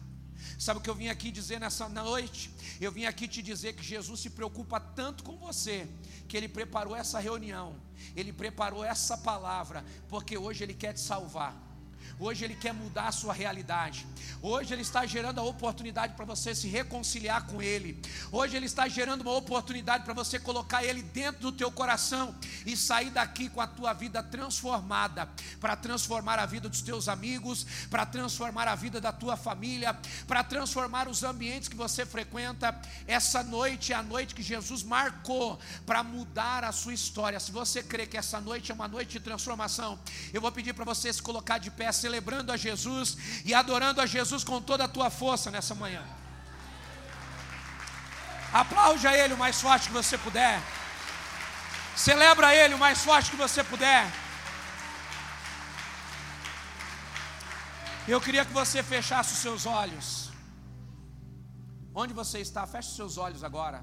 Sabe 0.59 0.80
o 0.80 0.82
que 0.82 0.90
eu 0.90 0.95
vim 0.95 1.09
aqui 1.09 1.30
dizer 1.30 1.61
nessa 1.61 1.88
noite? 1.88 2.53
Eu 2.80 2.90
vim 2.90 3.05
aqui 3.05 3.28
te 3.28 3.43
dizer 3.43 3.74
que 3.74 3.82
Jesus 3.82 4.20
se 4.20 4.30
preocupa 4.30 4.80
tanto 4.80 5.22
com 5.22 5.36
você, 5.36 5.88
que 6.28 6.36
Ele 6.36 6.49
preparou 6.49 6.97
essa 6.97 7.18
reunião, 7.20 7.76
Ele 8.16 8.32
preparou 8.32 8.84
essa 8.84 9.16
palavra, 9.16 9.84
porque 10.09 10.36
hoje 10.36 10.64
Ele 10.64 10.74
quer 10.74 10.95
te 10.95 11.01
salvar. 11.01 11.71
Hoje 12.18 12.44
Ele 12.44 12.54
quer 12.54 12.72
mudar 12.72 13.08
a 13.08 13.12
sua 13.12 13.32
realidade. 13.32 14.06
Hoje 14.40 14.72
Ele 14.72 14.82
está 14.82 15.04
gerando 15.06 15.40
a 15.40 15.42
oportunidade 15.42 16.14
para 16.14 16.24
você 16.24 16.54
se 16.54 16.68
reconciliar 16.68 17.46
com 17.46 17.62
Ele. 17.62 18.00
Hoje 18.30 18.56
Ele 18.56 18.66
está 18.66 18.88
gerando 18.88 19.22
uma 19.22 19.32
oportunidade 19.32 20.04
para 20.04 20.14
você 20.14 20.38
colocar 20.38 20.84
Ele 20.84 21.02
dentro 21.02 21.42
do 21.42 21.52
teu 21.52 21.70
coração 21.70 22.34
e 22.66 22.76
sair 22.76 23.10
daqui 23.10 23.48
com 23.48 23.60
a 23.60 23.66
tua 23.66 23.92
vida 23.92 24.22
transformada, 24.22 25.28
para 25.60 25.76
transformar 25.76 26.38
a 26.38 26.46
vida 26.46 26.68
dos 26.68 26.82
teus 26.82 27.08
amigos, 27.08 27.66
para 27.90 28.04
transformar 28.04 28.68
a 28.68 28.74
vida 28.74 29.00
da 29.00 29.12
tua 29.12 29.36
família, 29.36 29.96
para 30.26 30.42
transformar 30.42 31.08
os 31.08 31.22
ambientes 31.22 31.68
que 31.68 31.76
você 31.76 32.04
frequenta. 32.04 32.78
Essa 33.06 33.42
noite 33.42 33.92
é 33.92 33.96
a 33.96 34.02
noite 34.02 34.34
que 34.34 34.42
Jesus 34.42 34.82
marcou 34.82 35.58
para 35.86 36.02
mudar 36.02 36.64
a 36.64 36.72
sua 36.72 36.94
história. 36.94 37.38
Se 37.38 37.52
você 37.52 37.82
crê 37.82 38.06
que 38.06 38.16
essa 38.16 38.40
noite 38.40 38.70
é 38.70 38.74
uma 38.74 38.88
noite 38.88 39.12
de 39.12 39.20
transformação, 39.20 39.98
eu 40.32 40.40
vou 40.40 40.50
pedir 40.50 40.72
para 40.72 40.84
você 40.84 41.12
se 41.12 41.22
colocar 41.22 41.58
de 41.58 41.70
pé, 41.70 41.92
celebrando 42.03 42.50
a 42.55 42.57
Jesus 42.66 43.07
e 43.48 43.50
adorando 43.62 44.00
a 44.05 44.07
Jesus 44.16 44.42
com 44.50 44.59
toda 44.70 44.84
a 44.84 44.92
tua 44.96 45.09
força 45.22 45.50
nessa 45.57 45.74
manhã. 45.82 46.05
Aplaude 48.62 49.07
a 49.11 49.14
Ele 49.20 49.34
o 49.34 49.42
mais 49.44 49.59
forte 49.64 49.88
que 49.88 49.98
você 50.00 50.16
puder. 50.26 50.57
Celebra 52.09 52.48
Ele 52.61 52.74
o 52.78 52.82
mais 52.86 52.98
forte 53.09 53.30
que 53.32 53.40
você 53.44 53.62
puder. 53.72 54.05
Eu 58.12 58.20
queria 58.24 58.44
que 58.48 58.55
você 58.61 58.78
fechasse 58.94 59.32
os 59.34 59.42
seus 59.46 59.64
olhos. 59.80 60.07
Onde 62.03 62.12
você 62.20 62.38
está? 62.46 62.62
Feche 62.74 62.88
os 62.92 62.96
seus 63.00 63.16
olhos 63.26 63.42
agora. 63.48 63.80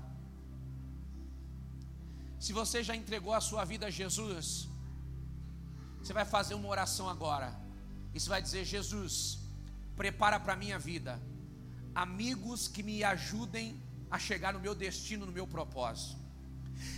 Se 2.45 2.51
você 2.59 2.77
já 2.89 2.95
entregou 3.01 3.33
a 3.39 3.41
sua 3.49 3.63
vida 3.71 3.85
a 3.87 3.95
Jesus, 4.01 4.45
você 6.01 6.13
vai 6.19 6.25
fazer 6.35 6.55
uma 6.59 6.69
oração 6.75 7.07
agora. 7.15 7.49
E 8.13 8.19
você 8.19 8.29
vai 8.29 8.41
dizer: 8.41 8.65
Jesus, 8.65 9.39
prepara 9.95 10.39
para 10.39 10.53
a 10.53 10.55
minha 10.55 10.79
vida 10.79 11.19
amigos 11.93 12.67
que 12.67 12.81
me 12.81 13.03
ajudem 13.03 13.81
a 14.09 14.17
chegar 14.17 14.53
no 14.53 14.59
meu 14.59 14.73
destino, 14.73 15.25
no 15.25 15.31
meu 15.31 15.47
propósito. 15.47 16.17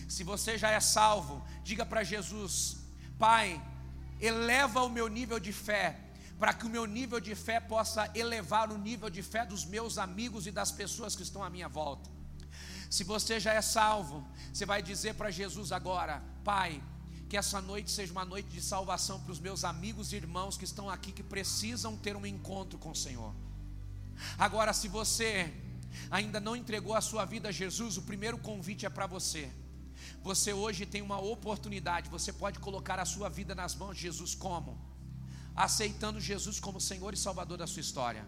Se 0.08 0.24
você 0.24 0.58
já 0.58 0.70
é 0.70 0.80
salvo, 0.80 1.44
diga 1.64 1.86
para 1.86 2.04
Jesus: 2.04 2.78
Pai, 3.18 3.62
eleva 4.20 4.84
o 4.84 4.90
meu 4.90 5.08
nível 5.08 5.40
de 5.40 5.52
fé, 5.52 6.00
para 6.40 6.54
que 6.54 6.66
o 6.66 6.70
meu 6.70 6.86
nível 6.86 7.20
de 7.20 7.36
fé 7.36 7.60
possa 7.60 8.10
elevar 8.16 8.72
o 8.72 8.78
nível 8.78 9.10
de 9.10 9.24
fé 9.24 9.46
dos 9.46 9.66
meus 9.66 9.98
amigos 9.98 10.46
e 10.48 10.52
das 10.52 10.72
pessoas 10.72 11.16
que 11.16 11.24
estão 11.24 11.44
à 11.44 11.50
minha 11.50 11.68
volta. 11.68 12.10
Se 12.90 13.04
você 13.04 13.40
já 13.40 13.54
é 13.54 13.62
salvo, 13.62 14.28
você 14.54 14.66
vai 14.66 14.82
dizer 14.82 15.16
para 15.16 15.32
Jesus 15.32 15.72
agora: 15.72 16.22
Pai, 16.44 16.82
que 17.32 17.38
essa 17.38 17.62
noite 17.62 17.90
seja 17.90 18.12
uma 18.12 18.26
noite 18.26 18.50
de 18.50 18.62
salvação 18.62 19.18
para 19.22 19.32
os 19.32 19.40
meus 19.40 19.64
amigos 19.64 20.12
e 20.12 20.18
irmãos 20.18 20.58
que 20.58 20.66
estão 20.66 20.90
aqui, 20.90 21.14
que 21.14 21.24
precisam 21.24 21.96
ter 21.96 22.14
um 22.14 22.26
encontro 22.26 22.78
com 22.78 22.92
o 22.92 22.96
Senhor. 23.04 23.34
Agora, 24.38 24.74
se 24.74 24.90
você 24.90 25.50
ainda 26.18 26.42
não 26.42 26.58
entregou 26.58 26.94
a 26.94 27.00
sua 27.00 27.24
vida 27.24 27.48
a 27.48 27.52
Jesus, 27.54 27.96
o 27.96 28.02
primeiro 28.02 28.38
convite 28.38 28.86
é 28.86 28.90
para 28.90 29.08
você. 29.08 29.50
Você 30.22 30.52
hoje 30.52 30.86
tem 30.86 31.02
uma 31.02 31.22
oportunidade, 31.22 32.10
você 32.10 32.34
pode 32.34 32.60
colocar 32.60 33.00
a 33.00 33.06
sua 33.06 33.30
vida 33.30 33.56
nas 33.56 33.76
mãos 33.76 33.96
de 33.96 34.02
Jesus 34.02 34.36
como? 34.36 34.78
Aceitando 35.56 36.20
Jesus 36.20 36.60
como 36.60 36.82
Senhor 36.82 37.14
e 37.14 37.18
Salvador 37.18 37.58
da 37.58 37.66
sua 37.66 37.80
história. 37.80 38.28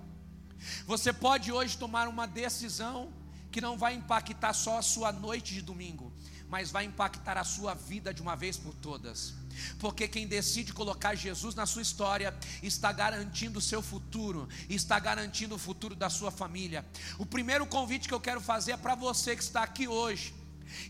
Você 0.87 1.11
pode 1.11 1.51
hoje 1.51 1.77
tomar 1.77 2.07
uma 2.07 2.25
decisão 2.25 3.11
que 3.51 3.59
não 3.59 3.77
vai 3.77 3.95
impactar 3.95 4.53
só 4.53 4.77
a 4.77 4.81
sua 4.81 5.11
noite 5.11 5.53
de 5.53 5.61
domingo, 5.61 6.12
mas 6.53 6.69
vai 6.69 6.85
impactar 6.85 7.35
a 7.35 7.43
sua 7.43 7.73
vida 7.73 8.13
de 8.13 8.21
uma 8.21 8.35
vez 8.35 8.57
por 8.57 8.75
todas. 8.75 9.33
Porque 9.79 10.07
quem 10.07 10.27
decide 10.27 10.71
colocar 10.71 11.15
Jesus 11.15 11.55
na 11.55 11.65
sua 11.65 11.81
história 11.81 12.31
está 12.61 12.91
garantindo 12.91 13.57
o 13.57 13.61
seu 13.61 13.81
futuro, 13.81 14.47
está 14.69 14.99
garantindo 14.99 15.55
o 15.55 15.57
futuro 15.57 15.95
da 15.95 16.11
sua 16.11 16.29
família. 16.29 16.85
O 17.17 17.25
primeiro 17.25 17.65
convite 17.65 18.07
que 18.07 18.13
eu 18.13 18.19
quero 18.19 18.39
fazer 18.39 18.73
é 18.73 18.77
para 18.77 18.93
você 18.93 19.35
que 19.35 19.41
está 19.41 19.63
aqui 19.63 19.87
hoje 19.87 20.31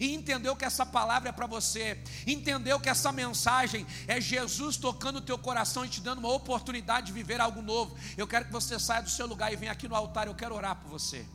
e 0.01 0.13
entendeu 0.13 0.53
que 0.53 0.65
essa 0.65 0.85
palavra 0.85 1.29
é 1.29 1.31
para 1.31 1.47
você, 1.47 1.97
entendeu 2.27 2.77
que 2.77 2.89
essa 2.89 3.13
mensagem 3.13 3.87
é 4.05 4.19
Jesus 4.19 4.75
tocando 4.75 5.19
o 5.19 5.21
teu 5.21 5.37
coração 5.37 5.85
e 5.85 5.87
te 5.87 6.01
dando 6.01 6.19
uma 6.19 6.33
oportunidade 6.33 7.07
de 7.07 7.13
viver 7.13 7.39
algo 7.39 7.61
novo. 7.61 7.97
Eu 8.17 8.27
quero 8.27 8.43
que 8.43 8.51
você 8.51 8.77
saia 8.77 9.01
do 9.01 9.09
seu 9.09 9.25
lugar 9.25 9.53
e 9.53 9.55
venha 9.55 9.71
aqui 9.71 9.87
no 9.87 9.95
altar, 9.95 10.27
eu 10.27 10.35
quero 10.35 10.55
orar 10.55 10.75
por 10.75 10.89
você. 10.89 11.25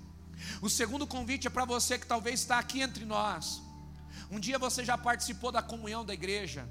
O 0.60 0.68
segundo 0.68 1.06
convite 1.06 1.46
é 1.46 1.50
para 1.50 1.64
você 1.64 1.98
que 1.98 2.06
talvez 2.06 2.40
está 2.40 2.58
aqui 2.58 2.82
entre 2.82 3.06
nós 3.06 3.66
um 4.30 4.38
dia 4.38 4.58
você 4.58 4.84
já 4.84 4.96
participou 4.98 5.50
da 5.50 5.62
comunhão 5.62 6.04
da 6.04 6.14
igreja. 6.14 6.68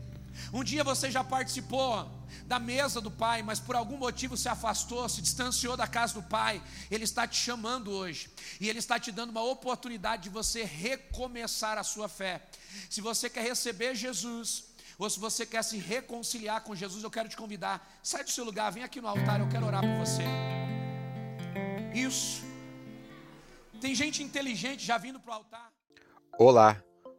Um 0.54 0.64
dia 0.64 0.84
você 0.84 1.10
já 1.10 1.24
participou 1.24 2.10
da 2.46 2.60
mesa 2.60 3.02
do 3.02 3.10
Pai, 3.10 3.42
mas 3.42 3.60
por 3.60 3.76
algum 3.76 3.98
motivo 3.98 4.38
se 4.38 4.48
afastou, 4.48 5.10
se 5.10 5.22
distanciou 5.22 5.76
da 5.76 5.88
casa 5.88 6.14
do 6.14 6.24
Pai. 6.24 6.62
Ele 6.92 7.04
está 7.04 7.28
te 7.28 7.36
chamando 7.36 7.92
hoje 7.92 8.30
e 8.60 8.70
Ele 8.70 8.80
está 8.80 9.00
te 9.00 9.12
dando 9.12 9.32
uma 9.32 9.44
oportunidade 9.44 10.24
de 10.24 10.30
você 10.30 10.64
recomeçar 10.64 11.78
a 11.78 11.84
sua 11.84 12.08
fé. 12.08 12.42
Se 12.90 13.02
você 13.02 13.30
quer 13.30 13.44
receber 13.44 13.96
Jesus, 13.96 14.66
ou 14.98 15.10
se 15.10 15.20
você 15.20 15.46
quer 15.46 15.64
se 15.64 15.78
reconciliar 15.78 16.62
com 16.62 16.76
Jesus, 16.76 17.04
eu 17.04 17.12
quero 17.12 17.30
te 17.30 17.38
convidar. 17.38 18.00
Sai 18.02 18.24
do 18.24 18.32
seu 18.32 18.44
lugar, 18.44 18.72
vem 18.72 18.84
aqui 18.84 19.02
no 19.02 19.08
altar, 19.08 19.40
eu 19.40 19.50
quero 19.50 19.66
orar 19.66 19.82
por 19.82 19.98
você. 20.06 20.24
Isso. 21.94 22.44
Tem 23.80 23.94
gente 23.94 24.24
inteligente 24.24 24.84
já 24.84 24.98
vindo 24.98 25.20
para 25.20 25.32
o 25.32 25.36
altar. 25.36 25.72
Olá. 26.38 26.87